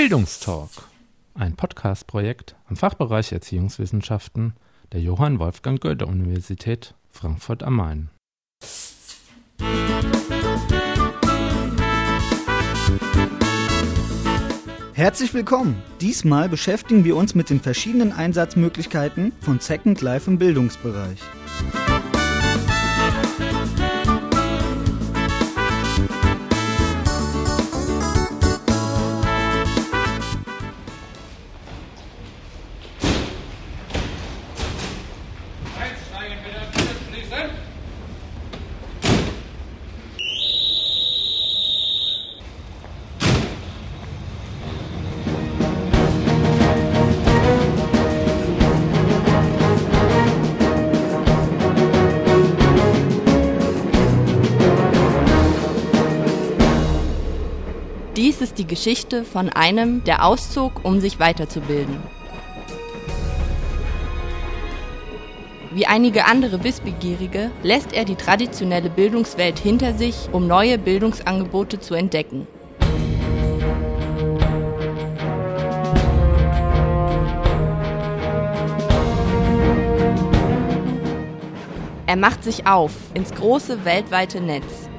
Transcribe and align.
Bildungstalk, 0.00 0.70
ein 1.34 1.56
Podcast-Projekt 1.56 2.56
am 2.70 2.76
Fachbereich 2.76 3.32
Erziehungswissenschaften 3.32 4.54
der 4.94 5.02
Johann 5.02 5.38
Wolfgang 5.38 5.78
Goethe 5.78 6.06
Universität 6.06 6.94
Frankfurt 7.10 7.62
am 7.62 7.76
Main. 7.76 8.08
Herzlich 14.94 15.34
willkommen! 15.34 15.82
Diesmal 16.00 16.48
beschäftigen 16.48 17.04
wir 17.04 17.14
uns 17.14 17.34
mit 17.34 17.50
den 17.50 17.60
verschiedenen 17.60 18.12
Einsatzmöglichkeiten 18.12 19.32
von 19.40 19.60
Second 19.60 20.00
Life 20.00 20.30
im 20.30 20.38
Bildungsbereich. 20.38 21.20
Geschichte 58.70 59.24
von 59.24 59.48
einem, 59.48 60.04
der 60.04 60.24
auszog, 60.24 60.84
um 60.84 61.00
sich 61.00 61.18
weiterzubilden. 61.18 61.96
Wie 65.72 65.86
einige 65.86 66.24
andere 66.24 66.62
Wissbegierige 66.62 67.50
lässt 67.64 67.92
er 67.92 68.04
die 68.04 68.14
traditionelle 68.14 68.88
Bildungswelt 68.88 69.58
hinter 69.58 69.92
sich, 69.94 70.28
um 70.30 70.46
neue 70.46 70.78
Bildungsangebote 70.78 71.80
zu 71.80 71.94
entdecken. 71.94 72.46
Er 82.06 82.16
macht 82.16 82.44
sich 82.44 82.68
auf 82.68 82.92
ins 83.14 83.34
große 83.34 83.84
weltweite 83.84 84.40
Netz 84.40 84.89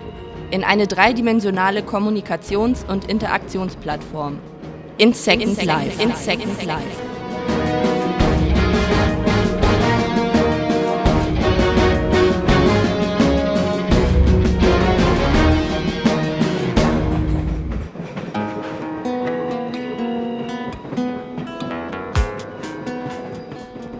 in 0.51 0.63
eine 0.65 0.85
dreidimensionale 0.85 1.81
Kommunikations- 1.81 2.85
und 2.87 3.09
Interaktionsplattform. 3.09 4.39
In 4.97 5.13
Second 5.13 5.63
Life. 5.63 6.01
In 6.01 6.13
Second 6.13 6.63
Life. 6.65 7.11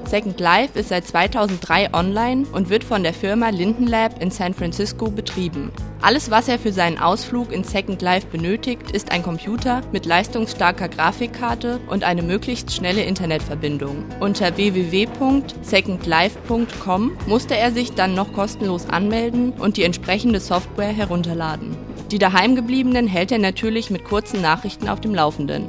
Second 0.06 0.42
Life 0.42 0.78
ist 0.78 0.90
seit 0.90 1.08
2003 1.08 1.94
online 1.94 2.46
und 2.52 2.70
wird 2.70 2.84
von 2.84 3.02
der 3.02 3.14
Firma 3.14 3.48
Linden 3.48 3.88
Lab 3.88 4.22
in 4.22 4.30
San 4.30 4.54
Francisco 4.54 5.10
betrieben. 5.10 5.72
Alles, 6.04 6.32
was 6.32 6.48
er 6.48 6.58
für 6.58 6.72
seinen 6.72 6.98
Ausflug 6.98 7.52
in 7.52 7.64
Second 7.64 8.02
Life 8.02 8.26
benötigt, 8.26 8.90
ist 8.90 9.12
ein 9.12 9.22
Computer 9.22 9.84
mit 9.92 10.08
leistungsstarker 10.08 10.90
Grafikkarte 10.90 11.80
und 11.88 12.04
eine 12.04 12.24
möglichst 12.24 12.74
schnelle 12.74 13.04
Internetverbindung. 13.04 14.06
Unter 14.20 14.58
www.secondlife.com 14.58 17.12
musste 17.28 17.56
er 17.56 17.72
sich 17.72 17.94
dann 17.94 18.16
noch 18.16 18.34
kostenlos 18.34 18.90
anmelden 18.90 19.52
und 19.52 19.78
die 19.78 19.84
entsprechende 19.84 20.40
Software 20.40 20.92
herunterladen. 20.92 21.78
Die 22.10 22.18
daheimgebliebenen 22.18 23.06
hält 23.06 23.32
er 23.32 23.38
natürlich 23.38 23.92
mit 23.92 24.04
kurzen 24.04 24.42
Nachrichten 24.42 24.90
auf 24.90 25.02
dem 25.02 25.14
Laufenden. 25.14 25.68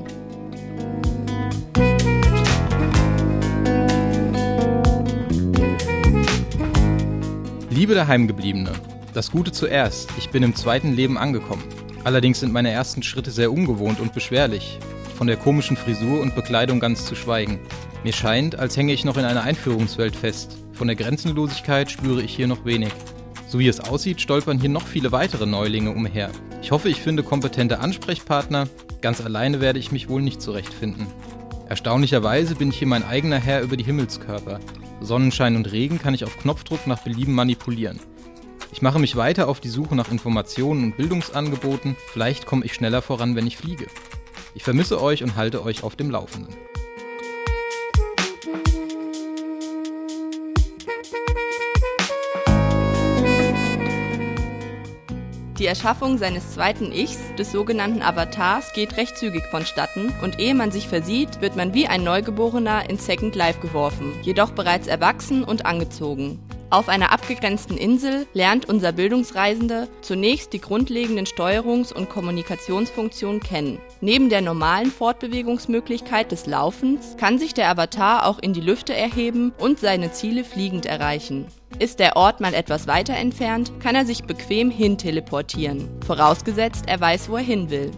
Liebe 7.68 7.94
Daheimgebliebene, 7.94 8.72
das 9.12 9.30
Gute 9.30 9.52
zuerst, 9.52 10.08
ich 10.18 10.30
bin 10.30 10.42
im 10.42 10.54
zweiten 10.54 10.94
Leben 10.94 11.18
angekommen. 11.18 11.64
Allerdings 12.04 12.40
sind 12.40 12.52
meine 12.52 12.70
ersten 12.70 13.02
Schritte 13.02 13.30
sehr 13.30 13.52
ungewohnt 13.52 14.00
und 14.00 14.14
beschwerlich, 14.14 14.78
von 15.16 15.26
der 15.26 15.36
komischen 15.36 15.76
Frisur 15.76 16.20
und 16.20 16.34
Bekleidung 16.34 16.80
ganz 16.80 17.04
zu 17.04 17.14
schweigen. 17.14 17.60
Mir 18.04 18.12
scheint, 18.12 18.58
als 18.58 18.76
hänge 18.76 18.92
ich 18.92 19.04
noch 19.04 19.18
in 19.18 19.24
einer 19.24 19.42
Einführungswelt 19.42 20.16
fest. 20.16 20.56
Von 20.72 20.86
der 20.86 20.96
Grenzenlosigkeit 20.96 21.90
spüre 21.90 22.22
ich 22.22 22.34
hier 22.34 22.48
noch 22.48 22.64
wenig. 22.64 22.92
So 23.46 23.58
wie 23.58 23.68
es 23.68 23.80
aussieht, 23.80 24.20
stolpern 24.20 24.58
hier 24.58 24.70
noch 24.70 24.86
viele 24.86 25.12
weitere 25.12 25.46
Neulinge 25.46 25.90
umher. 25.90 26.30
Ich 26.62 26.70
hoffe, 26.70 26.88
ich 26.88 27.02
finde 27.02 27.22
kompetente 27.22 27.80
Ansprechpartner. 27.80 28.66
Ganz 29.02 29.20
alleine 29.20 29.60
werde 29.60 29.78
ich 29.78 29.92
mich 29.92 30.08
wohl 30.08 30.22
nicht 30.22 30.40
zurechtfinden. 30.40 31.06
Erstaunlicherweise 31.68 32.54
bin 32.54 32.70
ich 32.70 32.78
hier 32.78 32.88
mein 32.88 33.04
eigener 33.04 33.38
Herr 33.38 33.60
über 33.60 33.76
die 33.76 33.84
Himmelskörper. 33.84 34.58
Sonnenschein 35.00 35.56
und 35.56 35.70
Regen 35.70 35.98
kann 35.98 36.14
ich 36.14 36.24
auf 36.24 36.38
Knopfdruck 36.38 36.86
nach 36.86 37.00
Belieben 37.00 37.34
manipulieren. 37.34 38.00
Ich 38.72 38.80
mache 38.80 38.98
mich 38.98 39.16
weiter 39.16 39.48
auf 39.48 39.60
die 39.60 39.68
Suche 39.68 39.94
nach 39.94 40.10
Informationen 40.10 40.84
und 40.84 40.96
Bildungsangeboten, 40.96 41.94
vielleicht 42.10 42.46
komme 42.46 42.64
ich 42.64 42.72
schneller 42.72 43.02
voran, 43.02 43.36
wenn 43.36 43.46
ich 43.46 43.58
fliege. 43.58 43.86
Ich 44.54 44.64
vermisse 44.64 45.00
euch 45.00 45.22
und 45.22 45.36
halte 45.36 45.62
euch 45.62 45.82
auf 45.82 45.94
dem 45.94 46.10
Laufenden. 46.10 46.54
Die 55.58 55.66
Erschaffung 55.66 56.18
seines 56.18 56.54
zweiten 56.54 56.90
Ichs, 56.90 57.18
des 57.38 57.52
sogenannten 57.52 58.02
Avatars, 58.02 58.72
geht 58.72 58.96
recht 58.96 59.16
zügig 59.18 59.44
vonstatten 59.50 60.12
und 60.22 60.40
ehe 60.40 60.54
man 60.54 60.72
sich 60.72 60.88
versieht, 60.88 61.40
wird 61.40 61.56
man 61.56 61.74
wie 61.74 61.86
ein 61.86 62.02
Neugeborener 62.02 62.88
in 62.88 62.98
Second 62.98 63.36
Life 63.36 63.60
geworfen, 63.60 64.12
jedoch 64.22 64.50
bereits 64.50 64.88
erwachsen 64.88 65.44
und 65.44 65.66
angezogen. 65.66 66.40
Auf 66.72 66.88
einer 66.88 67.12
abgegrenzten 67.12 67.76
Insel 67.76 68.26
lernt 68.32 68.66
unser 68.66 68.92
Bildungsreisende 68.92 69.88
zunächst 70.00 70.54
die 70.54 70.58
grundlegenden 70.58 71.26
Steuerungs- 71.26 71.92
und 71.92 72.08
Kommunikationsfunktionen 72.08 73.42
kennen. 73.42 73.78
Neben 74.00 74.30
der 74.30 74.40
normalen 74.40 74.90
Fortbewegungsmöglichkeit 74.90 76.32
des 76.32 76.46
Laufens 76.46 77.18
kann 77.18 77.38
sich 77.38 77.52
der 77.52 77.68
Avatar 77.68 78.24
auch 78.26 78.38
in 78.38 78.54
die 78.54 78.62
Lüfte 78.62 78.96
erheben 78.96 79.52
und 79.58 79.80
seine 79.80 80.12
Ziele 80.12 80.44
fliegend 80.44 80.86
erreichen. 80.86 81.46
Ist 81.78 81.98
der 81.98 82.16
Ort 82.16 82.40
mal 82.40 82.54
etwas 82.54 82.86
weiter 82.86 83.16
entfernt, 83.16 83.70
kann 83.80 83.94
er 83.94 84.06
sich 84.06 84.24
bequem 84.24 84.70
hin 84.70 84.96
teleportieren, 84.96 85.90
vorausgesetzt 86.06 86.84
er 86.86 86.98
weiß, 86.98 87.28
wo 87.28 87.36
er 87.36 87.42
hin 87.42 87.68
will. 87.68 87.90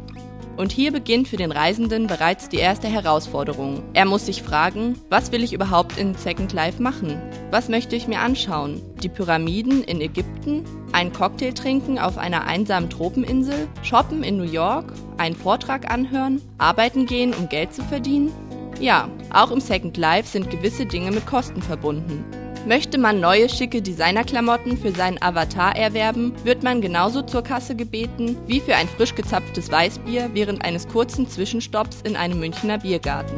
Und 0.57 0.71
hier 0.71 0.93
beginnt 0.93 1.27
für 1.27 1.37
den 1.37 1.51
Reisenden 1.51 2.07
bereits 2.07 2.49
die 2.49 2.59
erste 2.59 2.87
Herausforderung. 2.87 3.83
Er 3.93 4.05
muss 4.05 4.27
sich 4.27 4.43
fragen, 4.43 4.99
was 5.11 5.33
will 5.33 5.43
ich 5.43 5.53
überhaupt 5.53 5.99
in 5.99 6.15
Second 6.15 6.53
Life 6.53 6.81
machen? 6.81 7.21
Was 7.51 7.69
möchte 7.69 7.97
ich 7.97 8.07
mir 8.07 8.21
anschauen? 8.21 8.81
Die 9.03 9.09
Pyramiden 9.09 9.83
in 9.83 10.01
Ägypten? 10.01 10.65
Einen 10.93 11.13
Cocktail 11.13 11.53
trinken 11.53 11.99
auf 11.99 12.19
einer 12.19 12.45
einsamen 12.45 12.89
Tropeninsel? 12.89 13.67
Shoppen 13.83 14.23
in 14.23 14.37
New 14.37 14.45
York? 14.45 14.93
Einen 15.19 15.35
Vortrag 15.35 15.91
anhören? 15.91 16.41
Arbeiten 16.59 17.07
gehen, 17.07 17.35
um 17.35 17.49
Geld 17.49 17.75
zu 17.75 17.83
verdienen? 17.83 18.33
Ja, 18.81 19.09
auch 19.33 19.51
im 19.51 19.61
Second 19.61 19.97
Life 19.97 20.29
sind 20.29 20.51
gewisse 20.51 20.87
Dinge 20.87 21.11
mit 21.11 21.27
Kosten 21.27 21.63
verbunden. 21.63 22.25
Möchte 22.67 22.97
man 22.97 23.21
neue 23.21 23.51
schicke 23.51 23.83
Designerklamotten 23.83 24.79
für 24.79 24.91
seinen 24.91 25.21
Avatar 25.21 25.77
erwerben, 25.77 26.33
wird 26.45 26.63
man 26.63 26.81
genauso 26.81 27.21
zur 27.21 27.43
Kasse 27.43 27.77
gebeten 27.77 28.39
wie 28.47 28.59
für 28.59 28.75
ein 28.75 28.89
frisch 28.89 29.15
gezapftes 29.15 29.71
Weißbier 29.71 30.31
während 30.33 30.65
eines 30.65 30.89
kurzen 30.89 31.29
Zwischenstopps 31.29 32.01
in 32.01 32.17
einem 32.17 32.41
Münchner 32.41 32.79
Biergarten. 32.79 33.35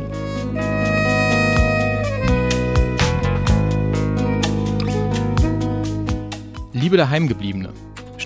Liebe 6.72 6.96
Daheimgebliebene, 6.96 7.72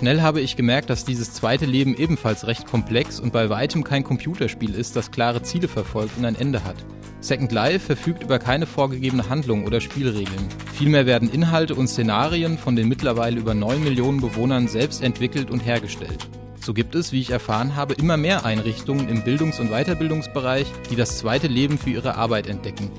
schnell 0.01 0.23
habe 0.23 0.41
ich 0.41 0.57
gemerkt, 0.57 0.89
dass 0.89 1.05
dieses 1.05 1.35
zweite 1.35 1.67
Leben 1.67 1.95
ebenfalls 1.95 2.47
recht 2.47 2.67
komplex 2.67 3.21
und 3.21 3.35
bei 3.35 3.51
weitem 3.51 3.85
kein 3.85 4.03
Computerspiel 4.03 4.75
ist, 4.75 4.97
das 4.97 5.11
klare 5.11 5.43
Ziele 5.43 5.69
verfolgt 5.69 6.17
und 6.17 6.25
ein 6.25 6.37
Ende 6.37 6.65
hat. 6.65 6.77
Second 7.21 7.53
Life 7.53 7.81
verfügt 7.81 8.23
über 8.23 8.39
keine 8.39 8.65
vorgegebene 8.65 9.29
Handlung 9.29 9.67
oder 9.67 9.83
Spielregeln. 9.83 10.49
Vielmehr 10.73 11.05
werden 11.05 11.31
Inhalte 11.31 11.75
und 11.75 11.87
Szenarien 11.87 12.57
von 12.57 12.77
den 12.77 12.89
mittlerweile 12.89 13.39
über 13.39 13.53
9 13.53 13.85
Millionen 13.85 14.23
Bewohnern 14.23 14.69
selbst 14.69 15.03
entwickelt 15.03 15.51
und 15.51 15.67
hergestellt. 15.67 16.31
So 16.63 16.73
gibt 16.73 16.95
es, 16.95 17.13
wie 17.13 17.21
ich 17.21 17.31
erfahren 17.31 17.77
habe, 17.77 17.93
immer 17.93 18.17
mehr 18.17 18.47
Einrichtungen 18.47 19.07
im 19.07 19.23
Bildungs- 19.23 19.61
und 19.61 19.69
Weiterbildungsbereich, 19.69 20.67
die 20.91 20.97
das 20.97 21.19
zweite 21.19 21.47
Leben 21.47 21.77
für 21.77 21.91
ihre 21.91 22.15
Arbeit 22.15 22.47
entdecken. 22.47 22.91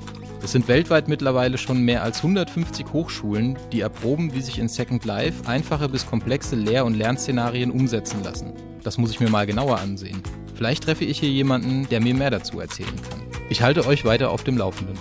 Es 0.44 0.54
sind 0.54 0.68
weltweit 0.68 1.08
mittlerweile 1.08 1.60
schon 1.60 1.84
mehr 1.84 2.02
als 2.02 2.18
150 2.18 2.88
Hochschulen, 2.92 3.60
die 3.72 3.82
erproben, 3.82 4.34
wie 4.34 4.42
sich 4.42 4.58
in 4.58 4.70
Second 4.70 5.06
Life 5.06 5.48
einfache 5.48 5.88
bis 5.88 6.08
komplexe 6.08 6.56
Lehr- 6.56 6.84
und 6.84 6.96
Lernszenarien 6.96 7.70
umsetzen 7.70 8.24
lassen. 8.24 8.54
Das 8.84 8.98
muss 8.98 9.12
ich 9.12 9.20
mir 9.20 9.30
mal 9.30 9.46
genauer 9.46 9.78
ansehen. 9.78 10.24
Vielleicht 10.56 10.84
treffe 10.84 11.06
ich 11.06 11.20
hier 11.20 11.30
jemanden, 11.30 11.88
der 11.90 12.02
mir 12.02 12.16
mehr 12.16 12.32
dazu 12.32 12.60
erzählen 12.60 12.96
kann. 13.08 13.22
Ich 13.50 13.62
halte 13.62 13.86
euch 13.86 14.04
weiter 14.04 14.32
auf 14.32 14.44
dem 14.44 14.58
Laufenden. 14.58 14.98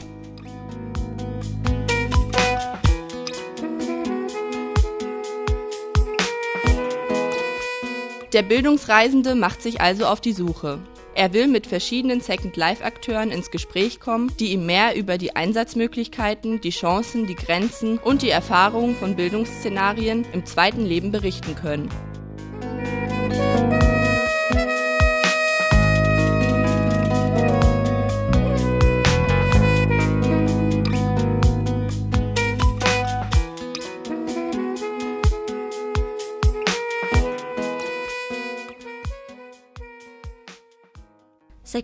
Der 8.35 8.43
Bildungsreisende 8.43 9.35
macht 9.35 9.63
sich 9.63 9.81
also 9.81 10.07
auf 10.07 10.21
die 10.21 10.33
Suche. 10.33 10.81
Er 11.21 11.35
will 11.35 11.49
mit 11.49 11.67
verschiedenen 11.67 12.23
Second 12.23 12.57
Life-Akteuren 12.57 13.31
ins 13.31 13.51
Gespräch 13.51 14.01
kommen, 14.01 14.33
die 14.41 14.53
ihm 14.53 14.65
mehr 14.65 14.97
über 14.97 15.19
die 15.19 15.37
Einsatzmöglichkeiten, 15.37 16.63
die 16.63 16.71
Chancen, 16.71 17.27
die 17.27 17.35
Grenzen 17.35 17.99
und 17.99 18.23
die 18.23 18.31
Erfahrungen 18.31 18.97
von 18.97 19.17
Bildungsszenarien 19.17 20.25
im 20.33 20.47
zweiten 20.47 20.87
Leben 20.87 21.13
berichten 21.13 21.55
können. 21.57 21.91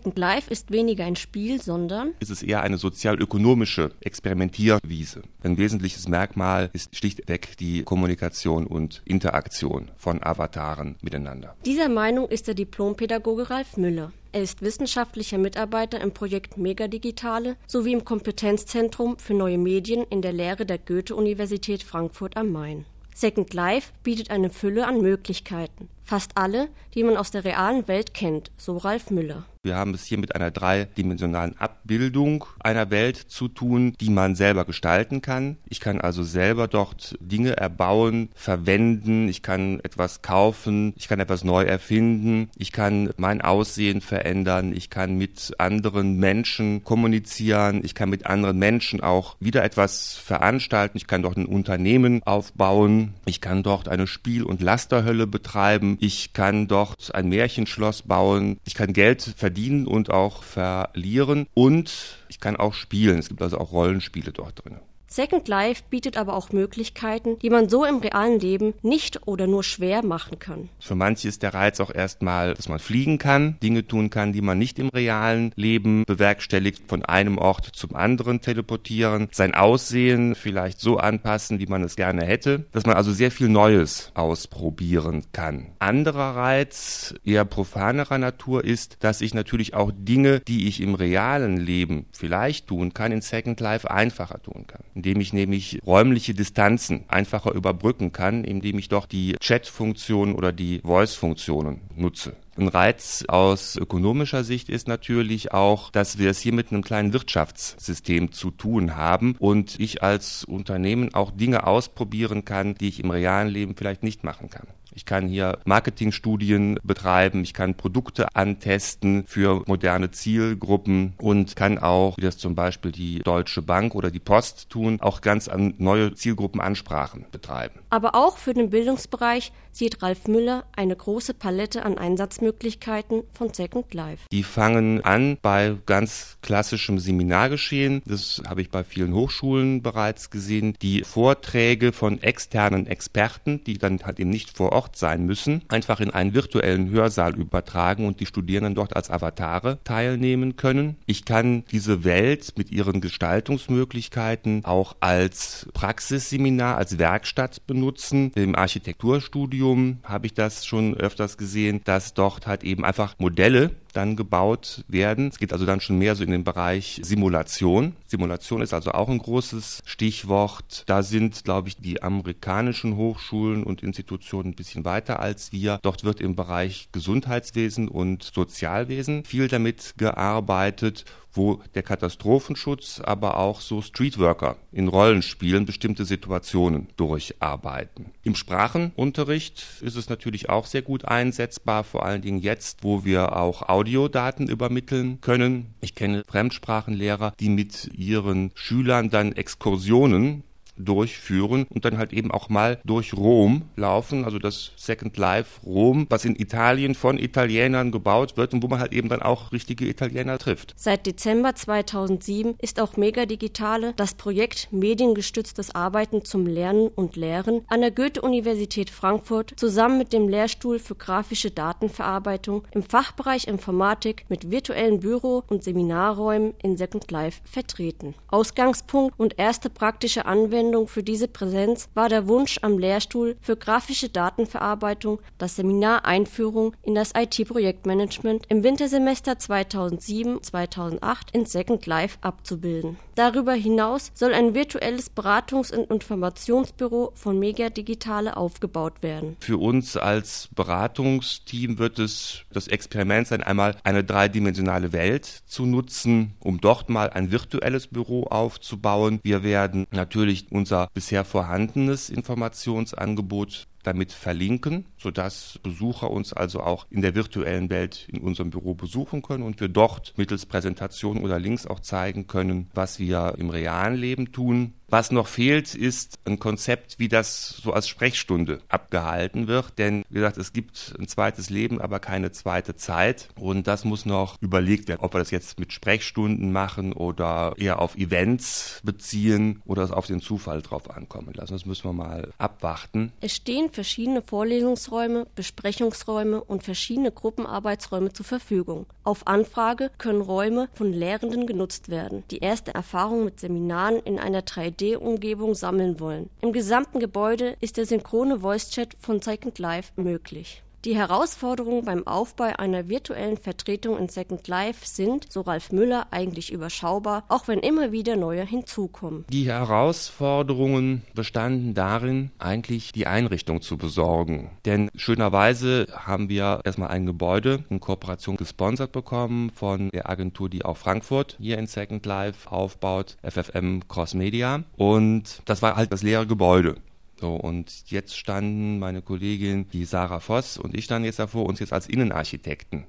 Second 0.07 0.19
Life 0.21 0.53
ist 0.53 0.71
weniger 0.71 1.05
ein 1.05 1.17
Spiel, 1.17 1.61
sondern 1.61 2.15
ist 2.21 2.31
es 2.31 2.45
eher 2.45 2.63
eine 2.63 2.79
sozial-ökonomische 2.79 3.91
Experimentierwiese. 3.99 5.23
Ein 5.43 5.59
wesentliches 5.59 6.07
Merkmal 6.07 6.71
ist 6.73 6.95
schlichtweg 6.95 7.57
die 7.57 7.83
Kommunikation 7.83 8.69
und 8.69 9.03
Interaktion 9.05 9.91
von 9.97 10.23
Avataren 10.23 10.95
miteinander. 11.03 11.57
Dieser 11.65 11.89
Meinung 11.89 12.29
ist 12.29 12.47
der 12.47 12.55
Diplompädagoge 12.55 13.51
Ralf 13.51 13.77
Müller. 13.79 14.13
Er 14.31 14.43
ist 14.43 14.63
wissenschaftlicher 14.63 15.39
Mitarbeiter 15.39 16.01
im 16.01 16.13
Projekt 16.13 16.57
Megadigitale 16.57 17.57
sowie 17.67 17.93
im 17.93 18.05
Kompetenzzentrum 18.05 19.19
für 19.19 19.35
neue 19.35 19.59
Medien 19.59 20.05
in 20.09 20.23
der 20.23 20.33
Lehre 20.33 20.67
der 20.67 20.79
Goethe-Universität 20.79 21.83
Frankfurt 21.83 22.37
am 22.37 22.53
Main. 22.53 22.85
Second 23.13 23.53
Life 23.55 23.93
bietet 24.05 24.31
eine 24.31 24.51
Fülle 24.51 24.87
an 24.87 25.01
Möglichkeiten. 25.01 25.89
Fast 26.07 26.37
alle, 26.37 26.69
die 26.95 27.03
man 27.03 27.17
aus 27.17 27.33
der 27.33 27.45
realen 27.45 27.89
Welt 27.89 28.15
kennt, 28.15 28.53
so 28.57 28.77
Ralf 28.77 29.11
Müller. 29.11 29.45
Wir 29.67 29.75
haben 29.75 29.95
es 29.95 30.05
hier 30.05 30.19
mit 30.19 30.33
einer 30.37 30.53
dreidimensionalen 30.53 31.59
Abbildung 31.59 32.45
einer 32.61 32.93
Welt 32.93 33.17
zu 33.17 33.49
tun, 33.49 33.95
die 34.01 34.11
man 34.11 34.37
selber 34.37 34.65
gestalten 34.65 35.23
kann. 35.23 35.57
Ich 35.69 35.81
kann 35.81 36.01
also 36.01 36.23
selber 36.23 36.69
dort 36.69 37.17
Dinge 37.19 37.57
erbauen, 37.57 38.29
verwenden, 38.37 39.29
ich 39.29 39.43
kann 39.43 39.81
etwas 39.81 40.23
kaufen, 40.23 40.95
ich 40.97 41.09
kann 41.09 41.19
etwas 41.19 41.43
neu 41.43 41.65
erfinden, 41.65 42.49
ich 42.57 42.71
kann 42.71 43.11
mein 43.17 43.41
Aussehen 43.41 44.01
verändern, 44.03 44.73
ich 44.73 44.89
kann 44.89 45.19
mit 45.19 45.55
anderen 45.59 46.17
Menschen 46.19 46.85
kommunizieren, 46.85 47.85
ich 47.85 47.97
kann 47.97 48.09
mit 48.09 48.27
anderen 48.27 48.61
Menschen 48.61 49.01
auch 49.01 49.35
wieder 49.41 49.65
etwas 49.65 50.15
veranstalten, 50.15 50.97
ich 50.97 51.09
kann 51.09 51.23
dort 51.23 51.39
ein 51.39 51.47
Unternehmen 51.47 52.23
aufbauen, 52.25 53.15
ich 53.25 53.41
kann 53.41 53.65
dort 53.65 53.89
eine 53.89 54.07
Spiel- 54.07 54.45
und 54.45 54.63
Lasterhölle 54.63 55.27
betreiben, 55.27 55.96
ich 56.01 56.33
kann 56.33 56.69
dort 56.69 57.15
ein 57.15 57.29
Märchenschloss 57.29 58.03
bauen, 58.03 58.59
ich 58.65 58.75
kann 58.75 58.93
Geld 58.93 59.23
verdienen 59.23 59.87
und 59.87 60.11
auch 60.11 60.43
verlieren 60.43 61.47
und 61.55 62.19
ich 62.29 62.41
kann 62.41 62.57
auch 62.57 62.75
spielen. 62.75 63.19
Es 63.19 63.29
gibt 63.29 63.43
also 63.43 63.59
auch 63.59 63.73
Rollenspiele 63.73 64.33
dort 64.33 64.65
drin. 64.65 64.81
Second 65.09 65.47
Life 65.47 65.85
bietet 65.89 66.17
aber 66.17 66.35
auch 66.35 66.51
Möglichkeiten, 66.51 67.39
die 67.39 67.49
man 67.49 67.69
so 67.69 67.85
im 67.85 67.99
realen 67.99 68.41
Leben 68.41 68.75
nicht 68.83 69.27
oder 69.27 69.47
nur 69.47 69.63
schwer 69.63 70.05
machen 70.05 70.41
kann. 70.41 70.69
Für 70.81 70.97
manche 70.97 71.29
ist 71.29 71.45
der 71.45 71.55
Reiz 71.55 71.79
auch 71.79 71.95
erstmal, 71.95 72.55
dass 72.55 72.69
man 72.69 72.81
fliegen 72.81 73.19
kann, 73.19 73.57
Dinge 73.63 73.87
tun 73.87 74.11
kann, 74.11 74.33
die 74.33 74.41
man 74.41 74.59
nicht 74.59 74.81
im 74.81 74.89
realen 74.89 75.53
Leben 75.55 76.05
bewerkstelligt, 76.05 76.89
von 76.89 77.05
einem 77.05 77.39
Ort 77.39 77.67
zum 77.67 77.95
anderen 77.95 78.41
teleportieren, 78.41 79.29
sein 79.31 79.55
Aussehen 79.55 80.35
vielleicht 80.35 80.81
so 80.81 80.97
anpassen, 80.97 81.61
wie 81.61 81.67
man 81.67 81.85
es 81.85 81.95
gerne 81.95 82.25
hätte, 82.25 82.67
dass 82.73 82.85
man 82.85 82.97
also 82.97 83.13
sehr 83.13 83.31
viel 83.31 83.49
Neues 83.49 84.11
ausprobieren 84.15 85.25
kann. 85.33 85.69
Anderer 85.79 86.35
Reiz, 86.35 87.15
eher 87.25 87.45
profanerer 87.45 88.19
Natur 88.19 88.65
ist, 88.65 88.97
dass 89.01 89.21
ich 89.21 89.35
natürlich 89.35 89.75
auch 89.75 89.93
Dinge, 89.95 90.41
die 90.41 90.67
ich 90.67 90.81
im 90.81 90.97
realen 90.97 91.57
Leben 91.57 92.07
vielleicht 92.13 92.67
tun 92.67 92.93
kann, 92.93 93.13
in 93.13 93.21
Second 93.21 93.61
Life 93.61 93.89
einfacher 93.89 94.43
tun 94.43 94.65
kann 94.67 94.83
indem 94.97 95.21
ich 95.21 95.35
nämlich 95.35 95.79
räumliche 95.87 96.33
Distanzen 96.33 97.05
einfacher 97.09 97.53
überbrücken 97.53 98.13
kann, 98.13 98.45
indem 98.45 98.79
ich 98.79 98.89
doch 98.89 99.05
die 99.05 99.37
Chat-Funktion 99.39 100.35
oder 100.35 100.53
die 100.53 100.81
Voice-Funktionen 100.83 101.83
nutze. 101.95 102.35
Ein 102.59 102.69
Reiz 102.69 103.23
aus 103.29 103.77
ökonomischer 103.77 104.43
Sicht 104.43 104.71
ist 104.71 104.89
natürlich 104.89 105.53
auch, 105.53 105.91
dass 105.91 106.17
wir 106.17 106.31
es 106.31 106.41
hier 106.41 106.55
mit 106.55 106.73
einem 106.73 106.83
kleinen 106.83 107.13
Wirtschaftssystem 107.13 108.33
zu 108.33 108.51
tun 108.51 108.97
haben 108.97 109.37
und 109.39 109.79
ich 109.79 110.03
als 110.03 110.43
Unternehmen 110.45 111.13
auch 111.13 111.31
Dinge 111.31 111.67
ausprobieren 111.67 112.47
kann, 112.47 112.75
die 112.75 112.89
ich 112.89 113.01
im 113.01 113.11
realen 113.11 113.49
Leben 113.49 113.77
vielleicht 113.77 114.03
nicht 114.03 114.25
machen 114.25 114.49
kann. 114.49 114.67
Ich 114.97 115.05
kann 115.05 115.29
hier 115.29 115.59
Marketingstudien 115.67 116.81
betreiben, 116.83 117.43
ich 117.43 117.53
kann 117.53 117.75
Produkte 117.75 118.35
antesten 118.35 119.25
für 119.27 119.63
moderne 119.67 120.11
Zielgruppen 120.11 121.13
und 121.19 121.55
kann 121.55 121.77
auch, 121.77 122.17
wie 122.17 122.23
das 122.23 122.39
zum 122.39 122.55
Beispiel 122.55 122.93
die 122.93 123.19
Deutsche 123.19 123.61
Bank 123.61 123.95
oder 123.95 124.11
die 124.11 124.21
Post 124.21 124.71
tun, 124.71 124.99
auch 125.03 125.21
ganz 125.21 125.49
an 125.49 125.75
neue 125.77 126.15
Zielgruppenansprachen 126.15 127.27
betreiben. 127.31 127.81
Aber 127.91 128.15
auch 128.15 128.39
für 128.39 128.55
den 128.55 128.71
Bildungsbereich 128.71 129.53
sieht 129.77 130.03
Ralf 130.03 130.27
Müller 130.27 130.65
eine 130.75 130.97
große 130.97 131.35
Palette 131.35 131.85
an 131.85 131.99
Einsatzmöglichkeiten 131.99 133.25
von 133.33 133.53
Second 133.53 133.93
Life. 133.93 134.25
Die 134.33 134.43
fangen 134.43 135.05
an 135.05 135.37
bei 135.43 135.77
ganz 135.85 136.39
klassischem 136.41 136.99
Seminargeschehen. 136.99 138.03
Das 138.07 138.41
habe 138.49 138.63
ich 138.63 138.71
bei 138.71 138.85
vielen 138.85 139.13
Hochschulen 139.13 139.83
bereits 139.83 140.31
gesehen. 140.31 140.75
Die 140.81 141.03
Vorträge 141.03 141.93
von 141.93 142.23
externen 142.23 142.87
Experten, 142.87 143.63
die 143.65 143.77
dann 143.77 144.01
halt 144.03 144.19
eben 144.19 144.31
nicht 144.31 144.57
vor 144.57 144.73
Ort 144.73 144.97
sein 144.97 145.27
müssen, 145.27 145.63
einfach 145.69 146.01
in 146.01 146.11
einen 146.11 146.33
virtuellen 146.33 146.89
Hörsaal 146.91 147.37
übertragen 147.37 148.07
und 148.07 148.21
die 148.21 148.27
Studierenden 148.27 148.75
dort 148.75 148.97
als 148.97 149.11
Avatare 149.11 149.79
teilnehmen 149.85 150.57
können. 150.57 150.97
Ich 151.05 151.27
kann 151.27 151.65
diese 151.71 152.05
Welt 152.05 152.55
mit 152.57 152.71
ihren 152.71 153.03
Gestaltungsmöglichkeiten 153.03 154.65
auch 154.65 154.97
als 155.01 155.67
Praxisseminar, 155.75 156.77
als 156.79 156.99
Werkstatt 156.99 157.67
benutzen. 157.67 158.33
Im 158.35 158.55
Architekturstudio 158.55 159.66
Studium 159.67 159.99
habe 160.05 160.27
ich 160.27 160.35
das 160.35 160.65
schon 160.65 160.97
öfters 160.97 161.37
gesehen, 161.37 161.81
dass 161.85 162.15
dort 162.15 162.47
halt 162.47 162.63
eben 162.63 162.85
einfach 162.85 163.17
Modelle 163.19 163.73
dann 163.97 164.17
gebaut 164.17 164.85
werden. 164.89 165.29
Es 165.29 165.39
geht 165.39 165.53
also 165.53 165.67
dann 165.67 165.81
schon 165.81 165.99
mehr 165.99 166.15
so 166.15 166.25
in 166.25 166.31
den 166.31 166.45
Bereich 166.45 167.01
Simulation. 167.03 167.95
Simulation 168.07 168.63
ist 168.63 168.75
also 168.75 168.93
auch 168.93 169.09
ein 169.09 169.19
großes 169.19 169.83
Stichwort. 169.85 170.85
Da 170.87 171.03
sind, 171.03 171.45
glaube 171.45 171.69
ich, 171.69 171.77
die 171.77 172.03
amerikanischen 172.03 172.97
Hochschulen 172.97 173.65
und 173.65 173.83
Institutionen 173.83 174.51
ein 174.51 174.57
bisschen 174.57 174.85
weiter 174.85 175.21
als 175.21 175.53
wir. 175.53 175.79
Dort 175.83 176.05
wird 176.05 176.21
im 176.21 176.37
Bereich 176.37 176.89
Gesundheitswesen 176.93 177.89
und 177.89 178.23
Sozialwesen 178.23 179.25
viel 179.25 179.49
damit 179.49 179.95
gearbeitet 179.97 181.05
wo 181.37 181.63
der 181.75 181.83
Katastrophenschutz, 181.83 183.01
aber 183.01 183.37
auch 183.37 183.61
so 183.61 183.83
Streetworker 183.83 184.57
in 184.73 184.89
Rollenspielen 184.89 185.67
bestimmte 185.67 186.05
Situationen 186.05 186.89
durcharbeiten. 186.97 188.07
Im 188.23 188.35
Sprachenunterricht 188.35 189.65
ist 189.81 189.97
es 189.97 190.09
natürlich 190.09 190.49
auch 190.49 190.67
sehr 190.67 190.83
gut 190.83 191.05
einsetzbar, 191.05 191.85
vor 191.85 192.05
allen 192.05 192.23
Dingen 192.23 192.39
jetzt, 192.39 192.83
wo 192.83 193.05
wir 193.05 193.37
auch 193.37 193.63
Audiodaten 193.87 194.49
übermitteln 194.49 195.21
können. 195.21 195.67
Ich 195.81 195.95
kenne 195.95 196.25
Fremdsprachenlehrer, 196.27 197.35
die 197.39 197.49
mit 197.49 197.89
ihren 197.97 198.51
Schülern 198.57 199.11
dann 199.11 199.31
Exkursionen 199.31 200.43
durchführen 200.79 201.67
und 201.69 201.85
dann 201.85 201.99
halt 201.99 202.13
eben 202.13 202.31
auch 202.31 202.49
mal 202.49 202.79
durch 202.85 203.15
Rom 203.15 203.63
laufen, 203.77 204.25
also 204.25 204.39
das 204.39 204.73
Second 204.77 205.17
Life 205.17 205.61
Rom, 205.65 206.07
was 206.09 206.25
in 206.25 206.37
Italien 206.37 206.95
von 206.95 207.19
Italienern 207.19 207.91
gebaut 207.91 208.37
wird 208.37 208.55
und 208.55 208.63
wo 208.63 208.69
man 208.69 208.81
halt 208.81 208.93
eben 208.93 209.09
dann 209.09 209.23
auch 209.23 209.53
richtige 209.53 209.89
Italiener 209.89 210.39
trifft. 210.39 210.75
Seit 210.77 211.07
Dezember 211.07 211.55
2007 211.55 212.57
ist 212.61 212.81
auch 212.81 212.97
Megadigitale 212.97 213.95
das 213.97 214.15
Projekt 214.15 214.69
Mediengestütztes 214.71 215.75
Arbeiten 215.75 216.25
zum 216.25 216.47
Lernen 216.47 216.89
und 216.89 217.17
Lehren 217.17 217.63
an 217.69 217.81
der 217.81 217.91
Goethe-Universität 217.91 218.91
Frankfurt 218.91 219.55
zusammen 219.57 219.99
mit 219.99 220.13
dem 220.13 220.29
Lehrstuhl 220.29 220.79
für 220.79 220.95
grafische 220.95 221.51
Datenverarbeitung 221.51 222.65
im 222.73 222.83
Fachbereich 222.83 223.47
Informatik 223.47 224.25
mit 224.29 224.51
virtuellen 224.51 225.01
Büro- 225.01 225.45
und 225.49 225.65
Seminarräumen 225.65 226.55
in 226.63 226.77
Second 226.77 227.11
Life 227.11 227.41
vertreten. 227.45 228.15
Ausgangspunkt 228.29 229.19
und 229.19 229.39
erste 229.39 229.71
praktische 229.71 230.27
Anwendung 230.27 230.66
Anwendung 230.67 230.89
für 230.89 231.05
diese 231.05 231.29
Präsenz 231.29 231.89
war 231.95 232.09
der 232.09 232.27
Wunsch 232.27 232.59
am 232.63 232.77
Lehrstuhl 232.77 233.37
für 233.41 233.57
grafische 233.57 234.09
Datenverarbeitung 234.09 235.21
das 235.39 235.55
Seminar 235.55 236.05
Einführung 236.05 236.75
in 236.83 236.97
das 236.97 237.13
IT-Projektmanagement 237.17 238.47
im 238.49 238.65
Wintersemester 238.65 239.35
2007-2008 239.35 240.99
in 241.33 241.47
Second 241.47 241.87
Life 241.87 242.19
abzubilden. 242.21 242.99
Darüber 243.15 243.55
hinaus 243.55 244.11
soll 244.13 244.35
ein 244.35 244.55
virtuelles 244.55 245.11
Beratungs- 245.17 245.73
und 245.73 245.91
Informationsbüro 245.91 247.13
von 247.15 247.39
Mega 247.39 247.71
Digitale 247.71 248.37
aufgebaut 248.37 249.03
werden. 249.03 249.37
Für 249.41 249.59
uns 249.59 249.97
als 249.97 250.49
Beratungsteam 250.55 251.79
wird 251.79 251.99
es 251.99 252.43
das 252.53 252.67
Experiment 252.69 253.29
sein, 253.29 253.43
einmal 253.43 253.77
eine 253.85 254.03
dreidimensionale 254.03 254.93
Welt 254.93 255.43
zu 255.47 255.65
nutzen, 255.65 256.35
um 256.41 256.61
dort 256.61 256.91
mal 256.91 257.09
ein 257.11 257.31
virtuelles 257.31 257.87
Büro 257.87 258.25
aufzubauen. 258.25 259.21
Wir 259.23 259.45
werden 259.45 259.87
natürlich 259.93 260.53
unser 260.57 260.89
bisher 260.95 261.25
vorhandenes 261.25 262.11
Informationsangebot 262.11 263.67
damit 263.87 264.13
verlinken, 264.13 264.87
sodass 264.99 265.59
Besucher 265.63 266.11
uns 266.11 266.33
also 266.33 266.61
auch 266.61 266.87
in 266.91 267.03
der 267.03 267.15
virtuellen 267.15 267.71
Welt 267.71 268.09
in 268.13 268.21
unserem 268.21 268.51
Büro 268.51 268.75
besuchen 268.75 269.23
können 269.23 269.43
und 269.43 269.61
wir 269.61 269.69
dort 269.69 270.15
mittels 270.17 270.47
Präsentation 270.47 271.19
oder 271.19 271.39
Links 271.39 271.67
auch 271.67 271.81
zeigen 271.81 272.27
können, 272.27 272.71
was 272.75 272.99
wir 272.99 273.35
im 273.39 273.51
realen 273.51 273.97
Leben 273.97 274.33
tun. 274.33 274.75
Was 274.89 275.11
noch 275.11 275.27
fehlt, 275.27 275.75
ist 275.75 276.15
ein 276.25 276.39
Konzept, 276.39 277.01
wie 277.01 277.09
das 277.09 277.49
so 277.49 277.73
als 277.73 277.89
Sprechstunde 277.89 278.61
abgehalten 278.69 279.49
wird. 279.49 279.79
Denn, 279.79 280.05
wie 280.09 280.15
gesagt, 280.15 280.37
es 280.37 280.53
gibt 280.53 280.95
ein 280.99 281.09
zweites 281.09 281.51
Leben, 281.51 281.81
aber 281.81 281.99
keine 281.99 282.31
zweite 282.31 282.77
Zeit. 282.77 283.29
Und 283.35 283.67
das 283.67 283.85
muss 283.85 284.07
noch 284.07 284.41
überlegt 284.41 284.87
werden, 284.87 285.01
ob 285.01 285.13
wir 285.13 285.19
das 285.19 285.33
jetzt 285.33 285.59
mit 285.59 285.73
Sprechstunden 285.73 286.53
machen 286.53 286.93
oder 286.93 287.55
eher 287.57 287.81
auf 287.81 287.97
Events 287.97 288.81
beziehen 288.85 289.61
oder 289.65 289.83
es 289.83 289.91
auf 289.91 290.07
den 290.07 290.21
Zufall 290.21 290.63
drauf 290.63 290.89
ankommen 290.89 291.33
lassen. 291.35 291.55
Das 291.55 291.67
müssen 291.67 291.89
wir 291.89 291.93
mal 291.93 292.31
abwarten. 292.39 293.13
Es 293.21 293.35
stehen 293.35 293.71
verschiedene 293.77 294.23
Vorlesungsräume, 294.23 295.27
Besprechungsräume 295.35 296.43
und 296.43 296.65
verschiedene 296.65 297.13
Gruppenarbeitsräume 297.13 298.11
zur 298.11 298.25
Verfügung. 298.25 298.87
Auf 299.05 299.27
Anfrage 299.27 299.91
können 299.99 300.23
Räume 300.23 300.69
von 300.73 300.95
Lehrenden 300.95 301.47
genutzt 301.47 301.91
werden, 301.91 302.25
die 302.31 302.39
erste 302.39 302.75
Erfahrung 302.75 303.27
mit 303.27 303.39
Seminaren 303.39 304.01
in 304.01 304.19
einer 304.19 304.41
3D-Umgebung 304.41 305.55
sammeln 305.55 306.01
wollen. 306.01 306.31
Im 306.41 306.55
gesamten 306.55 307.01
Gebäude 307.01 307.57
ist 307.61 307.77
der 307.77 307.85
synchrone 307.85 308.41
Voice-Chat 308.41 308.97
von 308.99 309.21
Second 309.21 309.59
Life 309.59 309.93
möglich. 309.97 310.63
Die 310.87 310.95
Herausforderungen 310.95 311.85
beim 311.85 312.07
Aufbau 312.07 312.53
einer 312.59 312.89
virtuellen 312.89 313.39
Vertretung 313.39 313.99
in 313.99 314.09
Second 314.09 314.47
Life 314.47 314.87
sind, 314.87 315.27
so 315.33 315.41
Ralf 315.41 315.73
Müller, 315.73 316.07
eigentlich 316.13 316.53
überschaubar, 316.53 317.25
auch 317.27 317.49
wenn 317.49 317.59
immer 317.59 317.91
wieder 317.91 318.15
neue 318.15 318.45
hinzukommen. 318.45 319.25
Die 319.29 319.47
Herausforderungen 319.49 321.03
bestanden 321.13 321.75
darin, 321.75 322.31
eigentlich 322.39 322.93
die 322.93 323.09
Einrichtung 323.09 323.63
zu 323.63 323.77
besorgen. 323.77 324.53
Denn 324.65 324.89
schönerweise 324.95 325.89
haben 325.93 326.29
wir 326.29 326.61
erstmal 326.63 326.91
ein 326.91 327.05
Gebäude 327.05 327.65
in 327.69 327.81
Kooperation 327.81 328.37
gesponsert 328.37 328.93
bekommen 328.93 329.51
von 329.51 329.91
der 329.91 330.09
Agentur, 330.09 330.49
die 330.49 330.65
auch 330.65 330.77
Frankfurt 330.77 331.37
hier 331.41 331.59
in 331.59 331.67
Second 331.67 332.07
Life 332.07 332.49
aufbaut, 332.49 333.17
FFM 333.29 333.89
Cross 333.89 334.15
Media. 334.15 334.63
Und 334.77 335.43
das 335.47 335.63
war 335.63 335.75
halt 335.75 335.91
das 335.91 336.05
leere 336.05 336.29
Gebäude. 336.29 336.77
So, 337.19 337.35
und 337.35 337.91
jetzt 337.91 338.17
standen 338.17 338.79
meine 338.79 339.01
Kollegin, 339.01 339.69
die 339.71 339.85
Sarah 339.85 340.21
Voss 340.21 340.59
und 340.59 340.77
ich 340.77 340.85
standen 340.85 341.07
jetzt 341.07 341.19
davor, 341.19 341.47
uns 341.47 341.61
jetzt 341.61 341.73
als 341.73 341.89
Innenarchitekten 341.89 342.87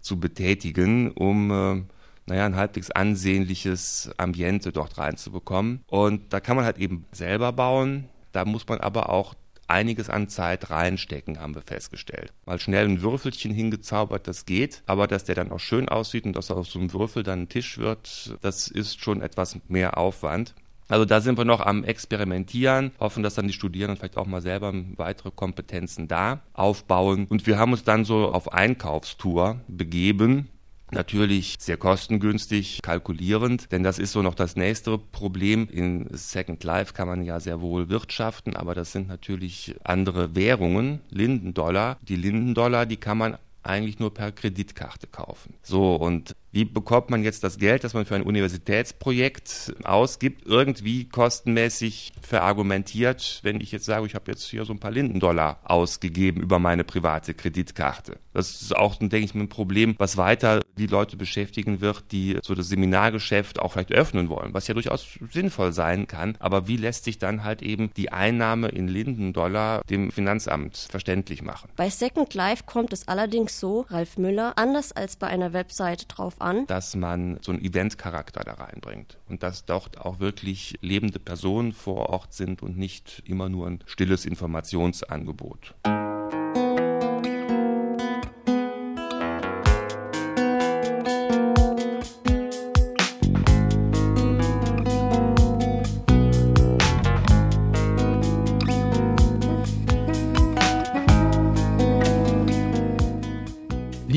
zu 0.00 0.18
betätigen, 0.18 1.10
um 1.10 1.50
äh, 1.50 1.82
naja, 2.26 2.46
ein 2.46 2.56
halbwegs 2.56 2.90
ansehnliches 2.90 4.10
Ambiente 4.16 4.72
dort 4.72 4.98
reinzubekommen. 4.98 5.84
Und 5.86 6.32
da 6.32 6.40
kann 6.40 6.56
man 6.56 6.64
halt 6.64 6.78
eben 6.78 7.04
selber 7.12 7.52
bauen. 7.52 8.08
Da 8.32 8.44
muss 8.44 8.66
man 8.66 8.80
aber 8.80 9.10
auch 9.10 9.34
einiges 9.68 10.10
an 10.10 10.28
Zeit 10.28 10.70
reinstecken, 10.70 11.40
haben 11.40 11.54
wir 11.54 11.62
festgestellt. 11.62 12.32
Mal 12.44 12.58
schnell 12.60 12.86
ein 12.86 13.02
Würfelchen 13.02 13.52
hingezaubert, 13.52 14.28
das 14.28 14.46
geht, 14.46 14.82
aber 14.86 15.06
dass 15.06 15.24
der 15.24 15.34
dann 15.34 15.50
auch 15.50 15.60
schön 15.60 15.88
aussieht 15.88 16.24
und 16.24 16.36
dass 16.36 16.50
aus 16.50 16.70
so 16.70 16.78
einem 16.78 16.92
Würfel 16.92 17.22
dann 17.22 17.42
ein 17.42 17.48
Tisch 17.48 17.78
wird, 17.78 18.36
das 18.42 18.68
ist 18.68 19.00
schon 19.00 19.22
etwas 19.22 19.58
mehr 19.68 19.98
Aufwand. 19.98 20.54
Also 20.88 21.04
da 21.04 21.20
sind 21.20 21.36
wir 21.36 21.44
noch 21.44 21.60
am 21.60 21.84
Experimentieren, 21.84 22.92
hoffen, 23.00 23.22
dass 23.22 23.34
dann 23.34 23.48
die 23.48 23.52
Studierenden 23.52 23.96
vielleicht 23.96 24.16
auch 24.16 24.26
mal 24.26 24.42
selber 24.42 24.72
weitere 24.96 25.30
Kompetenzen 25.30 26.06
da 26.08 26.42
aufbauen. 26.52 27.26
Und 27.28 27.46
wir 27.46 27.58
haben 27.58 27.72
uns 27.72 27.84
dann 27.84 28.04
so 28.04 28.28
auf 28.28 28.52
Einkaufstour 28.52 29.60
begeben. 29.68 30.48
Natürlich 30.92 31.56
sehr 31.58 31.76
kostengünstig, 31.76 32.80
kalkulierend, 32.80 33.72
denn 33.72 33.82
das 33.82 33.98
ist 33.98 34.12
so 34.12 34.22
noch 34.22 34.36
das 34.36 34.54
nächste 34.54 34.98
Problem. 34.98 35.68
In 35.68 36.06
Second 36.12 36.62
Life 36.62 36.94
kann 36.94 37.08
man 37.08 37.24
ja 37.24 37.40
sehr 37.40 37.60
wohl 37.60 37.88
wirtschaften, 37.88 38.54
aber 38.54 38.72
das 38.76 38.92
sind 38.92 39.08
natürlich 39.08 39.74
andere 39.82 40.36
Währungen, 40.36 41.00
Lindendollar. 41.10 41.98
Die 42.02 42.14
Lindendollar, 42.14 42.86
die 42.86 42.98
kann 42.98 43.18
man 43.18 43.36
eigentlich 43.64 43.98
nur 43.98 44.14
per 44.14 44.30
Kreditkarte 44.30 45.08
kaufen. 45.08 45.54
So, 45.62 45.96
und 45.96 46.36
wie 46.56 46.64
bekommt 46.64 47.10
man 47.10 47.22
jetzt 47.22 47.44
das 47.44 47.58
Geld, 47.58 47.84
das 47.84 47.92
man 47.92 48.06
für 48.06 48.14
ein 48.14 48.22
Universitätsprojekt 48.22 49.74
ausgibt, 49.84 50.46
irgendwie 50.46 51.06
kostenmäßig 51.06 52.14
verargumentiert, 52.22 53.40
wenn 53.42 53.60
ich 53.60 53.72
jetzt 53.72 53.84
sage, 53.84 54.06
ich 54.06 54.14
habe 54.14 54.30
jetzt 54.30 54.44
hier 54.44 54.64
so 54.64 54.72
ein 54.72 54.80
paar 54.80 54.90
Lindendollar 54.90 55.60
ausgegeben 55.64 56.40
über 56.40 56.58
meine 56.58 56.82
private 56.82 57.34
Kreditkarte. 57.34 58.18
Das 58.36 58.60
ist 58.60 58.76
auch, 58.76 58.96
denke 58.96 59.16
ich, 59.16 59.34
ein 59.34 59.48
Problem, 59.48 59.94
was 59.96 60.18
weiter 60.18 60.60
die 60.76 60.86
Leute 60.86 61.16
beschäftigen 61.16 61.80
wird, 61.80 62.12
die 62.12 62.38
so 62.42 62.54
das 62.54 62.68
Seminargeschäft 62.68 63.58
auch 63.58 63.72
vielleicht 63.72 63.92
öffnen 63.92 64.28
wollen, 64.28 64.52
was 64.52 64.68
ja 64.68 64.74
durchaus 64.74 65.06
sinnvoll 65.32 65.72
sein 65.72 66.06
kann. 66.06 66.36
Aber 66.38 66.68
wie 66.68 66.76
lässt 66.76 67.04
sich 67.04 67.16
dann 67.16 67.44
halt 67.44 67.62
eben 67.62 67.90
die 67.96 68.12
Einnahme 68.12 68.68
in 68.68 68.88
Lindendollar 68.88 69.80
dem 69.88 70.12
Finanzamt 70.12 70.76
verständlich 70.76 71.40
machen? 71.40 71.70
Bei 71.76 71.88
Second 71.88 72.34
Life 72.34 72.64
kommt 72.66 72.92
es 72.92 73.08
allerdings 73.08 73.58
so, 73.58 73.86
Ralf 73.88 74.18
Müller, 74.18 74.52
anders 74.56 74.92
als 74.92 75.16
bei 75.16 75.28
einer 75.28 75.54
Webseite 75.54 76.04
drauf 76.04 76.38
an, 76.38 76.66
dass 76.66 76.94
man 76.94 77.38
so 77.40 77.52
einen 77.52 77.64
Eventcharakter 77.64 78.44
da 78.44 78.52
reinbringt 78.52 79.16
und 79.30 79.42
dass 79.42 79.64
dort 79.64 79.98
auch 79.98 80.20
wirklich 80.20 80.76
lebende 80.82 81.20
Personen 81.20 81.72
vor 81.72 82.10
Ort 82.10 82.34
sind 82.34 82.62
und 82.62 82.76
nicht 82.76 83.22
immer 83.24 83.48
nur 83.48 83.66
ein 83.66 83.82
stilles 83.86 84.26
Informationsangebot. 84.26 85.74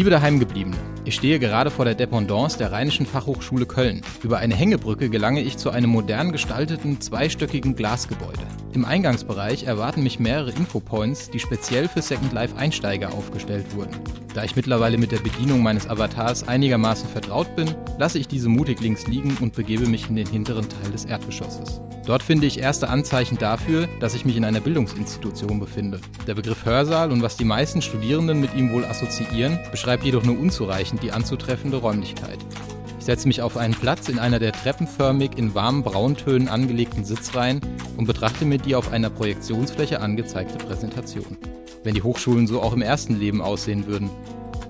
Liebe 0.09 0.21
Daheimgebliebene, 0.21 0.75
ich 1.05 1.13
stehe 1.13 1.37
gerade 1.37 1.69
vor 1.69 1.85
der 1.85 1.93
Dependance 1.93 2.57
der 2.57 2.71
Rheinischen 2.71 3.05
Fachhochschule 3.05 3.67
Köln. 3.67 4.01
Über 4.23 4.39
eine 4.39 4.55
Hängebrücke 4.55 5.11
gelange 5.11 5.41
ich 5.41 5.59
zu 5.59 5.69
einem 5.69 5.91
modern 5.91 6.31
gestalteten 6.31 6.99
zweistöckigen 6.99 7.75
Glasgebäude. 7.75 8.41
Im 8.71 8.85
Eingangsbereich 8.85 9.63
erwarten 9.63 10.03
mich 10.03 10.19
mehrere 10.19 10.51
Infopoints, 10.51 11.31
die 11.31 11.39
speziell 11.39 11.87
für 11.87 12.03
Second 12.03 12.33
Life 12.33 12.55
Einsteiger 12.55 13.11
aufgestellt 13.13 13.75
wurden. 13.75 13.95
Da 14.35 14.43
ich 14.43 14.55
mittlerweile 14.55 14.99
mit 14.99 15.11
der 15.11 15.17
Bedienung 15.17 15.63
meines 15.63 15.89
Avatars 15.89 16.47
einigermaßen 16.47 17.09
vertraut 17.09 17.55
bin, 17.55 17.73
lasse 17.97 18.19
ich 18.19 18.27
diese 18.27 18.47
mutig 18.47 18.79
links 18.79 19.07
liegen 19.07 19.35
und 19.41 19.55
begebe 19.55 19.87
mich 19.87 20.07
in 20.07 20.15
den 20.15 20.27
hinteren 20.27 20.69
Teil 20.69 20.91
des 20.91 21.05
Erdgeschosses. 21.05 21.81
Dort 22.05 22.21
finde 22.21 22.45
ich 22.45 22.59
erste 22.59 22.89
Anzeichen 22.89 23.39
dafür, 23.39 23.87
dass 23.99 24.13
ich 24.13 24.23
mich 24.23 24.37
in 24.37 24.45
einer 24.45 24.59
Bildungsinstitution 24.59 25.59
befinde. 25.59 25.99
Der 26.27 26.35
Begriff 26.35 26.63
Hörsaal 26.63 27.11
und 27.11 27.23
was 27.23 27.37
die 27.37 27.45
meisten 27.45 27.81
Studierenden 27.81 28.39
mit 28.39 28.53
ihm 28.55 28.71
wohl 28.71 28.85
assoziieren, 28.85 29.57
beschreibt 29.71 30.05
jedoch 30.05 30.23
nur 30.23 30.39
unzureichend 30.39 31.01
die 31.01 31.11
anzutreffende 31.11 31.77
Räumlichkeit. 31.77 32.37
Setze 33.09 33.27
mich 33.27 33.41
auf 33.41 33.57
einen 33.57 33.73
Platz 33.73 34.07
in 34.07 34.19
einer 34.19 34.37
der 34.37 34.51
treppenförmig 34.51 35.31
in 35.35 35.55
warmen 35.55 35.81
Brauntönen 35.81 36.47
angelegten 36.47 37.03
Sitzreihen 37.03 37.59
und 37.97 38.05
betrachte 38.05 38.45
mir 38.45 38.59
die 38.59 38.75
auf 38.75 38.91
einer 38.91 39.09
Projektionsfläche 39.09 39.99
angezeigte 39.99 40.63
Präsentation. 40.63 41.35
Wenn 41.83 41.95
die 41.95 42.03
Hochschulen 42.03 42.45
so 42.45 42.61
auch 42.61 42.71
im 42.71 42.83
ersten 42.83 43.19
Leben 43.19 43.41
aussehen 43.41 43.87
würden. 43.87 44.11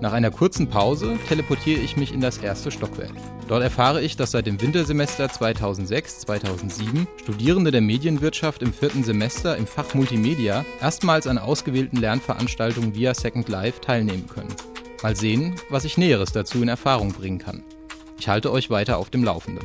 Nach 0.00 0.14
einer 0.14 0.30
kurzen 0.30 0.70
Pause 0.70 1.18
teleportiere 1.28 1.80
ich 1.80 1.98
mich 1.98 2.14
in 2.14 2.22
das 2.22 2.38
erste 2.38 2.70
Stockwerk. 2.70 3.12
Dort 3.46 3.62
erfahre 3.62 4.00
ich, 4.00 4.16
dass 4.16 4.30
seit 4.30 4.46
dem 4.46 4.58
Wintersemester 4.58 5.26
2006-2007 5.26 7.06
Studierende 7.20 7.70
der 7.70 7.82
Medienwirtschaft 7.82 8.62
im 8.62 8.72
vierten 8.72 9.04
Semester 9.04 9.58
im 9.58 9.66
Fach 9.66 9.92
Multimedia 9.92 10.64
erstmals 10.80 11.26
an 11.26 11.36
ausgewählten 11.36 11.98
Lernveranstaltungen 11.98 12.94
via 12.94 13.12
Second 13.12 13.50
Life 13.50 13.82
teilnehmen 13.82 14.26
können. 14.28 14.54
Mal 15.02 15.14
sehen, 15.14 15.56
was 15.68 15.84
ich 15.84 15.98
Näheres 15.98 16.32
dazu 16.32 16.62
in 16.62 16.68
Erfahrung 16.68 17.12
bringen 17.12 17.36
kann. 17.36 17.62
Ich 18.20 18.28
halte 18.28 18.52
euch 18.52 18.68
weiter 18.68 18.98
auf 18.98 19.08
dem 19.08 19.24
Laufenden. 19.24 19.64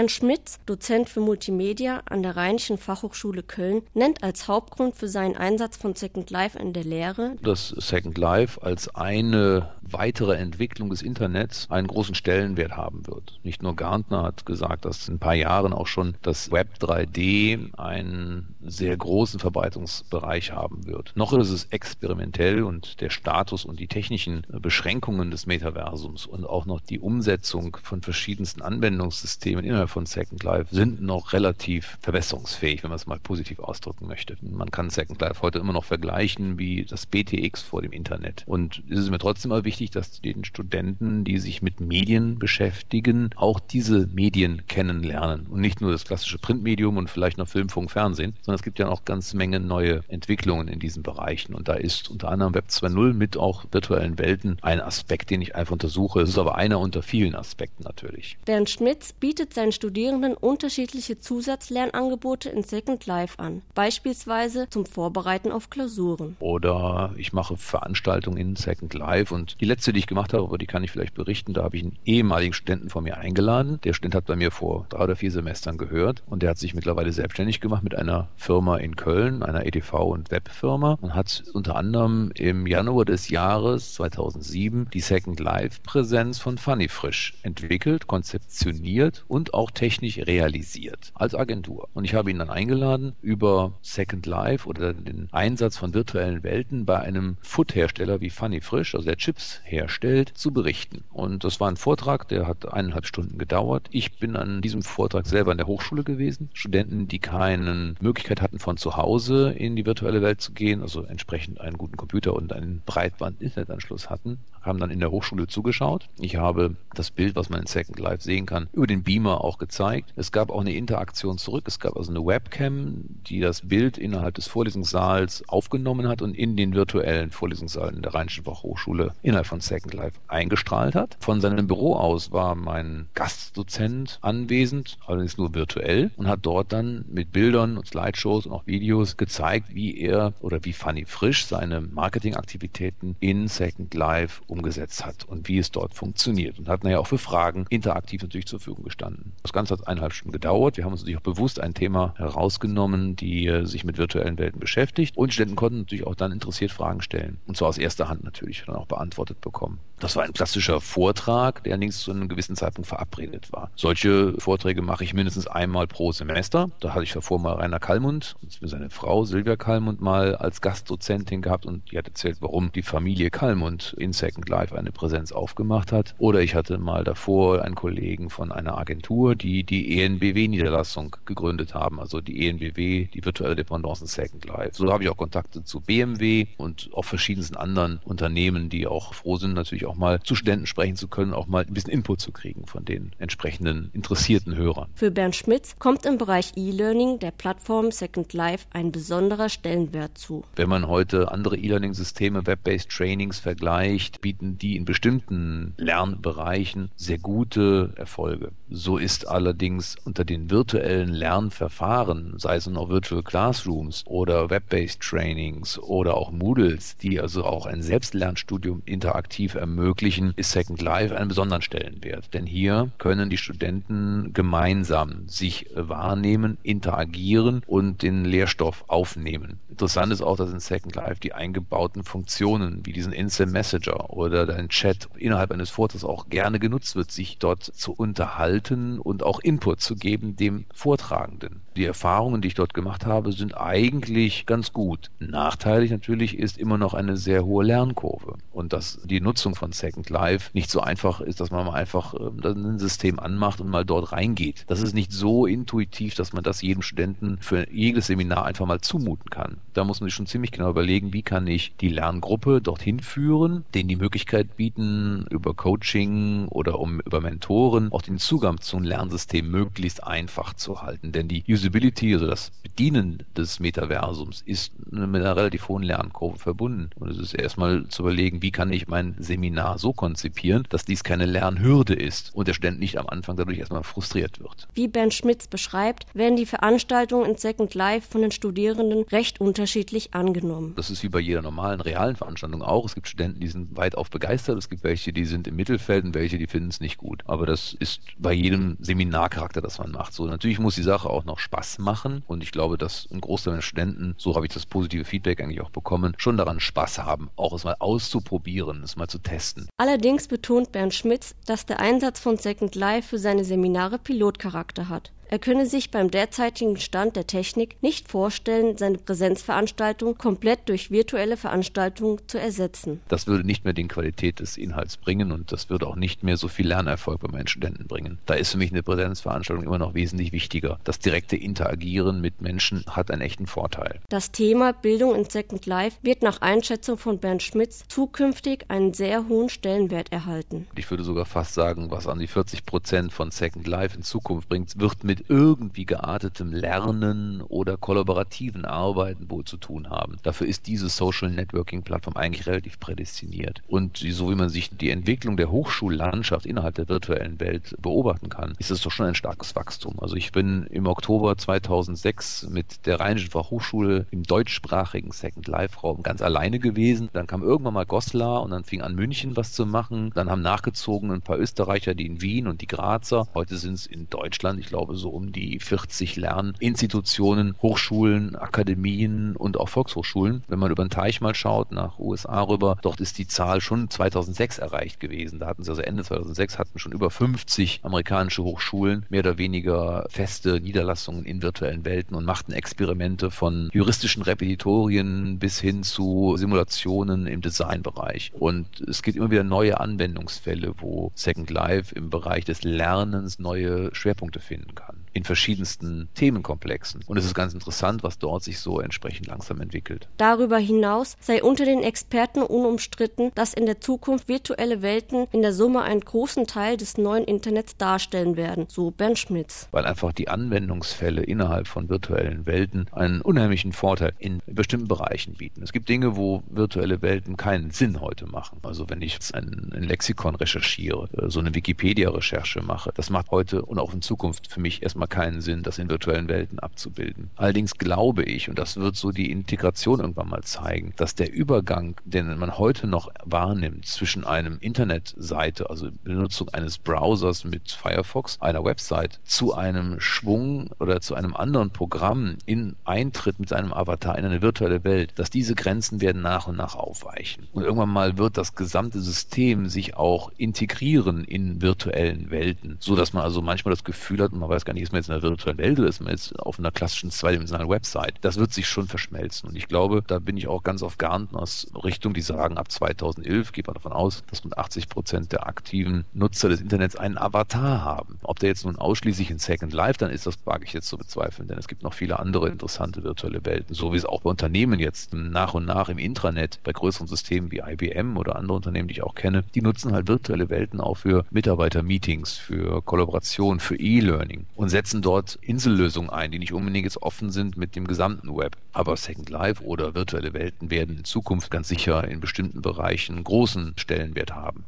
Bernd 0.00 0.12
Schmitz, 0.12 0.58
Dozent 0.64 1.10
für 1.10 1.20
Multimedia 1.20 2.00
an 2.06 2.22
der 2.22 2.34
Rheinischen 2.34 2.78
Fachhochschule 2.78 3.42
Köln, 3.42 3.82
nennt 3.92 4.22
als 4.22 4.48
Hauptgrund 4.48 4.96
für 4.96 5.08
seinen 5.08 5.36
Einsatz 5.36 5.76
von 5.76 5.94
Second 5.94 6.30
Life 6.30 6.58
in 6.58 6.72
der 6.72 6.84
Lehre, 6.84 7.36
dass 7.42 7.68
Second 7.68 8.16
Life 8.16 8.62
als 8.62 8.94
eine 8.94 9.74
weitere 9.82 10.36
Entwicklung 10.36 10.88
des 10.88 11.02
Internets 11.02 11.70
einen 11.70 11.86
großen 11.86 12.14
Stellenwert 12.14 12.78
haben 12.78 13.06
wird. 13.06 13.40
Nicht 13.42 13.62
nur 13.62 13.76
Gartner 13.76 14.22
hat 14.22 14.46
gesagt, 14.46 14.86
dass 14.86 15.06
in 15.06 15.16
ein 15.16 15.18
paar 15.18 15.34
Jahren 15.34 15.74
auch 15.74 15.86
schon 15.86 16.16
das 16.22 16.50
Web 16.50 16.68
3D 16.80 17.76
einen 17.78 18.54
sehr 18.62 18.96
großen 18.96 19.38
Verbreitungsbereich 19.38 20.52
haben 20.52 20.86
wird. 20.86 21.12
Noch 21.14 21.34
ist 21.34 21.50
es 21.50 21.64
experimentell 21.66 22.62
und 22.62 23.02
der 23.02 23.10
Status 23.10 23.66
und 23.66 23.78
die 23.78 23.88
technischen 23.88 24.46
Beschränkungen 24.48 25.30
des 25.30 25.46
Metaversums 25.46 26.24
und 26.24 26.46
auch 26.46 26.64
noch 26.64 26.80
die 26.80 27.00
Umsetzung 27.00 27.76
von 27.82 28.00
verschiedensten 28.00 28.62
Anwendungssystemen 28.62 29.64
innerhalb 29.64 29.89
von 29.90 30.06
Second 30.06 30.42
Life 30.42 30.74
sind 30.74 31.02
noch 31.02 31.32
relativ 31.32 31.98
verbesserungsfähig, 32.00 32.82
wenn 32.82 32.90
man 32.90 32.96
es 32.96 33.06
mal 33.06 33.18
positiv 33.18 33.58
ausdrücken 33.58 34.06
möchte. 34.06 34.36
Man 34.40 34.70
kann 34.70 34.90
Second 34.90 35.20
Life 35.20 35.42
heute 35.42 35.58
immer 35.58 35.72
noch 35.72 35.84
vergleichen 35.84 36.58
wie 36.58 36.84
das 36.84 37.06
BTX 37.06 37.62
vor 37.62 37.82
dem 37.82 37.92
Internet. 37.92 38.44
Und 38.46 38.82
es 38.88 39.00
ist 39.00 39.10
mir 39.10 39.18
trotzdem 39.18 39.50
mal 39.50 39.64
wichtig, 39.64 39.90
dass 39.90 40.20
den 40.20 40.44
Studenten, 40.44 41.24
die 41.24 41.38
sich 41.38 41.62
mit 41.62 41.80
Medien 41.80 42.38
beschäftigen, 42.38 43.30
auch 43.36 43.60
diese 43.60 44.06
Medien 44.06 44.66
kennenlernen 44.66 45.46
und 45.46 45.60
nicht 45.60 45.80
nur 45.80 45.92
das 45.92 46.04
klassische 46.04 46.38
Printmedium 46.38 46.96
und 46.96 47.10
vielleicht 47.10 47.38
noch 47.38 47.48
Film, 47.48 47.68
Funk, 47.68 47.90
Fernsehen, 47.90 48.34
sondern 48.42 48.56
es 48.58 48.62
gibt 48.62 48.78
ja 48.78 48.88
auch 48.88 49.04
ganz 49.04 49.34
Menge 49.34 49.60
neue 49.60 50.02
Entwicklungen 50.08 50.68
in 50.68 50.78
diesen 50.78 51.02
Bereichen. 51.02 51.54
Und 51.54 51.68
da 51.68 51.74
ist 51.74 52.10
unter 52.10 52.30
anderem 52.30 52.54
Web 52.54 52.66
2.0 52.68 53.12
mit 53.12 53.36
auch 53.36 53.64
virtuellen 53.70 54.18
Welten 54.18 54.58
ein 54.62 54.80
Aspekt, 54.80 55.30
den 55.30 55.42
ich 55.42 55.56
einfach 55.56 55.72
untersuche. 55.72 56.20
Es 56.20 56.30
ist 56.30 56.38
aber 56.38 56.54
einer 56.54 56.78
unter 56.78 57.02
vielen 57.02 57.34
Aspekten 57.34 57.82
natürlich. 57.84 58.36
Bernd 58.44 58.70
Schmitz 58.70 59.12
bietet 59.12 59.54
seinen 59.54 59.72
Studierenden 59.80 60.34
unterschiedliche 60.34 61.20
Zusatzlernangebote 61.20 62.50
in 62.50 62.64
Second 62.64 63.06
Life 63.06 63.38
an, 63.38 63.62
beispielsweise 63.74 64.68
zum 64.68 64.84
Vorbereiten 64.84 65.50
auf 65.50 65.70
Klausuren. 65.70 66.36
Oder 66.38 67.14
ich 67.16 67.32
mache 67.32 67.56
Veranstaltungen 67.56 68.36
in 68.36 68.56
Second 68.56 68.92
Life 68.92 69.34
und 69.34 69.58
die 69.58 69.64
letzte, 69.64 69.94
die 69.94 70.00
ich 70.00 70.06
gemacht 70.06 70.34
habe, 70.34 70.44
aber 70.44 70.58
die 70.58 70.66
kann 70.66 70.84
ich 70.84 70.90
vielleicht 70.90 71.14
berichten, 71.14 71.54
da 71.54 71.62
habe 71.62 71.78
ich 71.78 71.84
einen 71.84 71.96
ehemaligen 72.04 72.52
Studenten 72.52 72.90
von 72.90 73.04
mir 73.04 73.16
eingeladen. 73.16 73.80
Der 73.82 73.94
Student 73.94 74.16
hat 74.16 74.26
bei 74.26 74.36
mir 74.36 74.50
vor 74.50 74.84
drei 74.90 75.04
oder 75.04 75.16
vier 75.16 75.30
Semestern 75.30 75.78
gehört 75.78 76.24
und 76.26 76.42
der 76.42 76.50
hat 76.50 76.58
sich 76.58 76.74
mittlerweile 76.74 77.10
selbstständig 77.10 77.62
gemacht 77.62 77.82
mit 77.82 77.94
einer 77.94 78.28
Firma 78.36 78.76
in 78.76 78.96
Köln, 78.96 79.42
einer 79.42 79.64
EDV- 79.64 80.10
und 80.10 80.30
Webfirma 80.30 80.98
und 81.00 81.14
hat 81.14 81.42
unter 81.54 81.76
anderem 81.76 82.32
im 82.34 82.66
Januar 82.66 83.06
des 83.06 83.30
Jahres 83.30 83.94
2007 83.94 84.88
die 84.92 85.00
Second 85.00 85.40
Life 85.40 85.80
Präsenz 85.82 86.38
von 86.38 86.58
Funny 86.58 86.88
Frisch 86.88 87.32
entwickelt, 87.42 88.08
konzeptioniert 88.08 89.24
und 89.26 89.54
auch 89.54 89.69
technisch 89.72 90.18
realisiert 90.18 91.12
als 91.14 91.34
Agentur. 91.34 91.88
Und 91.94 92.04
ich 92.04 92.14
habe 92.14 92.30
ihn 92.30 92.38
dann 92.38 92.50
eingeladen 92.50 93.14
über 93.22 93.72
Second 93.82 94.26
Life 94.26 94.68
oder 94.68 94.92
den 94.92 95.28
Einsatz 95.32 95.76
von 95.76 95.94
virtuellen 95.94 96.42
Welten 96.42 96.84
bei 96.84 96.98
einem 96.98 97.36
Food-Hersteller 97.42 98.20
wie 98.20 98.30
Funny 98.30 98.60
Frisch, 98.60 98.94
also 98.94 99.06
der 99.06 99.16
Chips 99.16 99.60
herstellt, 99.64 100.32
zu 100.34 100.52
berichten. 100.52 101.04
Und 101.10 101.44
das 101.44 101.60
war 101.60 101.70
ein 101.70 101.76
Vortrag, 101.76 102.28
der 102.28 102.46
hat 102.46 102.72
eineinhalb 102.72 103.06
Stunden 103.06 103.38
gedauert. 103.38 103.88
Ich 103.90 104.18
bin 104.18 104.36
an 104.36 104.60
diesem 104.60 104.82
Vortrag 104.82 105.26
selber 105.26 105.52
an 105.52 105.58
der 105.58 105.66
Hochschule 105.66 106.04
gewesen. 106.04 106.50
Studenten, 106.52 107.08
die 107.08 107.18
keine 107.18 107.94
Möglichkeit 108.00 108.40
hatten, 108.40 108.58
von 108.58 108.76
zu 108.76 108.96
Hause 108.96 109.50
in 109.50 109.76
die 109.76 109.86
virtuelle 109.86 110.22
Welt 110.22 110.40
zu 110.40 110.52
gehen, 110.52 110.82
also 110.82 111.02
entsprechend 111.02 111.60
einen 111.60 111.78
guten 111.78 111.96
Computer 111.96 112.34
und 112.34 112.52
einen 112.52 112.82
Breitband-Internetanschluss 112.86 114.10
hatten, 114.10 114.38
haben 114.62 114.78
dann 114.78 114.90
in 114.90 115.00
der 115.00 115.10
Hochschule 115.10 115.46
zugeschaut. 115.46 116.08
Ich 116.18 116.36
habe 116.36 116.76
das 116.94 117.10
Bild, 117.10 117.36
was 117.36 117.48
man 117.50 117.60
in 117.60 117.66
Second 117.66 117.98
Life 117.98 118.22
sehen 118.22 118.46
kann, 118.46 118.68
über 118.72 118.86
den 118.86 119.02
Beamer 119.02 119.42
auch 119.42 119.58
gezeigt. 119.60 120.12
Es 120.16 120.32
gab 120.32 120.50
auch 120.50 120.60
eine 120.60 120.74
Interaktion 120.74 121.38
zurück. 121.38 121.64
Es 121.68 121.78
gab 121.78 121.96
also 121.96 122.10
eine 122.10 122.26
Webcam, 122.26 123.04
die 123.26 123.38
das 123.38 123.68
Bild 123.68 123.96
innerhalb 123.96 124.34
des 124.34 124.48
Vorlesungssaals 124.48 125.44
aufgenommen 125.48 126.08
hat 126.08 126.22
und 126.22 126.34
in 126.34 126.56
den 126.56 126.74
virtuellen 126.74 127.30
Vorlesungssaal 127.30 127.94
in 127.94 128.02
der 128.02 128.14
Rheinischen 128.14 128.44
Fachhochschule 128.44 129.12
innerhalb 129.22 129.46
von 129.46 129.60
Second 129.60 129.94
Life 129.94 130.18
eingestrahlt 130.26 130.96
hat. 130.96 131.16
Von 131.20 131.40
seinem 131.40 131.68
Büro 131.68 131.94
aus 131.94 132.32
war 132.32 132.56
mein 132.56 133.08
Gastdozent 133.14 134.18
anwesend, 134.22 134.98
allerdings 135.06 135.38
nur 135.38 135.54
virtuell, 135.54 136.10
und 136.16 136.26
hat 136.26 136.40
dort 136.42 136.72
dann 136.72 137.04
mit 137.08 137.32
Bildern 137.32 137.76
und 137.76 137.86
Slideshows 137.86 138.46
und 138.46 138.52
auch 138.52 138.66
Videos 138.66 139.16
gezeigt, 139.16 139.74
wie 139.74 139.98
er 139.98 140.32
oder 140.40 140.64
wie 140.64 140.72
Fanny 140.72 141.04
Frisch 141.04 141.44
seine 141.44 141.80
Marketingaktivitäten 141.80 143.16
in 143.20 143.46
Second 143.48 143.94
Life 143.94 144.42
umgesetzt 144.46 145.04
hat 145.04 145.24
und 145.24 145.48
wie 145.48 145.58
es 145.58 145.70
dort 145.70 145.94
funktioniert. 145.94 146.58
Und 146.58 146.68
hat 146.68 146.82
nachher 146.82 147.00
auch 147.00 147.06
für 147.06 147.18
Fragen 147.18 147.66
interaktiv 147.68 148.22
natürlich 148.22 148.46
zur 148.46 148.58
Verfügung 148.58 148.84
gestanden. 148.84 149.32
Das 149.42 149.52
Ganze 149.52 149.74
hat 149.74 149.88
eineinhalb 149.88 150.12
Stunden 150.12 150.32
gedauert. 150.32 150.76
Wir 150.76 150.84
haben 150.84 150.92
uns 150.92 151.00
natürlich 151.00 151.18
auch 151.18 151.22
bewusst 151.22 151.60
ein 151.60 151.74
Thema 151.74 152.14
herausgenommen, 152.16 153.16
die 153.16 153.46
äh, 153.46 153.64
sich 153.64 153.84
mit 153.84 153.98
virtuellen 153.98 154.38
Welten 154.38 154.60
beschäftigt. 154.60 155.16
Und 155.16 155.32
Studenten 155.32 155.56
konnten 155.56 155.78
natürlich 155.78 156.06
auch 156.06 156.14
dann 156.14 156.32
interessiert 156.32 156.72
Fragen 156.72 157.00
stellen. 157.00 157.38
Und 157.46 157.56
zwar 157.56 157.68
aus 157.68 157.78
erster 157.78 158.08
Hand 158.08 158.24
natürlich 158.24 158.64
dann 158.66 158.76
auch 158.76 158.86
beantwortet 158.86 159.40
bekommen. 159.40 159.80
Das 160.00 160.16
war 160.16 160.24
ein 160.24 160.32
klassischer 160.32 160.80
Vortrag, 160.80 161.62
der 161.64 161.74
allerdings 161.74 162.00
zu 162.00 162.10
einem 162.10 162.28
gewissen 162.28 162.56
Zeitpunkt 162.56 162.88
verabredet 162.88 163.52
war. 163.52 163.70
Solche 163.76 164.34
Vorträge 164.38 164.80
mache 164.80 165.04
ich 165.04 165.12
mindestens 165.12 165.46
einmal 165.46 165.86
pro 165.86 166.10
Semester. 166.12 166.70
Da 166.80 166.94
hatte 166.94 167.04
ich 167.04 167.12
davor 167.12 167.38
mal 167.38 167.54
Rainer 167.54 167.78
Kallmund 167.78 168.34
und 168.40 168.68
seine 168.68 168.88
Frau 168.88 169.24
Silvia 169.24 169.56
Kallmund 169.56 170.00
mal 170.00 170.36
als 170.36 170.62
Gastdozentin 170.62 171.42
gehabt 171.42 171.66
und 171.66 171.92
die 171.92 171.98
hat 171.98 172.08
erzählt, 172.08 172.38
warum 172.40 172.72
die 172.72 172.82
Familie 172.82 173.30
Kallmund 173.30 173.94
in 173.98 174.14
Second 174.14 174.48
Life 174.48 174.76
eine 174.76 174.90
Präsenz 174.90 175.32
aufgemacht 175.32 175.92
hat. 175.92 176.14
Oder 176.18 176.40
ich 176.40 176.54
hatte 176.54 176.78
mal 176.78 177.04
davor 177.04 177.62
einen 177.62 177.74
Kollegen 177.74 178.30
von 178.30 178.52
einer 178.52 178.78
Agentur, 178.78 179.29
die 179.34 179.64
die 179.64 180.00
ENBW-Niederlassung 180.00 181.16
gegründet 181.24 181.74
haben, 181.74 182.00
also 182.00 182.20
die 182.20 182.46
ENBW, 182.46 183.06
die 183.06 183.24
virtuelle 183.24 183.56
Dependance 183.56 184.02
in 184.02 184.06
Second 184.06 184.44
Life. 184.46 184.70
So 184.74 184.92
habe 184.92 185.04
ich 185.04 185.10
auch 185.10 185.16
Kontakte 185.16 185.64
zu 185.64 185.80
BMW 185.80 186.46
und 186.56 186.90
auch 186.92 187.04
verschiedensten 187.04 187.56
anderen 187.56 188.00
Unternehmen, 188.04 188.68
die 188.68 188.86
auch 188.86 189.14
froh 189.14 189.36
sind, 189.36 189.54
natürlich 189.54 189.86
auch 189.86 189.96
mal 189.96 190.20
zu 190.22 190.34
Studenten 190.34 190.66
sprechen 190.66 190.96
zu 190.96 191.08
können, 191.08 191.32
auch 191.32 191.46
mal 191.46 191.64
ein 191.64 191.74
bisschen 191.74 191.92
Input 191.92 192.20
zu 192.20 192.32
kriegen 192.32 192.66
von 192.66 192.84
den 192.84 193.12
entsprechenden 193.18 193.90
interessierten 193.92 194.56
Hörern. 194.56 194.90
Für 194.94 195.10
Bernd 195.10 195.36
Schmitz 195.36 195.76
kommt 195.78 196.06
im 196.06 196.18
Bereich 196.18 196.52
E-Learning 196.56 197.18
der 197.18 197.30
Plattform 197.30 197.90
Second 197.90 198.32
Life 198.32 198.66
ein 198.70 198.92
besonderer 198.92 199.48
Stellenwert 199.48 200.18
zu. 200.18 200.44
Wenn 200.56 200.68
man 200.68 200.88
heute 200.88 201.30
andere 201.30 201.56
E-Learning-Systeme, 201.56 202.46
Web-based 202.46 202.90
Trainings 202.90 203.38
vergleicht, 203.38 204.20
bieten 204.20 204.58
die 204.58 204.76
in 204.76 204.84
bestimmten 204.84 205.74
Lernbereichen 205.76 206.90
sehr 206.96 207.18
gute 207.18 207.92
Erfolge. 207.96 208.52
So 208.68 208.98
ist 208.98 209.19
allerdings 209.24 209.96
unter 210.04 210.24
den 210.24 210.50
virtuellen 210.50 211.08
Lernverfahren, 211.08 212.34
sei 212.38 212.56
es 212.56 212.66
noch 212.66 212.88
Virtual 212.88 213.22
Classrooms 213.22 214.04
oder 214.06 214.50
Web-based 214.50 215.00
Trainings 215.00 215.78
oder 215.78 216.14
auch 216.14 216.30
Moodles, 216.30 216.96
die 216.96 217.20
also 217.20 217.44
auch 217.44 217.66
ein 217.66 217.82
Selbstlernstudium 217.82 218.82
interaktiv 218.86 219.54
ermöglichen, 219.54 220.32
ist 220.36 220.52
Second 220.52 220.80
Life 220.82 221.16
einen 221.16 221.28
besonderen 221.28 221.62
Stellenwert. 221.62 222.32
Denn 222.34 222.46
hier 222.46 222.90
können 222.98 223.30
die 223.30 223.36
Studenten 223.36 224.32
gemeinsam 224.32 225.28
sich 225.28 225.66
wahrnehmen, 225.74 226.58
interagieren 226.62 227.62
und 227.66 228.02
den 228.02 228.24
Lehrstoff 228.24 228.84
aufnehmen. 228.88 229.60
Interessant 229.68 230.12
ist 230.12 230.22
auch, 230.22 230.36
dass 230.36 230.52
in 230.52 230.60
Second 230.60 230.94
Life 230.94 231.20
die 231.20 231.32
eingebauten 231.32 232.04
Funktionen 232.04 232.84
wie 232.84 232.92
diesen 232.92 233.12
Instant 233.12 233.52
Messenger 233.52 234.10
oder 234.10 234.46
dein 234.46 234.68
Chat 234.68 235.08
innerhalb 235.16 235.50
eines 235.50 235.70
Vortrags 235.70 236.04
auch 236.04 236.28
gerne 236.28 236.58
genutzt 236.58 236.96
wird, 236.96 237.10
sich 237.10 237.38
dort 237.38 237.62
zu 237.62 237.92
unterhalten 237.92 238.98
und 239.10 239.24
auch 239.24 239.40
Input 239.40 239.80
zu 239.80 239.96
geben 239.96 240.36
dem 240.36 240.66
Vortragenden. 240.72 241.62
Die 241.76 241.84
Erfahrungen, 241.84 242.40
die 242.40 242.48
ich 242.48 242.54
dort 242.54 242.74
gemacht 242.74 243.06
habe, 243.06 243.32
sind 243.32 243.56
eigentlich 243.56 244.44
ganz 244.44 244.72
gut. 244.72 245.10
Nachteilig 245.20 245.92
natürlich 245.92 246.36
ist 246.36 246.58
immer 246.58 246.78
noch 246.78 246.94
eine 246.94 247.16
sehr 247.16 247.44
hohe 247.44 247.64
Lernkurve 247.64 248.34
und 248.50 248.72
dass 248.72 249.00
die 249.04 249.20
Nutzung 249.20 249.54
von 249.54 249.70
Second 249.70 250.10
Life 250.10 250.50
nicht 250.52 250.68
so 250.68 250.80
einfach 250.80 251.20
ist, 251.20 251.40
dass 251.40 251.52
man 251.52 251.64
mal 251.64 251.74
einfach 251.74 252.14
äh, 252.14 252.48
ein 252.48 252.78
System 252.80 253.20
anmacht 253.20 253.60
und 253.60 253.68
mal 253.68 253.84
dort 253.84 254.10
reingeht. 254.12 254.64
Das 254.66 254.82
ist 254.82 254.94
nicht 254.94 255.12
so 255.12 255.46
intuitiv, 255.46 256.14
dass 256.16 256.32
man 256.32 256.42
das 256.42 256.60
jedem 256.60 256.82
Studenten 256.82 257.38
für 257.40 257.70
jedes 257.72 258.08
Seminar 258.08 258.46
einfach 258.46 258.66
mal 258.66 258.80
zumuten 258.80 259.30
kann. 259.30 259.58
Da 259.72 259.84
muss 259.84 260.00
man 260.00 260.08
sich 260.08 260.14
schon 260.14 260.26
ziemlich 260.26 260.50
genau 260.50 260.70
überlegen, 260.70 261.12
wie 261.12 261.22
kann 261.22 261.46
ich 261.46 261.76
die 261.80 261.88
Lerngruppe 261.88 262.60
dorthin 262.60 262.98
führen, 262.98 263.64
denen 263.74 263.88
die 263.88 263.96
Möglichkeit 263.96 264.56
bieten, 264.56 265.24
über 265.30 265.54
Coaching 265.54 266.48
oder 266.48 266.80
um 266.80 267.00
über 267.00 267.20
Mentoren 267.20 267.92
auch 267.92 268.02
den 268.02 268.18
Zugang 268.18 268.60
zum 268.60 268.82
Lernsystem 268.82 269.48
möglichst 269.48 270.02
einfach 270.02 270.54
zu 270.54 270.82
halten. 270.82 271.12
Denn 271.12 271.28
die 271.28 271.44
Usability, 271.70 272.14
also 272.14 272.26
das 272.26 272.50
Bedienen 272.62 273.22
des 273.36 273.60
Metaversums, 273.60 274.42
ist 274.44 274.72
mit 274.90 275.22
einer 275.22 275.36
relativ 275.36 275.68
hohen 275.68 275.82
Lernkurve 275.82 276.38
verbunden. 276.38 276.90
Und 276.96 277.10
es 277.10 277.18
ist 277.18 277.34
erstmal 277.34 277.86
zu 277.88 278.02
überlegen, 278.02 278.42
wie 278.42 278.50
kann 278.50 278.72
ich 278.72 278.88
mein 278.88 279.14
Seminar 279.18 279.78
so 279.78 279.92
konzipieren, 279.92 280.64
dass 280.68 280.84
dies 280.84 281.04
keine 281.04 281.26
Lernhürde 281.26 281.94
ist 281.94 282.34
und 282.34 282.48
der 282.48 282.54
Student 282.54 282.80
nicht 282.80 282.98
am 282.98 283.06
Anfang 283.08 283.36
dadurch 283.36 283.58
erstmal 283.58 283.84
frustriert 283.84 284.40
wird. 284.40 284.66
Wie 284.74 284.88
Bernd 284.88 285.14
Schmitz 285.14 285.46
beschreibt, 285.46 286.06
werden 286.12 286.36
die 286.36 286.46
Veranstaltungen 286.46 287.30
in 287.30 287.36
Second 287.36 287.74
Life 287.74 288.10
von 288.10 288.22
den 288.22 288.32
Studierenden 288.32 289.04
recht 289.04 289.40
unterschiedlich 289.40 290.12
angenommen. 290.14 290.74
Das 290.76 290.90
ist 290.90 291.02
wie 291.02 291.08
bei 291.08 291.20
jeder 291.20 291.42
normalen 291.42 291.80
realen 291.80 292.16
Veranstaltung 292.16 292.62
auch. 292.62 292.84
Es 292.86 292.94
gibt 292.94 293.06
Studenten, 293.06 293.40
die 293.40 293.48
sind 293.48 293.76
weitauf 293.76 294.10
begeistert, 294.10 294.58
es 294.58 294.68
gibt 294.68 294.82
welche, 294.82 295.12
die 295.12 295.24
sind 295.24 295.46
im 295.46 295.56
Mittelfeld 295.56 296.04
und 296.04 296.14
welche, 296.14 296.38
die 296.38 296.46
finden 296.46 296.70
es 296.70 296.80
nicht 296.80 296.96
gut. 296.96 297.22
Aber 297.26 297.46
das 297.46 297.74
ist 297.74 298.00
bei 298.18 298.32
jedem 298.32 298.76
Seminarcharakter, 298.80 299.60
das 299.60 299.78
man 299.78 299.92
macht. 299.92 300.12
So, 300.12 300.26
natürlich 300.26 300.58
muss 300.58 300.74
die 300.74 300.82
Sache 300.82 301.08
auch 301.08 301.24
noch 301.24 301.38
Spaß 301.50 301.78
machen 301.80 302.22
und 302.28 302.44
ich 302.44 302.52
glaube, 302.52 302.78
dass 302.78 303.08
ein 303.10 303.20
Großteil 303.20 303.56
der 303.56 303.62
Studenten, 303.62 304.14
so 304.18 304.36
habe 304.36 304.46
ich 304.46 304.52
das 304.52 304.66
positive 304.66 305.04
Feedback 305.04 305.40
eigentlich 305.40 305.60
auch 305.60 305.70
bekommen, 305.70 306.14
schon 306.16 306.36
daran 306.36 306.60
Spaß 306.60 306.98
haben, 306.98 307.28
auch 307.34 307.52
es 307.52 307.64
mal 307.64 307.74
auszuprobieren, 307.80 308.84
es 308.84 308.94
mal 308.94 309.08
zu 309.08 309.18
testen. 309.18 309.68
Allerdings 309.76 310.28
betont 310.28 310.70
Bernd 310.70 310.94
Schmitz, 310.94 311.34
dass 311.46 311.66
der 311.66 311.80
Einsatz 311.80 312.20
von 312.20 312.36
Second 312.38 312.76
Life 312.76 313.08
für 313.08 313.18
seine 313.18 313.42
Seminare 313.42 313.98
Pilotcharakter 313.98 314.88
hat. 314.88 315.10
Er 315.32 315.38
könne 315.38 315.64
sich 315.66 315.92
beim 315.92 316.10
derzeitigen 316.10 316.76
Stand 316.76 317.14
der 317.14 317.24
Technik 317.24 317.80
nicht 317.82 318.08
vorstellen, 318.08 318.76
seine 318.76 318.98
Präsenzveranstaltung 318.98 320.18
komplett 320.18 320.68
durch 320.68 320.90
virtuelle 320.90 321.36
Veranstaltungen 321.36 322.18
zu 322.26 322.40
ersetzen. 322.40 323.00
Das 323.06 323.28
würde 323.28 323.46
nicht 323.46 323.64
mehr 323.64 323.72
die 323.72 323.86
Qualität 323.86 324.40
des 324.40 324.56
Inhalts 324.56 324.96
bringen 324.96 325.30
und 325.30 325.52
das 325.52 325.70
würde 325.70 325.86
auch 325.86 325.94
nicht 325.94 326.24
mehr 326.24 326.36
so 326.36 326.48
viel 326.48 326.66
Lernerfolg 326.66 327.20
bei 327.20 327.28
meinen 327.28 327.46
Studenten 327.46 327.86
bringen. 327.86 328.18
Da 328.26 328.34
ist 328.34 328.50
für 328.50 328.58
mich 328.58 328.72
eine 328.72 328.82
Präsenzveranstaltung 328.82 329.64
immer 329.64 329.78
noch 329.78 329.94
wesentlich 329.94 330.32
wichtiger. 330.32 330.80
Das 330.82 330.98
direkte 330.98 331.36
Interagieren 331.36 332.20
mit 332.20 332.42
Menschen 332.42 332.84
hat 332.88 333.12
einen 333.12 333.22
echten 333.22 333.46
Vorteil. 333.46 334.00
Das 334.08 334.32
Thema 334.32 334.72
Bildung 334.72 335.14
in 335.14 335.30
Second 335.30 335.64
Life 335.64 335.96
wird 336.02 336.22
nach 336.22 336.40
Einschätzung 336.40 336.98
von 336.98 337.20
Bernd 337.20 337.44
Schmitz 337.44 337.84
zukünftig 337.86 338.64
einen 338.66 338.94
sehr 338.94 339.28
hohen 339.28 339.48
Stellenwert 339.48 340.10
erhalten. 340.10 340.66
Ich 340.74 340.90
würde 340.90 341.04
sogar 341.04 341.24
fast 341.24 341.54
sagen, 341.54 341.92
was 341.92 342.08
an 342.08 342.18
die 342.18 342.26
40 342.26 342.66
Prozent 342.66 343.12
von 343.12 343.30
Second 343.30 343.68
Life 343.68 343.96
in 343.96 344.02
Zukunft 344.02 344.48
bringt, 344.48 344.76
wird 344.80 345.04
mit 345.20 345.28
irgendwie 345.28 345.84
geartetem 345.84 346.52
Lernen 346.52 347.42
oder 347.42 347.76
kollaborativen 347.76 348.64
Arbeiten 348.64 349.30
wohl 349.30 349.44
zu 349.44 349.56
tun 349.56 349.90
haben. 349.90 350.16
Dafür 350.22 350.46
ist 350.46 350.66
diese 350.66 350.88
Social 350.88 351.30
Networking 351.30 351.82
Plattform 351.82 352.16
eigentlich 352.16 352.46
relativ 352.46 352.80
prädestiniert. 352.80 353.62
Und 353.68 353.98
so 353.98 354.30
wie 354.30 354.34
man 354.34 354.48
sich 354.48 354.70
die 354.70 354.90
Entwicklung 354.90 355.36
der 355.36 355.50
Hochschullandschaft 355.50 356.46
innerhalb 356.46 356.76
der 356.76 356.88
virtuellen 356.88 357.38
Welt 357.40 357.76
beobachten 357.80 358.28
kann, 358.28 358.54
ist 358.58 358.70
es 358.70 358.80
doch 358.80 358.90
schon 358.90 359.06
ein 359.06 359.14
starkes 359.14 359.54
Wachstum. 359.54 359.98
Also 360.00 360.16
ich 360.16 360.32
bin 360.32 360.66
im 360.70 360.86
Oktober 360.86 361.36
2006 361.36 362.48
mit 362.50 362.86
der 362.86 363.00
Rheinischen 363.00 363.30
Fachhochschule 363.30 364.06
im 364.10 364.22
deutschsprachigen 364.22 365.12
Second 365.12 365.48
Life 365.48 365.80
Raum 365.80 366.02
ganz 366.02 366.22
alleine 366.22 366.58
gewesen. 366.58 367.10
Dann 367.12 367.26
kam 367.26 367.42
irgendwann 367.42 367.74
mal 367.74 367.86
Goslar 367.86 368.42
und 368.42 368.52
dann 368.52 368.64
fing 368.64 368.80
an 368.80 368.94
München 368.94 369.36
was 369.36 369.52
zu 369.52 369.66
machen. 369.66 370.12
Dann 370.14 370.30
haben 370.30 370.42
nachgezogen 370.42 371.10
ein 371.10 371.22
paar 371.22 371.38
Österreicher, 371.38 371.94
die 371.94 372.06
in 372.06 372.22
Wien 372.22 372.46
und 372.46 372.62
die 372.62 372.66
Grazer. 372.66 373.28
Heute 373.34 373.58
sind 373.58 373.74
es 373.74 373.86
in 373.86 374.08
Deutschland, 374.08 374.58
ich 374.60 374.66
glaube 374.66 374.96
so 374.96 375.09
um 375.10 375.32
die 375.32 375.58
40 375.58 376.16
Lerninstitutionen, 376.16 377.54
Hochschulen, 377.60 378.36
Akademien 378.36 379.36
und 379.36 379.58
auch 379.58 379.68
Volkshochschulen. 379.68 380.42
Wenn 380.48 380.58
man 380.58 380.70
über 380.70 380.84
den 380.84 380.90
Teich 380.90 381.20
mal 381.20 381.34
schaut, 381.34 381.72
nach 381.72 381.98
USA 381.98 382.42
rüber, 382.42 382.78
dort 382.82 383.00
ist 383.00 383.18
die 383.18 383.26
Zahl 383.26 383.60
schon 383.60 383.90
2006 383.90 384.58
erreicht 384.58 385.00
gewesen. 385.00 385.38
Da 385.38 385.46
hatten 385.46 385.64
sie 385.64 385.70
also 385.70 385.82
Ende 385.82 386.04
2006 386.04 386.58
hatten 386.58 386.78
schon 386.78 386.92
über 386.92 387.10
50 387.10 387.80
amerikanische 387.82 388.42
Hochschulen 388.42 389.06
mehr 389.08 389.20
oder 389.20 389.38
weniger 389.38 390.06
feste 390.08 390.60
Niederlassungen 390.60 391.24
in 391.24 391.42
virtuellen 391.42 391.84
Welten 391.84 392.16
und 392.16 392.24
machten 392.24 392.52
Experimente 392.52 393.30
von 393.30 393.70
juristischen 393.72 394.22
Repetitorien 394.22 395.38
bis 395.38 395.60
hin 395.60 395.82
zu 395.82 396.36
Simulationen 396.36 397.26
im 397.26 397.40
Designbereich. 397.40 398.32
Und 398.38 398.80
es 398.88 399.02
gibt 399.02 399.16
immer 399.16 399.30
wieder 399.30 399.44
neue 399.44 399.80
Anwendungsfälle, 399.80 400.74
wo 400.78 401.12
Second 401.14 401.50
Life 401.50 401.94
im 401.94 402.10
Bereich 402.10 402.44
des 402.44 402.62
Lernens 402.62 403.38
neue 403.38 403.94
Schwerpunkte 403.94 404.40
finden 404.40 404.74
kann 404.74 404.99
in 405.12 405.24
verschiedensten 405.24 406.08
Themenkomplexen. 406.14 407.02
Und 407.06 407.16
es 407.16 407.24
ist 407.24 407.34
ganz 407.34 407.54
interessant, 407.54 408.02
was 408.02 408.18
dort 408.18 408.42
sich 408.42 408.58
so 408.58 408.80
entsprechend 408.80 409.26
langsam 409.26 409.60
entwickelt. 409.60 410.08
Darüber 410.16 410.58
hinaus 410.58 411.16
sei 411.20 411.42
unter 411.42 411.64
den 411.64 411.82
Experten 411.82 412.42
unumstritten, 412.42 413.32
dass 413.34 413.54
in 413.54 413.66
der 413.66 413.80
Zukunft 413.80 414.28
virtuelle 414.28 414.82
Welten 414.82 415.26
in 415.32 415.42
der 415.42 415.52
Summe 415.52 415.82
einen 415.82 416.00
großen 416.00 416.46
Teil 416.46 416.76
des 416.76 416.98
neuen 416.98 417.24
Internets 417.24 417.76
darstellen 417.76 418.36
werden, 418.36 418.66
so 418.68 418.90
Bernd 418.90 419.18
Schmitz. 419.18 419.68
Weil 419.70 419.84
einfach 419.84 420.12
die 420.12 420.28
Anwendungsfälle 420.28 421.22
innerhalb 421.22 421.66
von 421.66 421.88
virtuellen 421.88 422.46
Welten 422.46 422.86
einen 422.92 423.20
unheimlichen 423.20 423.72
Vorteil 423.72 424.12
in 424.18 424.40
bestimmten 424.46 424.88
Bereichen 424.88 425.34
bieten. 425.34 425.62
Es 425.62 425.72
gibt 425.72 425.88
Dinge, 425.88 426.16
wo 426.16 426.42
virtuelle 426.48 427.02
Welten 427.02 427.36
keinen 427.36 427.70
Sinn 427.70 428.00
heute 428.00 428.26
machen. 428.26 428.58
Also 428.62 428.88
wenn 428.88 429.02
ich 429.02 429.14
jetzt 429.14 429.34
ein, 429.34 429.72
ein 429.74 429.82
Lexikon 429.82 430.34
recherchiere, 430.34 431.08
so 431.28 431.40
eine 431.40 431.54
Wikipedia-Recherche 431.54 432.62
mache, 432.62 432.92
das 432.94 433.10
macht 433.10 433.30
heute 433.30 433.62
und 433.62 433.78
auch 433.78 433.94
in 433.94 434.02
Zukunft 434.02 434.50
für 434.50 434.60
mich 434.60 434.82
erstmal 434.82 434.99
erstmal 435.00 435.24
keinen 435.24 435.40
Sinn, 435.40 435.62
das 435.62 435.78
in 435.78 435.88
virtuellen 435.88 436.28
Welten 436.28 436.58
abzubilden. 436.58 437.30
Allerdings 437.36 437.78
glaube 437.78 438.22
ich, 438.24 438.48
und 438.48 438.58
das 438.58 438.76
wird 438.76 438.96
so 438.96 439.10
die 439.10 439.30
Integration 439.30 440.00
irgendwann 440.00 440.28
mal 440.28 440.42
zeigen, 440.42 440.92
dass 440.96 441.14
der 441.14 441.32
Übergang, 441.32 441.96
den 442.04 442.38
man 442.38 442.58
heute 442.58 442.86
noch 442.86 443.10
wahrnimmt 443.24 443.86
zwischen 443.86 444.24
einem 444.24 444.58
Internetseite, 444.60 445.70
also 445.70 445.88
Benutzung 446.04 446.48
eines 446.50 446.78
Browsers 446.78 447.44
mit 447.44 447.70
Firefox, 447.70 448.40
einer 448.40 448.64
Website, 448.64 449.20
zu 449.24 449.54
einem 449.54 450.00
Schwung 450.00 450.70
oder 450.78 451.00
zu 451.00 451.14
einem 451.14 451.34
anderen 451.34 451.70
Programm 451.70 452.36
in 452.44 452.76
Eintritt 452.84 453.40
mit 453.40 453.52
einem 453.52 453.72
Avatar 453.72 454.18
in 454.18 454.24
eine 454.24 454.42
virtuelle 454.42 454.84
Welt, 454.84 455.12
dass 455.16 455.30
diese 455.30 455.54
Grenzen 455.54 456.00
werden 456.00 456.22
nach 456.22 456.46
und 456.46 456.56
nach 456.56 456.74
aufweichen. 456.74 457.48
Und 457.52 457.62
irgendwann 457.62 457.88
mal 457.90 458.18
wird 458.18 458.36
das 458.36 458.54
gesamte 458.54 459.00
System 459.00 459.68
sich 459.68 459.96
auch 459.96 460.30
integrieren 460.36 461.24
in 461.24 461.62
virtuellen 461.62 462.30
Welten, 462.30 462.76
so 462.80 462.96
dass 462.96 463.12
man 463.12 463.22
also 463.22 463.40
manchmal 463.40 463.72
das 463.72 463.84
Gefühl 463.84 464.20
hat, 464.20 464.32
man 464.32 464.48
weiß 464.48 464.64
gar 464.64 464.74
nicht, 464.74 464.89
ist 464.90 464.92
man 464.92 464.98
jetzt 464.98 465.08
in 465.08 465.14
einer 465.14 465.22
virtuellen 465.22 465.58
Welt 465.58 465.78
oder 465.78 465.88
ist 465.88 466.00
man 466.00 466.10
jetzt 466.10 466.38
auf 466.40 466.58
einer 466.58 466.72
klassischen 466.72 467.10
zweidimensionalen 467.10 467.70
Website? 467.70 468.14
Das 468.22 468.38
wird 468.38 468.52
sich 468.52 468.66
schon 468.66 468.88
verschmelzen. 468.88 469.48
Und 469.48 469.56
ich 469.56 469.68
glaube, 469.68 470.02
da 470.04 470.18
bin 470.18 470.36
ich 470.36 470.48
auch 470.48 470.64
ganz 470.64 470.82
auf 470.82 470.98
Gartners 470.98 471.68
Richtung, 471.84 472.12
die 472.12 472.22
sagen, 472.22 472.58
ab 472.58 472.70
2011 472.72 473.52
geht 473.52 473.68
man 473.68 473.74
davon 473.74 473.92
aus, 473.92 474.24
dass 474.28 474.42
rund 474.42 474.58
80 474.58 474.88
Prozent 474.88 475.32
der 475.32 475.46
aktiven 475.46 476.04
Nutzer 476.12 476.48
des 476.48 476.60
Internets 476.60 476.96
einen 476.96 477.18
Avatar 477.18 477.84
haben. 477.84 478.18
Ob 478.22 478.40
der 478.40 478.48
jetzt 478.48 478.64
nun 478.64 478.76
ausschließlich 478.76 479.30
in 479.30 479.38
Second 479.38 479.72
Life 479.72 479.98
dann 479.98 480.10
ist, 480.10 480.26
das 480.26 480.34
wage 480.44 480.64
ich 480.64 480.72
jetzt 480.72 480.88
zu 480.88 480.98
bezweifeln, 480.98 481.46
denn 481.46 481.58
es 481.58 481.68
gibt 481.68 481.84
noch 481.84 481.94
viele 481.94 482.18
andere 482.18 482.48
interessante 482.48 483.04
virtuelle 483.04 483.44
Welten, 483.44 483.74
so 483.74 483.92
wie 483.92 483.96
es 483.96 484.04
auch 484.04 484.22
bei 484.22 484.30
Unternehmen 484.30 484.80
jetzt 484.80 485.14
nach 485.14 485.54
und 485.54 485.66
nach 485.66 485.88
im 485.88 485.98
Intranet, 485.98 486.58
bei 486.64 486.72
größeren 486.72 487.06
Systemen 487.06 487.52
wie 487.52 487.62
IBM 487.64 488.16
oder 488.16 488.34
andere 488.34 488.56
Unternehmen, 488.56 488.88
die 488.88 488.94
ich 488.94 489.02
auch 489.04 489.14
kenne, 489.14 489.44
die 489.54 489.62
nutzen 489.62 489.92
halt 489.92 490.08
virtuelle 490.08 490.50
Welten 490.50 490.80
auch 490.80 490.96
für 490.96 491.24
Mitarbeiter-Meetings, 491.30 492.36
für 492.36 492.82
Kollaboration, 492.82 493.60
für 493.60 493.76
E-Learning 493.76 494.46
und 494.56 494.68
setzen 494.80 495.02
dort 495.02 495.38
Insellösungen 495.42 496.08
ein, 496.08 496.30
die 496.30 496.38
nicht 496.38 496.54
unbedingt 496.54 496.86
jetzt 496.86 497.02
offen 497.02 497.30
sind 497.30 497.58
mit 497.58 497.76
dem 497.76 497.86
gesamten 497.86 498.34
Web. 498.34 498.56
Aber 498.72 498.96
Second 498.96 499.28
Life 499.28 499.62
oder 499.62 499.94
virtuelle 499.94 500.32
Welten 500.32 500.70
werden 500.70 500.96
in 500.96 501.04
Zukunft 501.04 501.50
ganz 501.50 501.68
sicher 501.68 502.08
in 502.08 502.20
bestimmten 502.20 502.62
Bereichen 502.62 503.22
großen 503.22 503.74
Stellenwert 503.76 504.34
haben. 504.34 504.64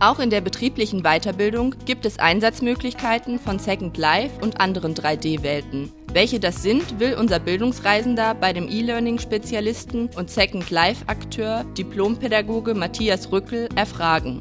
Auch 0.00 0.20
in 0.20 0.30
der 0.30 0.40
betrieblichen 0.40 1.02
Weiterbildung 1.02 1.74
gibt 1.84 2.06
es 2.06 2.18
Einsatzmöglichkeiten 2.18 3.38
von 3.38 3.58
Second 3.58 3.98
Life 3.98 4.40
und 4.40 4.58
anderen 4.58 4.94
3D-Welten. 4.94 5.92
Welche 6.16 6.40
das 6.40 6.62
sind, 6.62 6.98
will 6.98 7.12
unser 7.12 7.38
Bildungsreisender 7.38 8.34
bei 8.34 8.54
dem 8.54 8.70
E-Learning-Spezialisten 8.70 10.08
und 10.16 10.30
Second 10.30 10.70
Life-Akteur, 10.70 11.64
Diplompädagoge 11.76 12.72
Matthias 12.72 13.30
Rückel, 13.30 13.68
erfragen. 13.76 14.40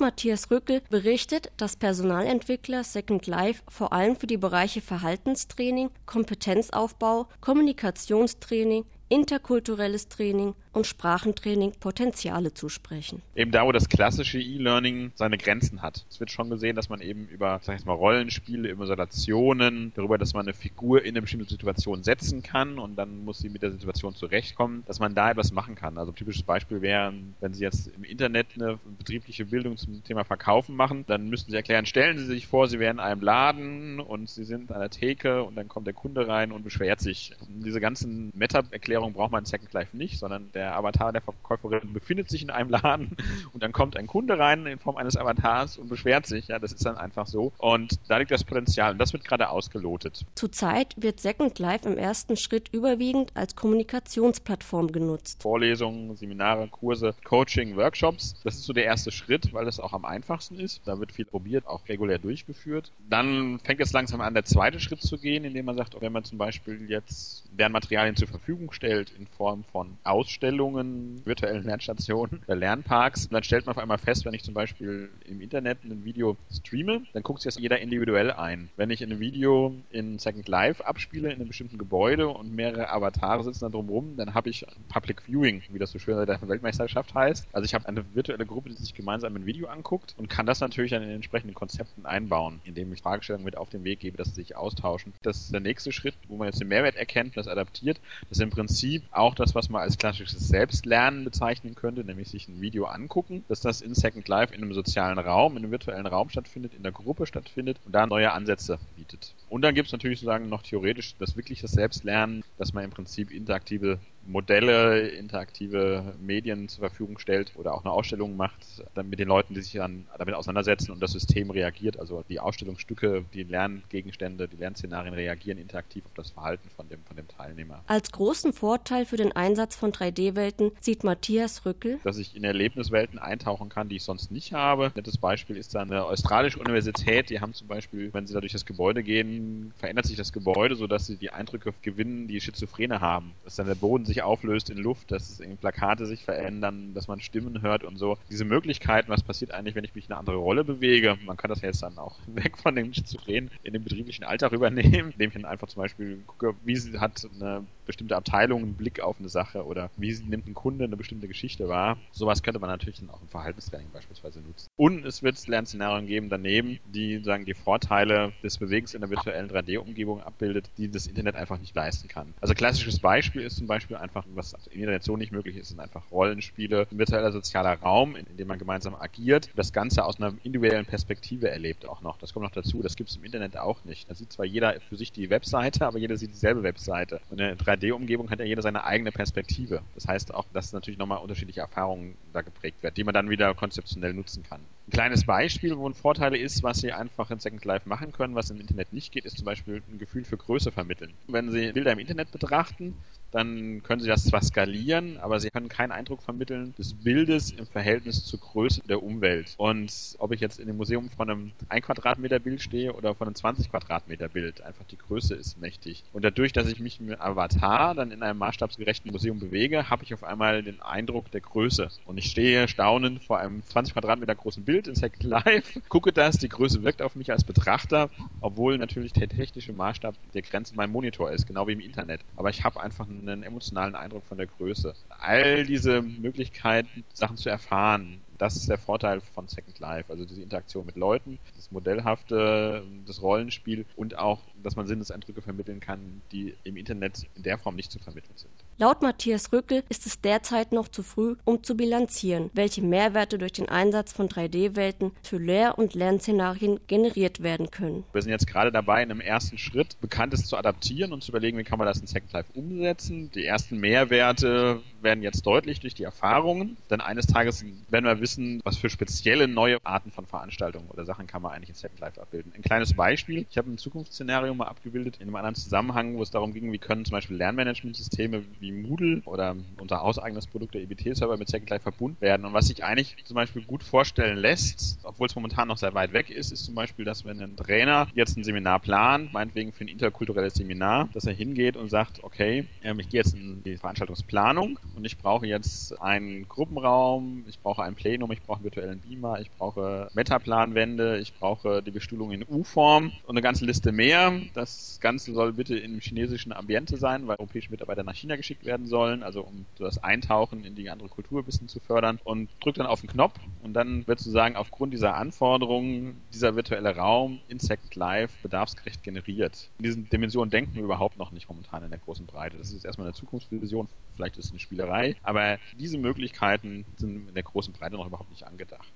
Matthias 0.00 0.50
Rückel 0.50 0.82
berichtet, 0.90 1.52
dass 1.58 1.76
Personalentwickler 1.76 2.82
Second 2.82 3.28
Life 3.28 3.62
vor 3.68 3.92
allem 3.92 4.16
für 4.16 4.26
die 4.26 4.36
Bereiche 4.36 4.80
Verhaltenstraining, 4.80 5.90
Kompetenzaufbau, 6.06 7.28
Kommunikationstraining, 7.40 8.84
interkulturelles 9.08 10.08
Training 10.08 10.54
und 10.72 10.86
Sprachentraining 10.86 11.72
Potenziale 11.80 12.54
zusprechen. 12.54 13.22
Eben 13.34 13.50
da, 13.50 13.64
wo 13.64 13.72
das 13.72 13.88
klassische 13.88 14.38
E-Learning 14.38 15.12
seine 15.14 15.38
Grenzen 15.38 15.82
hat. 15.82 16.04
Es 16.10 16.20
wird 16.20 16.30
schon 16.30 16.50
gesehen, 16.50 16.76
dass 16.76 16.88
man 16.88 17.00
eben 17.00 17.26
über, 17.28 17.60
sag 17.62 17.78
ich 17.78 17.84
mal, 17.84 17.94
Rollenspiele, 17.94 18.68
über 18.68 18.86
Simulationen, 18.86 19.92
darüber, 19.94 20.18
dass 20.18 20.34
man 20.34 20.46
eine 20.46 20.54
Figur 20.54 21.02
in 21.02 21.10
eine 21.10 21.22
bestimmte 21.22 21.48
Situation 21.48 22.02
setzen 22.02 22.42
kann 22.42 22.78
und 22.78 22.96
dann 22.96 23.24
muss 23.24 23.38
sie 23.38 23.48
mit 23.48 23.62
der 23.62 23.72
Situation 23.72 24.14
zurechtkommen, 24.14 24.82
dass 24.86 25.00
man 25.00 25.14
da 25.14 25.30
etwas 25.30 25.52
machen 25.52 25.74
kann. 25.74 25.98
Also 25.98 26.12
ein 26.12 26.14
typisches 26.14 26.42
Beispiel 26.42 26.82
wäre, 26.82 27.12
wenn 27.40 27.54
Sie 27.54 27.62
jetzt 27.62 27.88
im 27.88 28.04
Internet 28.04 28.48
eine 28.54 28.78
betriebliche 28.98 29.46
Bildung 29.46 29.76
zum 29.76 30.02
Thema 30.04 30.24
Verkaufen 30.24 30.76
machen, 30.76 31.04
dann 31.06 31.28
müssten 31.28 31.50
Sie 31.50 31.56
erklären, 31.56 31.86
stellen 31.86 32.18
Sie 32.18 32.26
sich 32.26 32.46
vor, 32.46 32.68
Sie 32.68 32.78
wären 32.78 32.96
in 32.96 33.00
einem 33.00 33.20
Laden 33.20 34.00
und 34.00 34.28
Sie 34.28 34.44
sind 34.44 34.72
an 34.72 34.80
der 34.80 34.90
Theke 34.90 35.42
und 35.42 35.56
dann 35.56 35.68
kommt 35.68 35.86
der 35.86 35.94
Kunde 35.94 36.28
rein 36.28 36.52
und 36.52 36.64
beschwert 36.64 37.00
sich. 37.00 37.32
Diese 37.48 37.80
ganzen 37.80 38.32
Meta-Erklärungen 38.34 38.97
Erklärung 38.98 39.12
braucht 39.12 39.30
man 39.30 39.44
Second 39.44 39.72
Life 39.72 39.96
nicht, 39.96 40.18
sondern 40.18 40.50
der 40.52 40.76
Avatar 40.76 41.12
der 41.12 41.22
Verkäuferin 41.22 41.92
befindet 41.92 42.28
sich 42.28 42.42
in 42.42 42.50
einem 42.50 42.70
Laden 42.70 43.16
und 43.52 43.62
dann 43.62 43.72
kommt 43.72 43.96
ein 43.96 44.08
Kunde 44.08 44.36
rein 44.38 44.66
in 44.66 44.80
Form 44.80 44.96
eines 44.96 45.16
Avatars 45.16 45.78
und 45.78 45.88
beschwert 45.88 46.26
sich. 46.26 46.48
Ja, 46.48 46.58
das 46.58 46.72
ist 46.72 46.84
dann 46.84 46.96
einfach 46.96 47.28
so. 47.28 47.52
Und 47.58 48.00
da 48.08 48.18
liegt 48.18 48.32
das 48.32 48.42
Potenzial 48.42 48.90
und 48.90 48.98
das 48.98 49.12
wird 49.12 49.24
gerade 49.24 49.50
ausgelotet. 49.50 50.26
Zurzeit 50.34 50.94
wird 50.96 51.20
Second 51.20 51.60
Life 51.60 51.88
im 51.88 51.96
ersten 51.96 52.36
Schritt 52.36 52.70
überwiegend 52.72 53.30
als 53.34 53.54
Kommunikationsplattform 53.54 54.90
genutzt. 54.90 55.42
Vorlesungen, 55.42 56.16
Seminare, 56.16 56.66
Kurse, 56.68 57.14
Coaching, 57.22 57.76
Workshops. 57.76 58.34
Das 58.42 58.56
ist 58.56 58.64
so 58.64 58.72
der 58.72 58.84
erste 58.84 59.12
Schritt, 59.12 59.52
weil 59.54 59.68
es 59.68 59.78
auch 59.78 59.92
am 59.92 60.04
einfachsten 60.04 60.58
ist. 60.58 60.82
Da 60.86 60.98
wird 60.98 61.12
viel 61.12 61.24
probiert, 61.24 61.68
auch 61.68 61.88
regulär 61.88 62.18
durchgeführt. 62.18 62.90
Dann 63.08 63.60
fängt 63.60 63.80
es 63.80 63.92
langsam 63.92 64.20
an, 64.20 64.34
der 64.34 64.44
zweite 64.44 64.80
Schritt 64.80 65.02
zu 65.02 65.18
gehen, 65.18 65.44
indem 65.44 65.66
man 65.66 65.76
sagt, 65.76 66.00
wenn 66.00 66.12
man 66.12 66.24
zum 66.24 66.38
Beispiel 66.38 66.90
jetzt 66.90 67.44
Lernmaterialien 67.56 68.16
zur 68.16 68.26
Verfügung 68.26 68.72
stellt 68.72 68.87
in 68.88 69.26
Form 69.36 69.64
von 69.64 69.96
Ausstellungen, 70.04 71.20
virtuellen 71.24 71.64
Lernstationen, 71.64 72.40
Lernparks, 72.46 73.28
dann 73.28 73.42
stellt 73.42 73.66
man 73.66 73.76
auf 73.76 73.82
einmal 73.82 73.98
fest, 73.98 74.24
wenn 74.24 74.34
ich 74.34 74.42
zum 74.42 74.54
Beispiel 74.54 75.10
im 75.26 75.40
Internet 75.40 75.84
ein 75.84 76.04
Video 76.04 76.36
streame, 76.50 77.02
dann 77.12 77.22
guckt 77.22 77.42
sich 77.42 77.52
das 77.54 77.60
jeder 77.60 77.78
individuell 77.80 78.30
ein. 78.32 78.70
Wenn 78.76 78.90
ich 78.90 79.02
ein 79.02 79.20
Video 79.20 79.74
in 79.90 80.18
Second 80.18 80.48
Life 80.48 80.86
abspiele 80.86 81.28
in 81.28 81.36
einem 81.36 81.48
bestimmten 81.48 81.78
Gebäude 81.78 82.28
und 82.28 82.54
mehrere 82.54 82.90
Avatare 82.90 83.44
sitzen 83.44 83.60
da 83.60 83.68
drumherum, 83.68 84.16
dann 84.16 84.34
habe 84.34 84.48
ich 84.50 84.64
Public 84.88 85.22
Viewing, 85.22 85.62
wie 85.70 85.78
das 85.78 85.90
so 85.90 85.98
schön 85.98 86.16
bei 86.16 86.24
der 86.24 86.40
Weltmeisterschaft 86.48 87.14
heißt. 87.14 87.46
Also 87.52 87.64
ich 87.64 87.74
habe 87.74 87.86
eine 87.86 88.04
virtuelle 88.14 88.46
Gruppe, 88.46 88.70
die 88.70 88.76
sich 88.76 88.94
gemeinsam 88.94 89.36
ein 89.36 89.44
Video 89.46 89.68
anguckt 89.68 90.14
und 90.16 90.28
kann 90.28 90.46
das 90.46 90.60
natürlich 90.60 90.92
dann 90.92 91.02
in 91.02 91.08
den 91.08 91.16
entsprechenden 91.16 91.54
Konzepten 91.54 92.06
einbauen, 92.06 92.60
indem 92.64 92.92
ich 92.92 93.02
Fragestellungen 93.02 93.44
mit 93.44 93.56
auf 93.56 93.68
den 93.68 93.84
Weg 93.84 94.00
gebe, 94.00 94.16
dass 94.16 94.28
sie 94.28 94.36
sich 94.36 94.56
austauschen. 94.56 95.12
Das 95.22 95.36
ist 95.36 95.52
der 95.52 95.60
nächste 95.60 95.92
Schritt, 95.92 96.14
wo 96.28 96.36
man 96.36 96.46
jetzt 96.46 96.60
den 96.60 96.68
Mehrwert 96.68 96.96
erkennt, 96.96 97.36
das 97.36 97.48
adaptiert. 97.48 98.00
Das 98.28 98.38
ist 98.38 98.42
im 98.42 98.50
Prinzip 98.50 98.77
auch 99.10 99.34
das, 99.34 99.54
was 99.54 99.68
man 99.68 99.82
als 99.82 99.98
klassisches 99.98 100.48
Selbstlernen 100.48 101.24
bezeichnen 101.24 101.74
könnte, 101.74 102.04
nämlich 102.04 102.28
sich 102.28 102.48
ein 102.48 102.60
Video 102.60 102.84
angucken, 102.84 103.44
dass 103.48 103.60
das 103.60 103.80
in 103.80 103.94
Second 103.94 104.28
Life 104.28 104.54
in 104.54 104.62
einem 104.62 104.72
sozialen 104.72 105.18
Raum, 105.18 105.52
in 105.52 105.64
einem 105.64 105.70
virtuellen 105.70 106.06
Raum 106.06 106.28
stattfindet, 106.28 106.74
in 106.74 106.82
der 106.82 106.92
Gruppe 106.92 107.26
stattfindet 107.26 107.78
und 107.84 107.92
da 107.92 108.06
neue 108.06 108.32
Ansätze 108.32 108.78
bietet. 108.96 109.34
Und 109.48 109.62
dann 109.62 109.74
gibt 109.74 109.86
es 109.86 109.92
natürlich 109.92 110.20
sozusagen 110.20 110.48
noch 110.48 110.62
theoretisch 110.62 111.16
das 111.18 111.36
wirklich 111.36 111.60
das 111.60 111.72
Selbstlernen, 111.72 112.44
dass 112.56 112.72
man 112.72 112.84
im 112.84 112.90
Prinzip 112.90 113.30
interaktive 113.30 113.98
Modelle, 114.28 115.08
interaktive 115.08 116.14
Medien 116.20 116.68
zur 116.68 116.80
Verfügung 116.80 117.18
stellt 117.18 117.52
oder 117.56 117.74
auch 117.74 117.84
eine 117.84 117.92
Ausstellung 117.92 118.36
macht, 118.36 118.58
dann 118.94 119.08
mit 119.08 119.18
den 119.18 119.28
Leuten, 119.28 119.54
die 119.54 119.62
sich 119.62 119.72
dann 119.72 120.06
damit 120.18 120.34
auseinandersetzen 120.34 120.92
und 120.92 121.00
das 121.00 121.12
System 121.12 121.50
reagiert. 121.50 121.98
Also 121.98 122.22
die 122.28 122.38
Ausstellungsstücke, 122.38 123.24
die 123.32 123.42
Lerngegenstände, 123.42 124.46
die 124.46 124.56
Lernszenarien 124.56 125.14
reagieren 125.14 125.58
interaktiv 125.58 126.04
auf 126.04 126.14
das 126.14 126.30
Verhalten 126.30 126.68
von 126.76 126.88
dem, 126.88 127.02
von 127.04 127.16
dem 127.16 127.26
Teilnehmer. 127.26 127.82
Als 127.86 128.12
großen 128.12 128.52
Vorteil 128.52 129.06
für 129.06 129.16
den 129.16 129.32
Einsatz 129.32 129.74
von 129.74 129.92
3D-Welten 129.92 130.72
sieht 130.80 131.04
Matthias 131.04 131.64
Rückel, 131.64 131.98
dass 132.04 132.18
ich 132.18 132.36
in 132.36 132.44
Erlebniswelten 132.44 133.18
eintauchen 133.18 133.70
kann, 133.70 133.88
die 133.88 133.96
ich 133.96 134.02
sonst 134.02 134.30
nicht 134.30 134.52
habe. 134.52 134.86
Ein 134.86 134.92
nettes 134.96 135.16
Beispiel 135.16 135.56
ist 135.56 135.74
dann 135.74 135.90
eine 135.90 136.04
australische 136.04 136.58
Universität, 136.58 137.30
die 137.30 137.40
haben 137.40 137.54
zum 137.54 137.66
Beispiel, 137.66 138.12
wenn 138.12 138.26
sie 138.26 138.34
da 138.34 138.40
durch 138.40 138.52
das 138.52 138.66
Gebäude 138.66 139.02
gehen, 139.02 139.72
verändert 139.78 140.06
sich 140.06 140.16
das 140.16 140.32
Gebäude, 140.32 140.76
sodass 140.76 141.06
sie 141.06 141.16
die 141.16 141.30
Eindrücke 141.30 141.72
gewinnen, 141.80 142.28
die 142.28 142.40
Schizophrene 142.40 143.00
haben. 143.00 143.32
Dass 143.44 143.56
dann 143.56 143.66
der 143.66 143.74
Boden 143.74 144.04
sich 144.04 144.17
auflöst 144.22 144.70
in 144.70 144.78
Luft, 144.78 145.10
dass 145.10 145.40
Plakate 145.60 146.06
sich 146.06 146.24
verändern, 146.24 146.94
dass 146.94 147.08
man 147.08 147.20
Stimmen 147.20 147.62
hört 147.62 147.84
und 147.84 147.96
so. 147.96 148.18
Diese 148.30 148.44
Möglichkeiten, 148.44 149.10
was 149.10 149.22
passiert 149.22 149.52
eigentlich, 149.52 149.74
wenn 149.74 149.84
ich 149.84 149.94
mich 149.94 150.06
in 150.06 150.12
eine 150.12 150.20
andere 150.20 150.36
Rolle 150.36 150.64
bewege, 150.64 151.16
man 151.24 151.36
kann 151.36 151.50
das 151.50 151.60
ja 151.62 151.68
jetzt 151.68 151.82
dann 151.82 151.98
auch 151.98 152.18
weg 152.26 152.58
von 152.58 152.74
dem 152.74 152.92
Schizophren 152.92 153.50
in 153.62 153.72
den 153.72 153.84
betrieblichen 153.84 154.24
Alltag 154.24 154.52
übernehmen, 154.52 155.12
indem 155.12 155.28
ich 155.28 155.34
dann 155.34 155.44
einfach 155.44 155.68
zum 155.68 155.82
Beispiel 155.82 156.22
gucke, 156.26 156.54
wie 156.64 156.78
hat 156.98 157.26
eine 157.34 157.64
bestimmte 157.88 158.16
Abteilung 158.16 158.62
einen 158.62 158.74
Blick 158.74 159.00
auf 159.00 159.18
eine 159.18 159.28
Sache 159.28 159.64
oder 159.64 159.90
wie 159.96 160.12
nimmt 160.12 160.46
ein 160.46 160.54
Kunde 160.54 160.84
eine 160.84 160.96
bestimmte 160.96 161.26
Geschichte 161.26 161.68
wahr. 161.68 161.96
Sowas 162.12 162.42
könnte 162.42 162.60
man 162.60 162.70
natürlich 162.70 163.00
dann 163.00 163.10
auch 163.10 163.20
im 163.20 163.28
Verhaltenstraining 163.28 163.88
beispielsweise 163.92 164.40
nutzen. 164.40 164.68
Und 164.76 165.04
es 165.04 165.22
wird 165.22 165.44
Lernszenarien 165.48 166.06
geben 166.06 166.28
daneben, 166.28 166.78
die 166.86 167.18
sagen 167.18 167.46
die 167.46 167.54
Vorteile 167.54 168.32
des 168.42 168.58
Bewegens 168.58 168.94
in 168.94 169.00
der 169.00 169.10
virtuellen 169.10 169.50
3D-Umgebung 169.50 170.22
abbildet, 170.22 170.70
die 170.76 170.90
das 170.90 171.06
Internet 171.06 171.34
einfach 171.34 171.58
nicht 171.58 171.74
leisten 171.74 172.08
kann. 172.08 172.34
Also 172.40 172.54
klassisches 172.54 173.00
Beispiel 173.00 173.42
ist 173.42 173.56
zum 173.56 173.66
Beispiel 173.66 173.96
einfach, 173.98 174.24
was 174.34 174.54
im 174.70 174.80
Internet 174.80 175.02
so 175.02 175.16
nicht 175.16 175.32
möglich 175.32 175.56
ist, 175.56 175.68
sind 175.68 175.80
einfach 175.80 176.10
Rollenspiele, 176.10 176.86
virtueller 176.90 177.32
sozialer 177.32 177.74
Raum, 177.74 178.16
in, 178.16 178.26
in 178.26 178.36
dem 178.36 178.48
man 178.48 178.58
gemeinsam 178.58 178.94
agiert, 178.94 179.50
das 179.56 179.72
Ganze 179.72 180.04
aus 180.04 180.20
einer 180.20 180.34
individuellen 180.42 180.86
Perspektive 180.86 181.50
erlebt 181.50 181.88
auch 181.88 182.00
noch. 182.02 182.18
Das 182.18 182.32
kommt 182.32 182.44
noch 182.44 182.52
dazu, 182.52 182.82
das 182.82 182.96
gibt 182.96 183.10
es 183.10 183.16
im 183.16 183.24
Internet 183.24 183.56
auch 183.56 183.84
nicht. 183.84 184.10
Da 184.10 184.14
sieht 184.14 184.32
zwar 184.32 184.46
jeder 184.46 184.80
für 184.80 184.96
sich 184.96 185.12
die 185.12 185.30
Webseite, 185.30 185.86
aber 185.86 185.98
jeder 185.98 186.16
sieht 186.16 186.32
dieselbe 186.32 186.62
Webseite. 186.62 187.20
Und 187.30 187.40
eine 187.40 187.54
3D-Umgebung 187.54 188.30
hat 188.30 188.38
ja 188.38 188.44
jeder 188.44 188.62
seine 188.62 188.84
eigene 188.84 189.12
Perspektive. 189.12 189.82
Das 189.94 190.06
heißt 190.06 190.34
auch, 190.34 190.46
dass 190.52 190.72
natürlich 190.72 190.98
nochmal 190.98 191.18
unterschiedliche 191.18 191.60
Erfahrungen 191.60 192.16
da 192.32 192.42
geprägt 192.42 192.82
werden, 192.82 192.94
die 192.94 193.04
man 193.04 193.14
dann 193.14 193.30
wieder 193.30 193.54
konzeptionell 193.54 194.14
nutzen 194.14 194.42
kann. 194.42 194.60
Ein 194.88 194.92
kleines 194.92 195.24
Beispiel, 195.24 195.76
wo 195.76 195.86
ein 195.86 195.92
Vorteil 195.94 196.34
ist, 196.34 196.62
was 196.62 196.78
Sie 196.78 196.92
einfach 196.92 197.30
in 197.30 197.38
Second 197.40 197.64
Life 197.66 197.86
machen 197.86 198.10
können, 198.10 198.34
was 198.34 198.48
im 198.48 198.58
Internet 198.58 198.94
nicht 198.94 199.12
geht, 199.12 199.26
ist 199.26 199.36
zum 199.36 199.44
Beispiel 199.44 199.82
ein 199.86 199.98
Gefühl 199.98 200.24
für 200.24 200.38
Größe 200.38 200.72
vermitteln. 200.72 201.12
Wenn 201.26 201.50
Sie 201.50 201.72
Bilder 201.72 201.92
im 201.92 201.98
Internet 201.98 202.32
betrachten, 202.32 202.94
dann 203.30 203.82
können 203.82 204.00
Sie 204.00 204.08
das 204.08 204.24
zwar 204.24 204.42
skalieren, 204.42 205.18
aber 205.18 205.40
Sie 205.40 205.50
können 205.50 205.68
keinen 205.68 205.92
Eindruck 205.92 206.22
vermitteln 206.22 206.74
des 206.78 206.94
Bildes 206.94 207.50
im 207.50 207.66
Verhältnis 207.66 208.24
zur 208.24 208.40
Größe 208.40 208.82
der 208.88 209.02
Umwelt. 209.02 209.54
Und 209.58 210.16
ob 210.18 210.32
ich 210.32 210.40
jetzt 210.40 210.58
in 210.58 210.66
dem 210.66 210.76
Museum 210.76 211.10
von 211.10 211.28
einem 211.28 211.52
1 211.68 211.84
Quadratmeter 211.84 212.38
Bild 212.38 212.62
stehe 212.62 212.92
oder 212.92 213.14
von 213.14 213.26
einem 213.26 213.34
20 213.34 213.70
Quadratmeter 213.70 214.28
Bild, 214.28 214.62
einfach 214.62 214.84
die 214.84 214.96
Größe 214.96 215.34
ist 215.34 215.60
mächtig. 215.60 216.04
Und 216.12 216.24
dadurch, 216.24 216.52
dass 216.52 216.68
ich 216.68 216.80
mich 216.80 217.00
mit 217.00 217.20
Avatar 217.20 217.94
dann 217.94 218.10
in 218.10 218.22
einem 218.22 218.38
maßstabsgerechten 218.38 219.10
Museum 219.10 219.38
bewege, 219.38 219.90
habe 219.90 220.04
ich 220.04 220.14
auf 220.14 220.24
einmal 220.24 220.62
den 220.62 220.80
Eindruck 220.80 221.30
der 221.30 221.40
Größe. 221.40 221.88
Und 222.06 222.18
ich 222.18 222.30
stehe 222.30 222.68
staunend 222.68 223.22
vor 223.22 223.38
einem 223.38 223.62
20 223.62 223.92
Quadratmeter 223.92 224.34
großen 224.34 224.64
Bild 224.64 224.88
in 224.88 224.94
Second 224.94 225.24
Life, 225.24 225.80
gucke 225.88 226.12
das, 226.12 226.38
die 226.38 226.48
Größe 226.48 226.82
wirkt 226.82 227.02
auf 227.02 227.14
mich 227.14 227.30
als 227.30 227.44
Betrachter, 227.44 228.10
obwohl 228.40 228.78
natürlich 228.78 229.12
der 229.12 229.28
technische 229.28 229.72
Maßstab 229.72 230.14
der 230.32 230.42
Grenze 230.42 230.74
mein 230.74 230.90
Monitor 230.90 231.30
ist, 231.30 231.46
genau 231.46 231.66
wie 231.66 231.72
im 231.72 231.80
Internet. 231.80 232.20
Aber 232.36 232.50
ich 232.50 232.64
habe 232.64 232.80
einfach 232.80 233.06
einen 233.06 233.17
emotionalen 233.26 233.94
Eindruck 233.96 234.24
von 234.26 234.38
der 234.38 234.46
Größe. 234.46 234.94
All 235.08 235.64
diese 235.64 236.02
Möglichkeiten, 236.02 237.04
Sachen 237.12 237.36
zu 237.36 237.48
erfahren, 237.48 238.20
das 238.38 238.56
ist 238.56 238.68
der 238.68 238.78
Vorteil 238.78 239.20
von 239.20 239.48
Second 239.48 239.78
Life. 239.80 240.10
Also 240.10 240.24
diese 240.24 240.42
Interaktion 240.42 240.86
mit 240.86 240.96
Leuten, 240.96 241.38
das 241.56 241.70
Modellhafte, 241.72 242.84
das 243.06 243.20
Rollenspiel 243.20 243.84
und 243.96 244.16
auch, 244.16 244.40
dass 244.62 244.76
man 244.76 244.86
Sinneseindrücke 244.86 245.42
vermitteln 245.42 245.80
kann, 245.80 246.22
die 246.32 246.54
im 246.64 246.76
Internet 246.76 247.26
in 247.34 247.42
der 247.42 247.58
Form 247.58 247.76
nicht 247.76 247.90
zu 247.90 247.98
vermitteln 247.98 248.36
sind. 248.36 248.50
Laut 248.78 249.02
Matthias 249.02 249.52
Rückel 249.52 249.82
ist 249.88 250.06
es 250.06 250.20
derzeit 250.20 250.72
noch 250.72 250.88
zu 250.88 251.02
früh, 251.02 251.34
um 251.44 251.64
zu 251.64 251.76
bilanzieren, 251.76 252.50
welche 252.54 252.80
Mehrwerte 252.80 253.38
durch 253.38 253.52
den 253.52 253.68
Einsatz 253.68 254.12
von 254.12 254.28
3D-Welten 254.28 255.12
für 255.22 255.38
Lehr- 255.38 255.78
und 255.78 255.94
Lernszenarien 255.94 256.78
generiert 256.86 257.42
werden 257.42 257.70
können. 257.70 258.04
Wir 258.12 258.22
sind 258.22 258.30
jetzt 258.30 258.46
gerade 258.46 258.70
dabei, 258.70 259.02
in 259.02 259.10
einem 259.10 259.20
ersten 259.20 259.58
Schritt 259.58 260.00
Bekanntes 260.00 260.46
zu 260.46 260.56
adaptieren 260.56 261.12
und 261.12 261.24
zu 261.24 261.32
überlegen, 261.32 261.58
wie 261.58 261.64
kann 261.64 261.78
man 261.78 261.86
das 261.86 262.00
in 262.00 262.06
Second 262.06 262.32
Life 262.32 262.50
umsetzen. 262.54 263.30
Die 263.34 263.44
ersten 263.44 263.78
Mehrwerte 263.78 264.80
werden 265.02 265.22
jetzt 265.22 265.44
deutlich 265.46 265.80
durch 265.80 265.94
die 265.94 266.04
Erfahrungen. 266.04 266.76
Denn 266.90 267.00
eines 267.00 267.26
Tages 267.26 267.64
werden 267.88 268.04
wir 268.04 268.20
wissen, 268.20 268.60
was 268.64 268.76
für 268.76 268.90
spezielle 268.90 269.48
neue 269.48 269.78
Arten 269.84 270.10
von 270.10 270.26
Veranstaltungen 270.26 270.88
oder 270.88 271.04
Sachen 271.04 271.26
kann 271.26 271.42
man 271.42 271.52
eigentlich 271.52 271.70
in 271.70 271.74
Second 271.74 272.00
Life 272.00 272.20
abbilden. 272.20 272.52
Ein 272.54 272.62
kleines 272.62 272.94
Beispiel. 272.94 273.46
Ich 273.50 273.58
habe 273.58 273.70
ein 273.70 273.78
Zukunftsszenario 273.78 274.47
mal 274.54 274.66
abgebildet 274.66 275.16
in 275.16 275.28
einem 275.28 275.36
anderen 275.36 275.54
Zusammenhang, 275.54 276.16
wo 276.16 276.22
es 276.22 276.30
darum 276.30 276.52
ging, 276.52 276.72
wie 276.72 276.78
können 276.78 277.04
zum 277.04 277.12
Beispiel 277.12 277.36
Lernmanagementsysteme 277.36 278.44
wie 278.60 278.72
Moodle 278.72 279.22
oder 279.24 279.56
unser 279.80 280.00
hauseigenes 280.00 280.46
Produkt 280.46 280.74
der 280.74 280.82
EBT-Server 280.82 281.36
mit 281.36 281.48
Second 281.48 281.70
Life 281.70 281.82
verbunden 281.82 282.20
werden. 282.20 282.44
Und 282.46 282.52
was 282.52 282.68
sich 282.68 282.84
eigentlich 282.84 283.16
zum 283.24 283.34
Beispiel 283.34 283.62
gut 283.62 283.82
vorstellen 283.82 284.38
lässt, 284.38 284.98
obwohl 285.02 285.26
es 285.26 285.34
momentan 285.34 285.68
noch 285.68 285.78
sehr 285.78 285.94
weit 285.94 286.12
weg 286.12 286.30
ist, 286.30 286.52
ist 286.52 286.64
zum 286.64 286.74
Beispiel, 286.74 287.04
dass 287.04 287.24
wenn 287.24 287.40
ein 287.40 287.56
Trainer 287.56 288.08
jetzt 288.14 288.36
ein 288.36 288.44
Seminar 288.44 288.80
plant, 288.80 289.32
meinetwegen 289.32 289.72
für 289.72 289.84
ein 289.84 289.88
interkulturelles 289.88 290.54
Seminar, 290.54 291.08
dass 291.12 291.24
er 291.24 291.32
hingeht 291.32 291.76
und 291.76 291.88
sagt, 291.88 292.22
okay, 292.24 292.66
ähm, 292.82 293.00
ich 293.00 293.08
gehe 293.08 293.20
jetzt 293.20 293.34
in 293.34 293.62
die 293.62 293.76
Veranstaltungsplanung 293.76 294.78
und 294.94 295.04
ich 295.04 295.18
brauche 295.18 295.46
jetzt 295.46 296.00
einen 296.00 296.48
Gruppenraum, 296.48 297.44
ich 297.48 297.58
brauche 297.60 297.82
ein 297.82 297.94
Plenum, 297.94 298.30
ich 298.32 298.42
brauche 298.42 298.58
einen 298.58 298.64
virtuellen 298.64 299.00
Beamer, 299.00 299.40
ich 299.40 299.50
brauche 299.50 300.08
Metaplanwände, 300.14 301.18
ich 301.18 301.34
brauche 301.34 301.82
die 301.82 301.90
Bestuhlung 301.90 302.32
in 302.32 302.44
U-Form 302.48 303.12
und 303.24 303.30
eine 303.30 303.42
ganze 303.42 303.64
Liste 303.64 303.92
mehr. 303.92 304.37
Das 304.54 304.98
Ganze 305.00 305.32
soll 305.32 305.52
bitte 305.52 305.78
im 305.78 306.00
chinesischen 306.00 306.52
Ambiente 306.52 306.96
sein, 306.96 307.26
weil 307.26 307.36
europäische 307.36 307.70
Mitarbeiter 307.70 308.02
nach 308.02 308.14
China 308.14 308.36
geschickt 308.36 308.64
werden 308.64 308.86
sollen, 308.86 309.22
also 309.22 309.42
um 309.42 309.66
das 309.78 310.02
Eintauchen 310.02 310.64
in 310.64 310.74
die 310.74 310.90
andere 310.90 311.08
Kultur 311.08 311.42
ein 311.42 311.44
bisschen 311.44 311.68
zu 311.68 311.80
fördern 311.80 312.18
und 312.24 312.48
drückt 312.60 312.78
dann 312.78 312.86
auf 312.86 313.00
den 313.00 313.10
Knopf 313.10 313.34
und 313.62 313.74
dann 313.74 314.06
wird 314.06 314.18
sozusagen 314.18 314.56
aufgrund 314.56 314.92
dieser 314.92 315.14
Anforderungen 315.14 316.20
dieser 316.32 316.54
virtuelle 316.54 316.94
Raum 316.94 317.40
in 317.48 317.58
Second 317.58 317.94
Life 317.94 318.34
bedarfsgerecht 318.42 319.02
generiert. 319.02 319.70
In 319.78 319.84
diesen 319.84 320.08
Dimensionen 320.10 320.50
denken 320.50 320.74
wir 320.74 320.82
überhaupt 320.82 321.18
noch 321.18 321.32
nicht 321.32 321.48
momentan 321.48 321.82
in 321.82 321.90
der 321.90 321.98
großen 321.98 322.26
Breite. 322.26 322.58
Das 322.58 322.72
ist 322.72 322.84
erstmal 322.84 323.06
eine 323.06 323.14
Zukunftsvision, 323.14 323.88
vielleicht 324.16 324.36
ist 324.36 324.46
es 324.46 324.50
eine 324.50 324.60
Spielerei, 324.60 325.16
aber 325.22 325.58
diese 325.78 325.98
Möglichkeiten 325.98 326.84
sind 326.96 327.28
in 327.28 327.34
der 327.34 327.42
großen 327.42 327.72
Breite 327.72 327.96
noch 327.96 328.06
überhaupt 328.06 328.30
nicht 328.30 328.44
angedacht. 328.44 328.92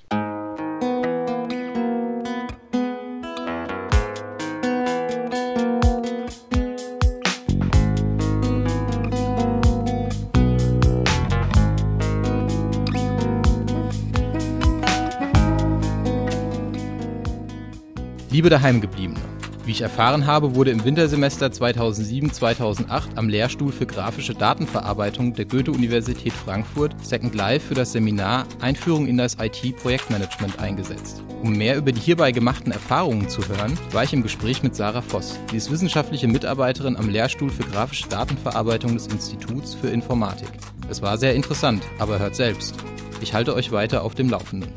Liebe 18.33 18.49
Daheimgebliebene, 18.49 19.21
wie 19.67 19.73
ich 19.73 19.83
erfahren 19.83 20.25
habe, 20.25 20.55
wurde 20.55 20.71
im 20.71 20.83
Wintersemester 20.87 21.49
2007-2008 21.49 23.17
am 23.17 23.29
Lehrstuhl 23.29 23.71
für 23.71 23.85
grafische 23.85 24.33
Datenverarbeitung 24.33 25.35
der 25.35 25.45
Goethe-Universität 25.45 26.33
Frankfurt 26.33 26.95
Second 27.05 27.35
Life 27.35 27.69
für 27.69 27.75
das 27.75 27.93
Seminar 27.93 28.47
Einführung 28.63 29.07
in 29.07 29.19
das 29.19 29.37
IT-Projektmanagement 29.39 30.59
eingesetzt. 30.61 31.23
Um 31.43 31.53
mehr 31.59 31.77
über 31.77 31.93
die 31.93 32.01
hierbei 32.01 32.33
gemachten 32.33 32.73
Erfahrungen 32.73 33.29
zu 33.29 33.47
hören, 33.47 33.79
war 33.91 34.03
ich 34.03 34.15
im 34.15 34.23
Gespräch 34.23 34.63
mit 34.63 34.75
Sarah 34.75 35.03
Voss. 35.03 35.39
Sie 35.51 35.59
ist 35.59 35.71
wissenschaftliche 35.71 36.27
Mitarbeiterin 36.27 36.97
am 36.97 37.11
Lehrstuhl 37.11 37.51
für 37.51 37.65
grafische 37.65 38.09
Datenverarbeitung 38.09 38.95
des 38.95 39.09
Instituts 39.09 39.75
für 39.75 39.89
Informatik. 39.89 40.49
Es 40.89 41.03
war 41.03 41.19
sehr 41.19 41.35
interessant, 41.35 41.83
aber 41.99 42.19
hört 42.19 42.35
selbst. 42.35 42.77
Ich 43.21 43.35
halte 43.35 43.55
euch 43.55 43.73
weiter 43.73 44.03
auf 44.03 44.15
dem 44.15 44.31
Laufenden. 44.31 44.73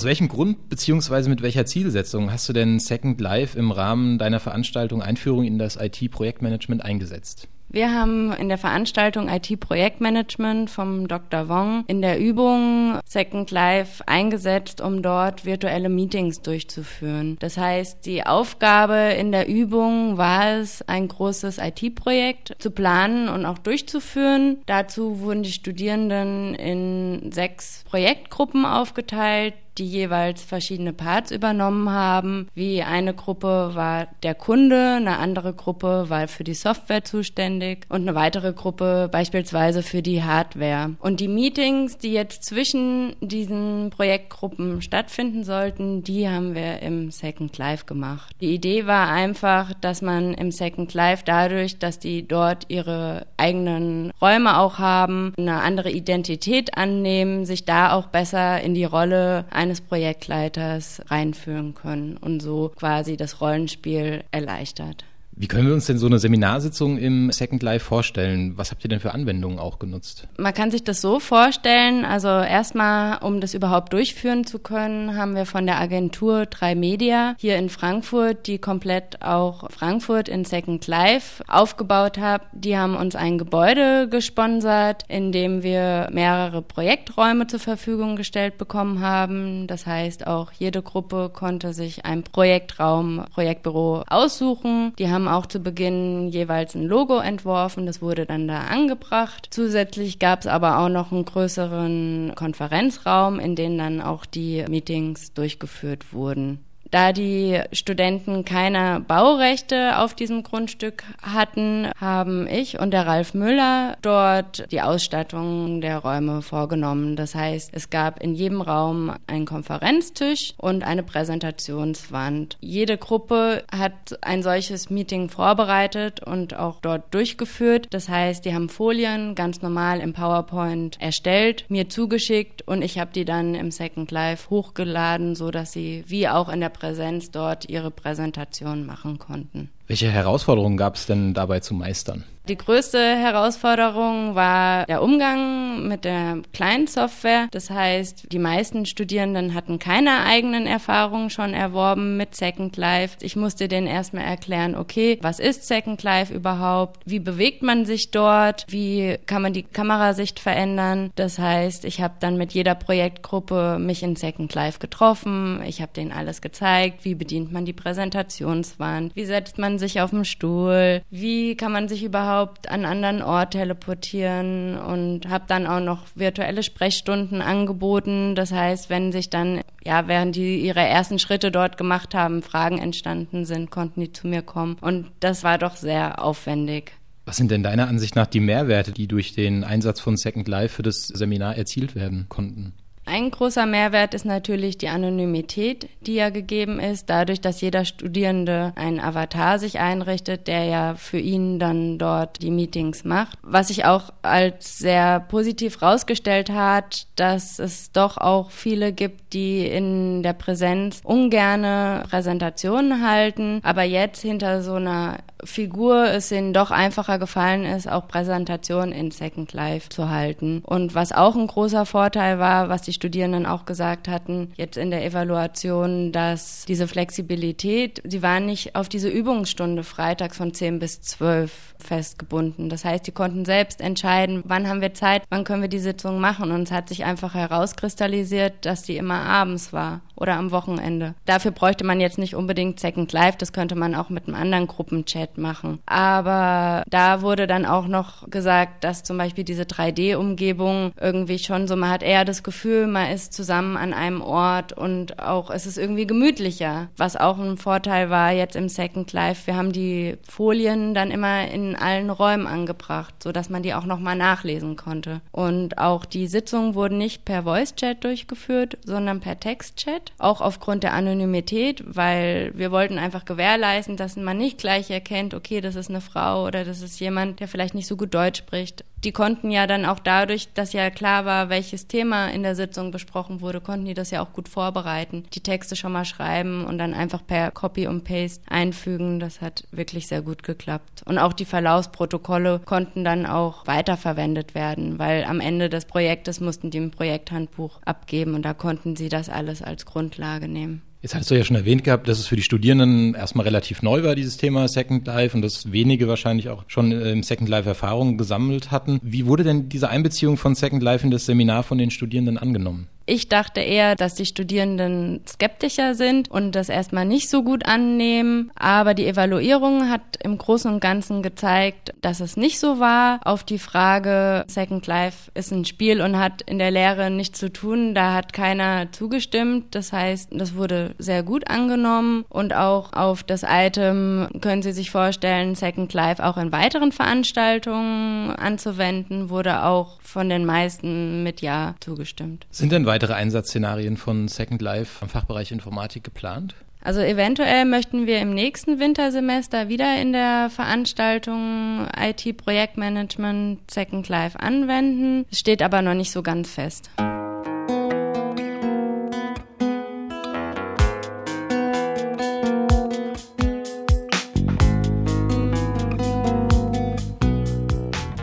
Aus 0.00 0.06
welchem 0.06 0.28
Grund 0.28 0.70
bzw. 0.70 1.28
mit 1.28 1.42
welcher 1.42 1.66
Zielsetzung 1.66 2.32
hast 2.32 2.48
du 2.48 2.54
denn 2.54 2.78
Second 2.78 3.20
Life 3.20 3.58
im 3.58 3.70
Rahmen 3.70 4.16
deiner 4.16 4.40
Veranstaltung 4.40 5.02
Einführung 5.02 5.44
in 5.44 5.58
das 5.58 5.76
IT-Projektmanagement 5.76 6.82
eingesetzt? 6.82 7.48
Wir 7.68 7.92
haben 7.92 8.32
in 8.32 8.48
der 8.48 8.58
Veranstaltung 8.58 9.28
IT-Projektmanagement 9.28 10.70
vom 10.70 11.06
Dr. 11.06 11.48
Wong 11.48 11.84
in 11.86 12.00
der 12.02 12.18
Übung 12.18 12.98
Second 13.04 13.52
Life 13.52 14.02
eingesetzt, 14.08 14.80
um 14.80 15.02
dort 15.02 15.44
virtuelle 15.44 15.88
Meetings 15.88 16.40
durchzuführen. 16.40 17.36
Das 17.38 17.58
heißt, 17.58 18.06
die 18.06 18.26
Aufgabe 18.26 19.14
in 19.18 19.30
der 19.30 19.48
Übung 19.48 20.16
war 20.16 20.58
es, 20.58 20.82
ein 20.88 21.08
großes 21.08 21.58
IT-Projekt 21.58 22.56
zu 22.58 22.72
planen 22.72 23.28
und 23.28 23.44
auch 23.44 23.58
durchzuführen. 23.58 24.62
Dazu 24.66 25.20
wurden 25.20 25.44
die 25.44 25.52
Studierenden 25.52 26.54
in 26.54 27.30
sechs 27.30 27.84
Projektgruppen 27.88 28.64
aufgeteilt, 28.64 29.54
die 29.78 29.86
jeweils 29.86 30.42
verschiedene 30.42 30.92
Parts 30.92 31.30
übernommen 31.30 31.90
haben. 31.90 32.48
Wie 32.54 32.82
eine 32.82 33.14
Gruppe 33.14 33.70
war 33.74 34.08
der 34.22 34.34
Kunde, 34.34 34.96
eine 34.96 35.18
andere 35.18 35.52
Gruppe 35.52 36.06
war 36.08 36.28
für 36.28 36.44
die 36.44 36.54
Software 36.54 37.04
zuständig 37.04 37.86
und 37.88 38.02
eine 38.02 38.14
weitere 38.14 38.52
Gruppe 38.52 39.08
beispielsweise 39.10 39.82
für 39.82 40.02
die 40.02 40.22
Hardware. 40.22 40.94
Und 41.00 41.20
die 41.20 41.28
Meetings, 41.28 41.98
die 41.98 42.12
jetzt 42.12 42.44
zwischen 42.44 43.16
diesen 43.20 43.90
Projektgruppen 43.90 44.82
stattfinden 44.82 45.44
sollten, 45.44 46.02
die 46.02 46.28
haben 46.28 46.54
wir 46.54 46.82
im 46.82 47.10
Second 47.10 47.56
Life 47.58 47.84
gemacht. 47.86 48.34
Die 48.40 48.54
Idee 48.54 48.86
war 48.86 49.08
einfach, 49.08 49.72
dass 49.80 50.02
man 50.02 50.34
im 50.34 50.50
Second 50.50 50.92
Life 50.94 51.22
dadurch, 51.24 51.78
dass 51.78 51.98
die 51.98 52.26
dort 52.26 52.66
ihre 52.68 53.26
eigenen 53.36 54.12
Räume 54.20 54.58
auch 54.58 54.78
haben, 54.78 55.32
eine 55.38 55.60
andere 55.60 55.90
Identität 55.90 56.76
annehmen, 56.76 57.44
sich 57.44 57.64
da 57.64 57.92
auch 57.92 58.06
besser 58.06 58.60
in 58.60 58.74
die 58.74 58.84
Rolle 58.84 59.44
eines 59.60 59.82
Projektleiters 59.82 61.02
reinführen 61.08 61.74
können 61.74 62.16
und 62.16 62.40
so 62.40 62.72
quasi 62.74 63.18
das 63.18 63.42
Rollenspiel 63.42 64.24
erleichtert. 64.30 65.04
Wie 65.40 65.48
können 65.48 65.68
wir 65.68 65.72
uns 65.72 65.86
denn 65.86 65.96
so 65.96 66.04
eine 66.04 66.18
Seminarsitzung 66.18 66.98
im 66.98 67.32
Second 67.32 67.62
Life 67.62 67.86
vorstellen? 67.86 68.58
Was 68.58 68.70
habt 68.70 68.84
ihr 68.84 68.90
denn 68.90 69.00
für 69.00 69.14
Anwendungen 69.14 69.58
auch 69.58 69.78
genutzt? 69.78 70.28
Man 70.36 70.52
kann 70.52 70.70
sich 70.70 70.84
das 70.84 71.00
so 71.00 71.18
vorstellen, 71.18 72.04
also 72.04 72.28
erstmal, 72.28 73.16
um 73.22 73.40
das 73.40 73.54
überhaupt 73.54 73.94
durchführen 73.94 74.44
zu 74.44 74.58
können, 74.58 75.16
haben 75.16 75.34
wir 75.34 75.46
von 75.46 75.64
der 75.64 75.80
Agentur 75.80 76.44
3 76.44 76.74
Media 76.74 77.36
hier 77.38 77.56
in 77.56 77.70
Frankfurt, 77.70 78.48
die 78.48 78.58
komplett 78.58 79.22
auch 79.22 79.70
Frankfurt 79.70 80.28
in 80.28 80.44
Second 80.44 80.86
Life 80.86 81.42
aufgebaut 81.48 82.18
hat. 82.18 82.42
Die 82.52 82.76
haben 82.76 82.94
uns 82.94 83.16
ein 83.16 83.38
Gebäude 83.38 84.08
gesponsert, 84.10 85.04
in 85.08 85.32
dem 85.32 85.62
wir 85.62 86.10
mehrere 86.12 86.60
Projekträume 86.60 87.46
zur 87.46 87.60
Verfügung 87.60 88.14
gestellt 88.14 88.58
bekommen 88.58 89.00
haben. 89.00 89.66
Das 89.68 89.86
heißt, 89.86 90.26
auch 90.26 90.52
jede 90.52 90.82
Gruppe 90.82 91.30
konnte 91.32 91.72
sich 91.72 92.04
ein 92.04 92.24
Projektraum, 92.24 93.24
Projektbüro 93.32 94.04
aussuchen. 94.06 94.92
Die 94.98 95.08
haben 95.08 95.29
auch 95.30 95.46
zu 95.46 95.60
Beginn 95.60 96.28
jeweils 96.28 96.74
ein 96.74 96.86
Logo 96.86 97.18
entworfen, 97.18 97.86
das 97.86 98.02
wurde 98.02 98.26
dann 98.26 98.48
da 98.48 98.60
angebracht. 98.62 99.48
Zusätzlich 99.50 100.18
gab 100.18 100.40
es 100.40 100.46
aber 100.46 100.78
auch 100.78 100.88
noch 100.88 101.12
einen 101.12 101.24
größeren 101.24 102.32
Konferenzraum, 102.34 103.38
in 103.38 103.56
dem 103.56 103.78
dann 103.78 104.00
auch 104.00 104.26
die 104.26 104.64
Meetings 104.68 105.32
durchgeführt 105.32 106.12
wurden. 106.12 106.60
Da 106.90 107.12
die 107.12 107.60
Studenten 107.72 108.44
keine 108.44 109.00
Baurechte 109.06 109.98
auf 109.98 110.14
diesem 110.14 110.42
Grundstück 110.42 111.04
hatten, 111.22 111.88
haben 112.00 112.48
ich 112.48 112.80
und 112.80 112.90
der 112.90 113.06
Ralf 113.06 113.32
Müller 113.32 113.96
dort 114.02 114.70
die 114.72 114.80
Ausstattung 114.80 115.80
der 115.80 115.98
Räume 115.98 116.42
vorgenommen. 116.42 117.14
Das 117.14 117.34
heißt, 117.34 117.70
es 117.72 117.90
gab 117.90 118.20
in 118.20 118.34
jedem 118.34 118.60
Raum 118.60 119.12
einen 119.28 119.46
Konferenztisch 119.46 120.54
und 120.56 120.82
eine 120.82 121.04
Präsentationswand. 121.04 122.56
Jede 122.60 122.98
Gruppe 122.98 123.62
hat 123.70 124.18
ein 124.22 124.42
solches 124.42 124.90
Meeting 124.90 125.28
vorbereitet 125.28 126.20
und 126.26 126.56
auch 126.56 126.80
dort 126.80 127.14
durchgeführt. 127.14 127.86
Das 127.90 128.08
heißt, 128.08 128.44
die 128.44 128.54
haben 128.54 128.68
Folien 128.68 129.36
ganz 129.36 129.62
normal 129.62 130.00
im 130.00 130.12
PowerPoint 130.12 131.00
erstellt, 131.00 131.66
mir 131.68 131.88
zugeschickt 131.88 132.62
und 132.66 132.82
ich 132.82 132.98
habe 132.98 133.12
die 133.14 133.24
dann 133.24 133.54
im 133.54 133.70
Second 133.70 134.10
Life 134.10 134.50
hochgeladen, 134.50 135.36
so 135.36 135.52
dass 135.52 135.70
sie 135.70 136.02
wie 136.08 136.28
auch 136.28 136.48
in 136.48 136.60
der 136.60 136.79
Präsenz 136.80 137.30
dort 137.30 137.68
ihre 137.68 137.90
Präsentation 137.90 138.86
machen 138.86 139.18
konnten. 139.18 139.70
Welche 139.86 140.10
Herausforderungen 140.10 140.76
gab 140.76 140.96
es 140.96 141.06
denn 141.06 141.34
dabei 141.34 141.60
zu 141.60 141.74
meistern? 141.74 142.24
Die 142.48 142.56
größte 142.56 142.98
Herausforderung 142.98 144.34
war 144.34 144.86
der 144.86 145.02
Umgang 145.02 145.86
mit 145.86 146.04
der 146.04 146.38
Client-Software. 146.52 147.48
Das 147.52 147.70
heißt, 147.70 148.32
die 148.32 148.38
meisten 148.38 148.86
Studierenden 148.86 149.54
hatten 149.54 149.78
keine 149.78 150.24
eigenen 150.24 150.66
Erfahrungen 150.66 151.30
schon 151.30 151.54
erworben 151.54 152.16
mit 152.16 152.34
Second 152.34 152.76
Life. 152.76 153.18
Ich 153.20 153.36
musste 153.36 153.68
denen 153.68 153.86
erstmal 153.86 154.24
erklären, 154.24 154.74
okay, 154.74 155.18
was 155.20 155.38
ist 155.38 155.68
Second 155.68 156.02
Life 156.02 156.32
überhaupt? 156.32 157.02
Wie 157.04 157.20
bewegt 157.20 157.62
man 157.62 157.84
sich 157.84 158.10
dort? 158.10 158.64
Wie 158.68 159.18
kann 159.26 159.42
man 159.42 159.52
die 159.52 159.62
Kamerasicht 159.62 160.40
verändern? 160.40 161.10
Das 161.14 161.38
heißt, 161.38 161.84
ich 161.84 162.00
habe 162.00 162.14
dann 162.20 162.36
mit 162.36 162.52
jeder 162.52 162.74
Projektgruppe 162.74 163.78
mich 163.78 164.02
in 164.02 164.16
Second 164.16 164.54
Life 164.54 164.78
getroffen. 164.78 165.62
Ich 165.66 165.82
habe 165.82 165.92
denen 165.94 166.10
alles 166.10 166.40
gezeigt. 166.40 167.04
Wie 167.04 167.14
bedient 167.14 167.52
man 167.52 167.64
die 167.64 167.74
Präsentationswand? 167.74 169.14
Wie 169.14 169.26
setzt 169.26 169.58
man 169.58 169.78
sich 169.78 170.00
auf 170.00 170.10
dem 170.10 170.24
Stuhl? 170.24 171.02
Wie 171.10 171.54
kann 171.54 171.70
man 171.70 171.86
sich 171.86 172.02
überhaupt 172.02 172.29
an 172.30 172.48
einen 172.68 172.84
anderen 172.84 173.22
Ort 173.22 173.52
teleportieren? 173.52 174.78
Und 174.78 175.28
habe 175.28 175.44
dann 175.46 175.66
auch 175.66 175.80
noch 175.80 176.06
virtuelle 176.14 176.62
Sprechstunden 176.62 177.42
angeboten. 177.42 178.34
Das 178.34 178.52
heißt, 178.52 178.90
wenn 178.90 179.12
sich 179.12 179.30
dann, 179.30 179.60
ja, 179.84 180.08
während 180.08 180.36
die 180.36 180.60
ihre 180.60 180.80
ersten 180.80 181.18
Schritte 181.18 181.50
dort 181.50 181.76
gemacht 181.76 182.14
haben, 182.14 182.42
Fragen 182.42 182.78
entstanden 182.78 183.44
sind, 183.44 183.70
konnten 183.70 184.00
die 184.00 184.12
zu 184.12 184.26
mir 184.26 184.42
kommen. 184.42 184.76
Und 184.80 185.10
das 185.20 185.44
war 185.44 185.58
doch 185.58 185.76
sehr 185.76 186.22
aufwendig. 186.22 186.92
Was 187.26 187.36
sind 187.36 187.50
denn 187.50 187.62
deiner 187.62 187.86
Ansicht 187.86 188.16
nach 188.16 188.26
die 188.26 188.40
Mehrwerte, 188.40 188.92
die 188.92 189.06
durch 189.06 189.32
den 189.34 189.62
Einsatz 189.62 190.00
von 190.00 190.16
Second 190.16 190.48
Life 190.48 190.74
für 190.74 190.82
das 190.82 191.06
Seminar 191.06 191.56
erzielt 191.56 191.94
werden 191.94 192.26
konnten? 192.28 192.72
Ein 193.10 193.32
großer 193.32 193.66
Mehrwert 193.66 194.14
ist 194.14 194.24
natürlich 194.24 194.78
die 194.78 194.86
Anonymität, 194.86 195.88
die 196.00 196.14
ja 196.14 196.30
gegeben 196.30 196.78
ist, 196.78 197.10
dadurch, 197.10 197.40
dass 197.40 197.60
jeder 197.60 197.84
Studierende 197.84 198.72
einen 198.76 199.00
Avatar 199.00 199.58
sich 199.58 199.80
einrichtet, 199.80 200.46
der 200.46 200.62
ja 200.66 200.94
für 200.94 201.18
ihn 201.18 201.58
dann 201.58 201.98
dort 201.98 202.40
die 202.40 202.52
Meetings 202.52 203.02
macht. 203.02 203.36
Was 203.42 203.66
sich 203.66 203.84
auch 203.84 204.10
als 204.22 204.78
sehr 204.78 205.18
positiv 205.18 205.82
rausgestellt 205.82 206.50
hat, 206.50 207.08
dass 207.16 207.58
es 207.58 207.90
doch 207.90 208.16
auch 208.16 208.52
viele 208.52 208.92
gibt, 208.92 209.32
die 209.32 209.66
in 209.66 210.22
der 210.22 210.34
Präsenz 210.34 211.00
ungerne 211.02 212.04
Präsentationen 212.08 213.04
halten, 213.04 213.58
aber 213.64 213.82
jetzt 213.82 214.22
hinter 214.22 214.62
so 214.62 214.74
einer 214.74 215.18
Figur 215.44 216.06
es 216.08 216.30
ihnen 216.30 216.52
doch 216.52 216.70
einfacher 216.70 217.18
gefallen 217.18 217.64
ist, 217.64 217.90
auch 217.90 218.08
Präsentationen 218.08 218.92
in 218.92 219.10
Second 219.10 219.52
Life 219.52 219.88
zu 219.88 220.10
halten. 220.10 220.62
Und 220.64 220.94
was 220.94 221.12
auch 221.12 221.34
ein 221.34 221.46
großer 221.46 221.86
Vorteil 221.86 222.38
war, 222.38 222.68
was 222.68 222.82
die 222.82 222.92
Studierenden 223.00 223.46
auch 223.46 223.64
gesagt 223.64 224.08
hatten, 224.08 224.52
jetzt 224.56 224.76
in 224.76 224.90
der 224.90 225.06
Evaluation, 225.06 226.12
dass 226.12 226.66
diese 226.66 226.86
Flexibilität, 226.86 228.02
sie 228.04 228.20
waren 228.20 228.44
nicht 228.44 228.76
auf 228.76 228.90
diese 228.90 229.08
Übungsstunde 229.08 229.84
freitags 229.84 230.36
von 230.36 230.52
10 230.52 230.80
bis 230.80 231.00
12 231.00 231.76
festgebunden. 231.80 232.68
Das 232.68 232.84
heißt, 232.84 233.06
die 233.06 233.12
konnten 233.12 233.44
selbst 233.44 233.80
entscheiden, 233.80 234.42
wann 234.46 234.68
haben 234.68 234.80
wir 234.80 234.94
Zeit, 234.94 235.22
wann 235.30 235.44
können 235.44 235.62
wir 235.62 235.68
die 235.68 235.78
Sitzung 235.78 236.20
machen. 236.20 236.50
Und 236.50 236.62
es 236.62 236.72
hat 236.72 236.88
sich 236.88 237.04
einfach 237.04 237.34
herauskristallisiert, 237.34 238.64
dass 238.66 238.82
die 238.82 238.96
immer 238.96 239.20
abends 239.20 239.72
war 239.72 240.00
oder 240.20 240.34
am 240.34 240.50
Wochenende. 240.52 241.14
Dafür 241.24 241.50
bräuchte 241.50 241.84
man 241.84 242.00
jetzt 242.00 242.18
nicht 242.18 242.36
unbedingt 242.36 242.78
Second 242.78 243.12
Life, 243.12 243.38
das 243.38 243.52
könnte 243.52 243.74
man 243.74 243.94
auch 243.94 244.10
mit 244.10 244.26
einem 244.26 244.36
anderen 244.36 244.66
Gruppenchat 244.66 245.38
machen. 245.38 245.80
Aber 245.86 246.84
da 246.88 247.22
wurde 247.22 247.46
dann 247.46 247.64
auch 247.64 247.86
noch 247.86 248.28
gesagt, 248.30 248.84
dass 248.84 249.02
zum 249.02 249.16
Beispiel 249.16 249.44
diese 249.44 249.62
3D-Umgebung 249.62 250.92
irgendwie 251.00 251.38
schon 251.38 251.66
so, 251.66 251.74
man 251.74 251.90
hat 251.90 252.02
eher 252.02 252.24
das 252.24 252.42
Gefühl, 252.42 252.86
man 252.86 253.10
ist 253.10 253.32
zusammen 253.32 253.76
an 253.76 253.94
einem 253.94 254.20
Ort 254.20 254.74
und 254.74 255.18
auch 255.18 255.50
es 255.50 255.66
ist 255.66 255.78
irgendwie 255.78 256.06
gemütlicher. 256.06 256.88
Was 256.96 257.16
auch 257.16 257.38
ein 257.38 257.56
Vorteil 257.56 258.10
war 258.10 258.32
jetzt 258.32 258.56
im 258.56 258.68
Second 258.68 259.12
Life, 259.12 259.46
wir 259.46 259.56
haben 259.56 259.72
die 259.72 260.18
Folien 260.28 260.92
dann 260.94 261.10
immer 261.10 261.48
in 261.48 261.69
allen 261.76 262.10
Räumen 262.10 262.46
angebracht, 262.46 263.14
sodass 263.22 263.50
man 263.50 263.62
die 263.62 263.74
auch 263.74 263.84
nochmal 263.84 264.16
nachlesen 264.16 264.76
konnte. 264.76 265.20
Und 265.32 265.78
auch 265.78 266.04
die 266.04 266.26
Sitzungen 266.26 266.74
wurden 266.74 266.98
nicht 266.98 267.24
per 267.24 267.44
Voice-Chat 267.44 268.04
durchgeführt, 268.04 268.78
sondern 268.84 269.20
per 269.20 269.38
Text-Chat. 269.38 270.12
Auch 270.18 270.40
aufgrund 270.40 270.82
der 270.82 270.94
Anonymität, 270.94 271.82
weil 271.86 272.52
wir 272.54 272.70
wollten 272.70 272.98
einfach 272.98 273.24
gewährleisten, 273.24 273.96
dass 273.96 274.16
man 274.16 274.38
nicht 274.38 274.58
gleich 274.58 274.90
erkennt, 274.90 275.34
okay, 275.34 275.60
das 275.60 275.76
ist 275.76 275.90
eine 275.90 276.00
Frau 276.00 276.46
oder 276.46 276.64
das 276.64 276.82
ist 276.82 277.00
jemand, 277.00 277.40
der 277.40 277.48
vielleicht 277.48 277.74
nicht 277.74 277.86
so 277.86 277.96
gut 277.96 278.14
Deutsch 278.14 278.38
spricht. 278.38 278.84
Die 279.02 279.12
konnten 279.12 279.50
ja 279.50 279.66
dann 279.66 279.86
auch 279.86 279.98
dadurch, 279.98 280.52
dass 280.52 280.74
ja 280.74 280.90
klar 280.90 281.24
war, 281.24 281.48
welches 281.48 281.86
Thema 281.86 282.28
in 282.28 282.42
der 282.42 282.54
Sitzung 282.54 282.90
besprochen 282.90 283.40
wurde, 283.40 283.62
konnten 283.62 283.86
die 283.86 283.94
das 283.94 284.10
ja 284.10 284.22
auch 284.22 284.34
gut 284.34 284.46
vorbereiten, 284.46 285.24
die 285.32 285.40
Texte 285.40 285.74
schon 285.74 285.92
mal 285.92 286.04
schreiben 286.04 286.66
und 286.66 286.76
dann 286.76 286.92
einfach 286.92 287.26
per 287.26 287.50
Copy 287.50 287.86
und 287.86 288.04
Paste 288.04 288.42
einfügen. 288.50 289.18
Das 289.18 289.40
hat 289.40 289.64
wirklich 289.70 290.06
sehr 290.06 290.20
gut 290.20 290.42
geklappt. 290.42 291.02
Und 291.06 291.16
auch 291.16 291.32
die 291.32 291.46
Verlaufsprotokolle 291.46 292.60
konnten 292.62 293.02
dann 293.02 293.24
auch 293.24 293.66
weiterverwendet 293.66 294.54
werden, 294.54 294.98
weil 294.98 295.24
am 295.24 295.40
Ende 295.40 295.70
des 295.70 295.86
Projektes 295.86 296.40
mussten 296.40 296.70
die 296.70 296.80
ein 296.80 296.90
Projekthandbuch 296.90 297.80
abgeben 297.86 298.34
und 298.34 298.42
da 298.42 298.52
konnten 298.52 298.96
sie 298.96 299.08
das 299.08 299.30
alles 299.30 299.62
als 299.62 299.86
Grundlage 299.86 300.46
nehmen. 300.46 300.82
Jetzt 301.02 301.14
hattest 301.14 301.30
du 301.30 301.34
ja 301.34 301.44
schon 301.44 301.56
erwähnt 301.56 301.82
gehabt, 301.82 302.08
dass 302.08 302.18
es 302.18 302.26
für 302.26 302.36
die 302.36 302.42
Studierenden 302.42 303.14
erstmal 303.14 303.44
relativ 303.44 303.80
neu 303.80 304.02
war, 304.02 304.14
dieses 304.14 304.36
Thema 304.36 304.68
Second 304.68 305.06
Life, 305.06 305.34
und 305.34 305.40
dass 305.40 305.72
wenige 305.72 306.08
wahrscheinlich 306.08 306.50
auch 306.50 306.64
schon 306.66 306.92
äh, 306.92 307.12
im 307.12 307.22
Second 307.22 307.48
Life 307.48 307.66
Erfahrungen 307.66 308.18
gesammelt 308.18 308.70
hatten. 308.70 309.00
Wie 309.02 309.24
wurde 309.24 309.42
denn 309.42 309.70
diese 309.70 309.88
Einbeziehung 309.88 310.36
von 310.36 310.54
Second 310.54 310.82
Life 310.82 311.02
in 311.02 311.10
das 311.10 311.24
Seminar 311.24 311.62
von 311.62 311.78
den 311.78 311.90
Studierenden 311.90 312.36
angenommen? 312.36 312.88
Ich 313.10 313.28
dachte 313.28 313.58
eher, 313.58 313.96
dass 313.96 314.14
die 314.14 314.24
Studierenden 314.24 315.22
skeptischer 315.28 315.96
sind 315.96 316.30
und 316.30 316.52
das 316.52 316.68
erstmal 316.68 317.04
nicht 317.04 317.28
so 317.28 317.42
gut 317.42 317.66
annehmen. 317.66 318.52
Aber 318.54 318.94
die 318.94 319.04
Evaluierung 319.04 319.90
hat 319.90 320.02
im 320.22 320.38
Großen 320.38 320.72
und 320.72 320.78
Ganzen 320.78 321.20
gezeigt, 321.20 321.92
dass 322.02 322.20
es 322.20 322.36
nicht 322.36 322.60
so 322.60 322.78
war. 322.78 323.18
Auf 323.24 323.42
die 323.42 323.58
Frage, 323.58 324.44
Second 324.46 324.86
Life 324.86 325.28
ist 325.34 325.50
ein 325.50 325.64
Spiel 325.64 326.00
und 326.02 326.20
hat 326.20 326.42
in 326.42 326.60
der 326.60 326.70
Lehre 326.70 327.10
nichts 327.10 327.40
zu 327.40 327.52
tun, 327.52 327.96
da 327.96 328.14
hat 328.14 328.32
keiner 328.32 328.92
zugestimmt. 328.92 329.74
Das 329.74 329.92
heißt, 329.92 330.28
das 330.30 330.54
wurde 330.54 330.94
sehr 330.98 331.24
gut 331.24 331.50
angenommen. 331.50 332.24
Und 332.28 332.54
auch 332.54 332.92
auf 332.92 333.24
das 333.24 333.42
Item 333.42 334.28
können 334.40 334.62
Sie 334.62 334.72
sich 334.72 334.92
vorstellen, 334.92 335.56
Second 335.56 335.92
Life 335.94 336.24
auch 336.24 336.36
in 336.36 336.52
weiteren 336.52 336.92
Veranstaltungen 336.92 338.30
anzuwenden, 338.36 339.30
wurde 339.30 339.64
auch 339.64 340.00
von 340.00 340.28
den 340.28 340.44
meisten 340.44 341.24
mit 341.24 341.40
Ja 341.40 341.74
zugestimmt. 341.80 342.46
Sind 342.50 342.70
denn 342.70 342.86
weitere 342.86 342.99
Einsatzszenarien 343.08 343.96
von 343.96 344.28
Second 344.28 344.60
Life 344.60 345.02
am 345.02 345.08
Fachbereich 345.08 345.52
Informatik 345.52 346.04
geplant? 346.04 346.54
Also 346.82 347.00
eventuell 347.00 347.64
möchten 347.64 348.06
wir 348.06 348.20
im 348.20 348.34
nächsten 348.34 348.78
Wintersemester 348.78 349.68
wieder 349.68 350.00
in 350.00 350.12
der 350.12 350.50
Veranstaltung 350.50 351.86
IT-Projektmanagement 351.98 353.70
Second 353.70 354.08
Life 354.08 354.38
anwenden. 354.38 355.26
Es 355.30 355.38
steht 355.38 355.62
aber 355.62 355.82
noch 355.82 355.94
nicht 355.94 356.10
so 356.10 356.22
ganz 356.22 356.50
fest. 356.50 356.90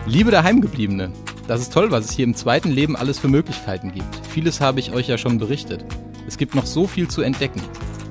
Liebe 0.06 0.30
Daheimgebliebene, 0.30 1.12
das 1.48 1.62
ist 1.62 1.72
toll, 1.72 1.90
was 1.90 2.04
es 2.04 2.12
hier 2.12 2.26
im 2.26 2.34
zweiten 2.34 2.70
Leben 2.70 2.94
alles 2.94 3.18
für 3.18 3.28
Möglichkeiten 3.28 3.90
gibt. 3.90 4.26
Vieles 4.30 4.60
habe 4.60 4.80
ich 4.80 4.92
euch 4.92 5.08
ja 5.08 5.16
schon 5.16 5.38
berichtet. 5.38 5.84
Es 6.26 6.36
gibt 6.36 6.54
noch 6.54 6.66
so 6.66 6.86
viel 6.86 7.08
zu 7.08 7.22
entdecken. 7.22 7.62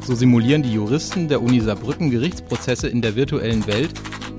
So 0.03 0.15
simulieren 0.15 0.63
die 0.63 0.73
Juristen 0.73 1.27
der 1.27 1.41
Uni 1.41 1.59
Saarbrücken 1.59 2.09
Gerichtsprozesse 2.09 2.87
in 2.87 3.01
der 3.01 3.15
virtuellen 3.15 3.67
Welt, 3.67 3.91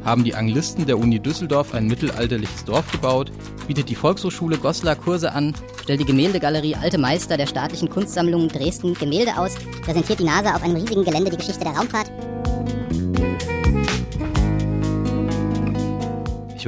haben 0.05 0.25
die 0.25 0.35
Anglisten 0.35 0.85
der 0.87 0.99
Uni 0.99 1.21
Düsseldorf 1.21 1.75
ein 1.75 1.87
mittelalterliches 1.87 2.65
Dorf 2.65 2.91
gebaut, 2.91 3.31
bietet 3.69 3.89
die 3.89 3.95
Volkshochschule 3.95 4.59
Goslar 4.59 4.97
Kurse 4.97 5.33
an, 5.33 5.55
stellt 5.83 6.01
die 6.01 6.07
Gemäldegalerie 6.07 6.75
Alte 6.75 6.99
Meister 6.99 7.37
der 7.37 7.47
Staatlichen 7.47 7.89
Kunstsammlung 7.91 8.49
Dresden 8.49 8.95
Gemälde 8.95 9.37
aus, 9.37 9.55
präsentiert 9.83 10.19
die 10.19 10.25
NASA 10.25 10.57
auf 10.57 10.63
einem 10.63 10.77
riesigen 10.77 11.05
Gelände 11.05 11.31
die 11.31 11.37
Geschichte 11.37 11.65
der 11.65 11.75
Raumfahrt. 11.75 12.11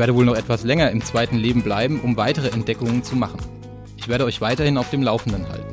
Werde 0.01 0.14
wohl 0.14 0.24
noch 0.24 0.34
etwas 0.34 0.64
länger 0.64 0.90
im 0.90 1.05
zweiten 1.05 1.36
Leben 1.36 1.62
bleiben, 1.62 2.01
um 2.01 2.16
weitere 2.16 2.48
Entdeckungen 2.48 3.05
zu 3.05 3.16
machen. 3.16 3.38
Ich 3.98 4.09
werde 4.09 4.24
euch 4.24 4.40
weiterhin 4.40 4.78
auf 4.78 4.88
dem 4.88 5.03
Laufenden 5.03 5.46
halten. 5.46 5.69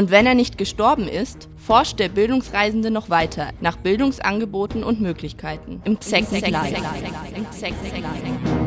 Und 0.00 0.10
wenn 0.10 0.24
er 0.24 0.34
nicht 0.34 0.56
gestorben 0.56 1.08
ist, 1.08 1.50
forscht 1.58 1.98
der 1.98 2.08
Bildungsreisende 2.08 2.90
noch 2.90 3.10
weiter 3.10 3.50
nach 3.60 3.76
Bildungsangeboten 3.76 4.82
und 4.82 5.02
Möglichkeiten. 5.02 5.82
Im 5.84 5.98
Second 6.00 6.48
Life. 6.48 6.80
Für 7.52 8.59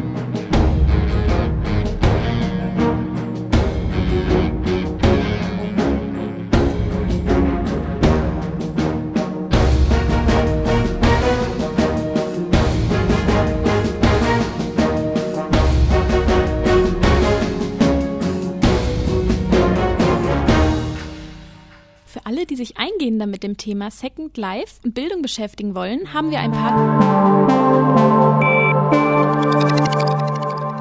alle, 22.44 22.48
die 22.48 22.56
sich 22.58 22.78
eingehender 22.78 23.26
mit 23.26 23.44
dem 23.44 23.56
Thema 23.58 23.90
Second 23.90 24.36
Life 24.38 24.82
und 24.84 24.94
Bildung 24.94 25.22
beschäftigen 25.22 25.76
wollen, 25.76 26.14
haben 26.14 26.30
wir 26.30 26.40
ein 26.40 26.52
paar 26.52 26.74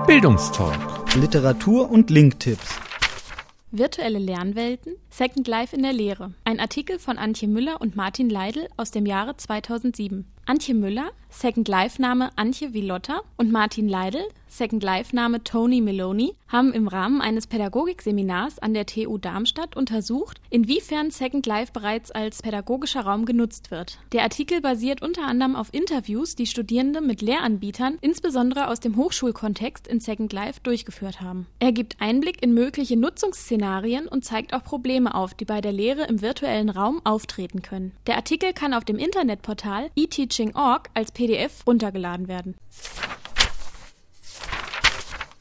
Bildungstalk. 0.06 1.14
Literatur 1.14 1.90
und 1.90 2.10
Linktipps. 2.10 2.80
Virtuelle 3.70 4.18
Lernwelten, 4.18 4.96
Second 5.08 5.46
Life 5.46 5.76
in 5.76 5.82
der 5.82 5.92
Lehre. 5.92 6.32
Ein 6.44 6.58
Artikel 6.58 6.98
von 6.98 7.16
Antje 7.16 7.48
Müller 7.48 7.80
und 7.80 7.96
Martin 7.96 8.28
Leidl 8.28 8.68
aus 8.76 8.90
dem 8.90 9.06
Jahre 9.06 9.36
2007. 9.36 10.26
Antje 10.44 10.74
Müller, 10.74 11.10
Second 11.30 11.68
Life-Name 11.68 12.30
Antje 12.36 12.74
Vilotta 12.74 13.22
und 13.36 13.52
Martin 13.52 13.88
Leidl, 13.88 14.22
Second 14.48 14.82
Life-Name 14.82 15.42
Tony 15.44 15.80
Meloni, 15.80 16.34
haben 16.46 16.74
im 16.74 16.88
Rahmen 16.88 17.22
eines 17.22 17.46
Pädagogikseminars 17.46 18.58
an 18.58 18.74
der 18.74 18.84
TU 18.84 19.16
Darmstadt 19.16 19.74
untersucht, 19.74 20.38
inwiefern 20.50 21.10
Second 21.10 21.46
Life 21.46 21.72
bereits 21.72 22.10
als 22.10 22.42
pädagogischer 22.42 23.00
Raum 23.00 23.24
genutzt 23.24 23.70
wird. 23.70 23.98
Der 24.12 24.24
Artikel 24.24 24.60
basiert 24.60 25.00
unter 25.00 25.22
anderem 25.22 25.56
auf 25.56 25.72
Interviews, 25.72 26.34
die 26.36 26.46
Studierende 26.46 27.00
mit 27.00 27.22
Lehranbietern, 27.22 27.96
insbesondere 28.02 28.68
aus 28.68 28.80
dem 28.80 28.96
Hochschulkontext 28.96 29.88
in 29.88 30.00
Second 30.00 30.34
Life, 30.34 30.60
durchgeführt 30.62 31.22
haben. 31.22 31.46
Er 31.60 31.72
gibt 31.72 31.96
Einblick 32.00 32.42
in 32.42 32.52
mögliche 32.52 32.98
Nutzungsszenarien 32.98 34.06
und 34.06 34.26
zeigt 34.26 34.52
auch 34.52 34.64
Probleme 34.64 35.14
auf, 35.14 35.32
die 35.32 35.46
bei 35.46 35.62
der 35.62 35.72
Lehre 35.72 36.04
im 36.08 36.20
virtuellen 36.20 36.68
Raum 36.68 37.00
auftreten 37.04 37.62
können. 37.62 37.92
Der 38.06 38.16
Artikel 38.16 38.52
kann 38.52 38.74
auf 38.74 38.84
dem 38.84 38.98
Internetportal 38.98 39.90
eTeaching.org 40.32 40.88
als 40.94 41.12
PDF 41.12 41.66
runtergeladen 41.66 42.28
werden. 42.28 42.54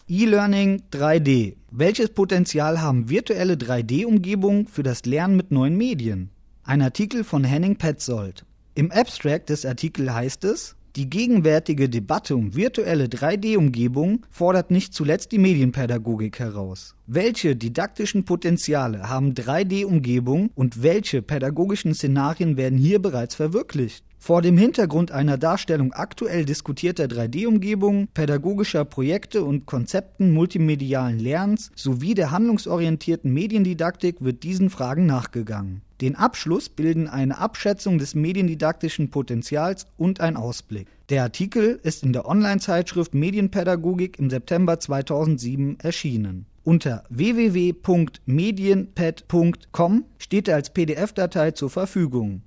E-Learning 0.08 0.84
3D. 0.92 1.56
Welches 1.72 2.10
Potenzial 2.10 2.82
haben 2.82 3.10
virtuelle 3.10 3.54
3D-Umgebungen 3.54 4.68
für 4.68 4.84
das 4.84 5.06
Lernen 5.06 5.38
mit 5.38 5.52
neuen 5.52 5.78
Medien? 5.78 6.32
Ein 6.64 6.82
Artikel 6.82 7.24
von 7.24 7.46
Henning 7.46 7.78
Petzold. 7.78 8.46
Im 8.76 8.92
Abstract 8.92 9.50
des 9.50 9.66
Artikels 9.66 10.12
heißt 10.12 10.44
es, 10.44 10.76
die 10.98 11.10
gegenwärtige 11.10 11.88
Debatte 11.88 12.36
um 12.36 12.54
virtuelle 12.54 13.06
3D-Umgebungen 13.06 14.26
fordert 14.30 14.72
nicht 14.72 14.94
zuletzt 14.94 15.32
die 15.32 15.38
Medienpädagogik 15.38 16.39
heraus. 16.39 16.96
Welche 17.08 17.56
didaktischen 17.56 18.26
Potenziale 18.26 19.08
haben 19.08 19.34
3D-Umgebungen 19.34 20.50
und 20.54 20.84
welche 20.84 21.22
pädagogischen 21.22 21.94
Szenarien 21.94 22.58
werden 22.58 22.78
hier 22.78 23.02
bereits 23.02 23.36
verwirklicht? 23.36 24.04
Vor 24.24 24.44
dem 24.44 24.56
Hintergrund 24.56 25.12
einer 25.12 25.40
Darstellung 25.40 25.94
aktuell 25.94 26.46
diskutierter 26.46 27.06
3D-Umgebungen, 27.06 28.08
pädagogischer 28.14 28.86
Projekte 28.86 29.44
und 29.44 29.66
Konzepten 29.66 30.32
multimedialen 30.32 31.18
Lernens 31.18 31.72
sowie 31.74 32.14
der 32.14 32.30
handlungsorientierten 32.30 33.34
Mediendidaktik 33.34 34.18
wird 34.20 34.44
diesen 34.44 34.70
Fragen 34.70 35.08
nachgegangen. 35.08 35.82
Den 36.02 36.16
Abschluss 36.16 36.70
bilden 36.70 37.08
eine 37.08 37.40
Abschätzung 37.40 37.98
des 37.98 38.14
mediendidaktischen 38.14 39.10
Potenzials 39.10 39.88
und 39.98 40.22
ein 40.22 40.38
Ausblick. 40.38 40.86
Der 41.10 41.24
Artikel 41.24 41.80
ist 41.82 42.04
in 42.04 42.14
der 42.14 42.28
Online-Zeitschrift 42.28 43.16
Medienpädagogik 43.16 44.20
im 44.20 44.30
September 44.30 44.80
2007 44.80 45.80
erschienen. 45.80 46.46
Unter 46.64 47.06
www.medienpad.com 47.10 50.06
steht 50.20 50.48
er 50.48 50.58
als 50.58 50.70
PDF-Datei 50.70 51.50
zur 51.52 51.72
Verfügung. 51.72 52.44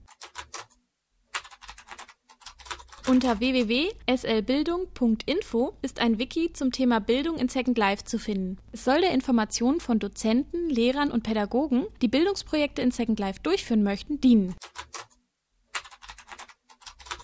Unter 3.07 3.39
www.slbildung.info 3.39 5.75
ist 5.83 6.01
ein 6.01 6.19
Wiki 6.19 6.55
zum 6.55 6.73
Thema 6.73 7.01
Bildung 7.01 7.37
in 7.37 7.51
Second 7.51 7.77
Life 7.77 8.05
zu 8.05 8.19
finden. 8.19 8.57
Es 8.73 8.85
soll 8.85 9.03
der 9.03 9.13
Information 9.13 9.79
von 9.79 9.99
Dozenten, 9.99 10.71
Lehrern 10.71 11.11
und 11.11 11.23
Pädagogen, 11.23 11.85
die 12.01 12.09
Bildungsprojekte 12.09 12.81
in 12.81 12.93
Second 12.93 13.21
Life 13.21 13.41
durchführen 13.43 13.83
möchten, 13.83 14.23
dienen. 14.23 14.55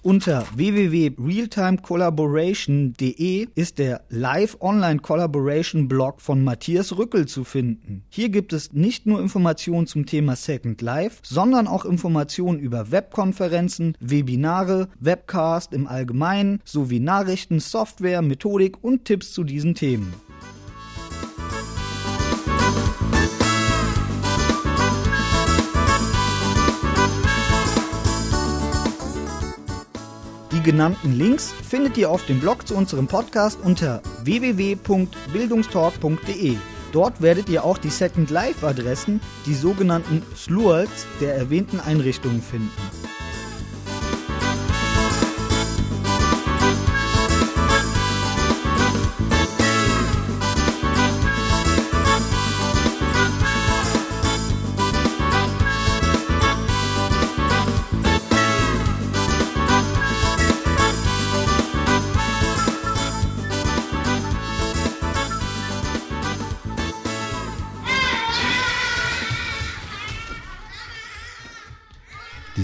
Unter 0.02 0.46
www.realtimecollaboration.de 0.54 3.48
ist 3.54 3.78
der 3.78 4.00
Live 4.08 4.56
Online 4.60 5.00
Collaboration 5.00 5.88
Blog 5.88 6.22
von 6.22 6.42
Matthias 6.42 6.96
Rückel 6.96 7.28
zu 7.28 7.44
finden. 7.44 8.04
Hier 8.08 8.30
gibt 8.30 8.54
es 8.54 8.72
nicht 8.72 9.04
nur 9.04 9.20
Informationen 9.20 9.86
zum 9.86 10.06
Thema 10.06 10.36
Second 10.36 10.80
Life, 10.80 11.18
sondern 11.22 11.66
auch 11.66 11.84
Informationen 11.84 12.60
über 12.60 12.90
Webkonferenzen, 12.90 13.94
Webinare, 14.00 14.88
Webcast 14.98 15.74
im 15.74 15.86
Allgemeinen 15.86 16.62
sowie 16.64 17.00
Nachrichten, 17.00 17.60
Software, 17.60 18.22
Methodik 18.22 18.82
und 18.82 19.04
Tipps 19.04 19.34
zu 19.34 19.44
diesen 19.44 19.74
Themen. 19.74 20.14
Die 30.60 30.70
genannten 30.72 31.16
Links 31.16 31.54
findet 31.66 31.96
ihr 31.96 32.10
auf 32.10 32.26
dem 32.26 32.38
Blog 32.38 32.68
zu 32.68 32.74
unserem 32.74 33.06
Podcast 33.06 33.60
unter 33.62 34.02
www.bildungstalk.de. 34.24 36.56
Dort 36.92 37.22
werdet 37.22 37.48
ihr 37.48 37.64
auch 37.64 37.78
die 37.78 37.88
Second 37.88 38.28
Life 38.28 38.66
Adressen, 38.66 39.22
die 39.46 39.54
sogenannten 39.54 40.22
SLUALs 40.36 41.06
der 41.22 41.34
erwähnten 41.34 41.80
Einrichtungen 41.80 42.42
finden. 42.42 42.68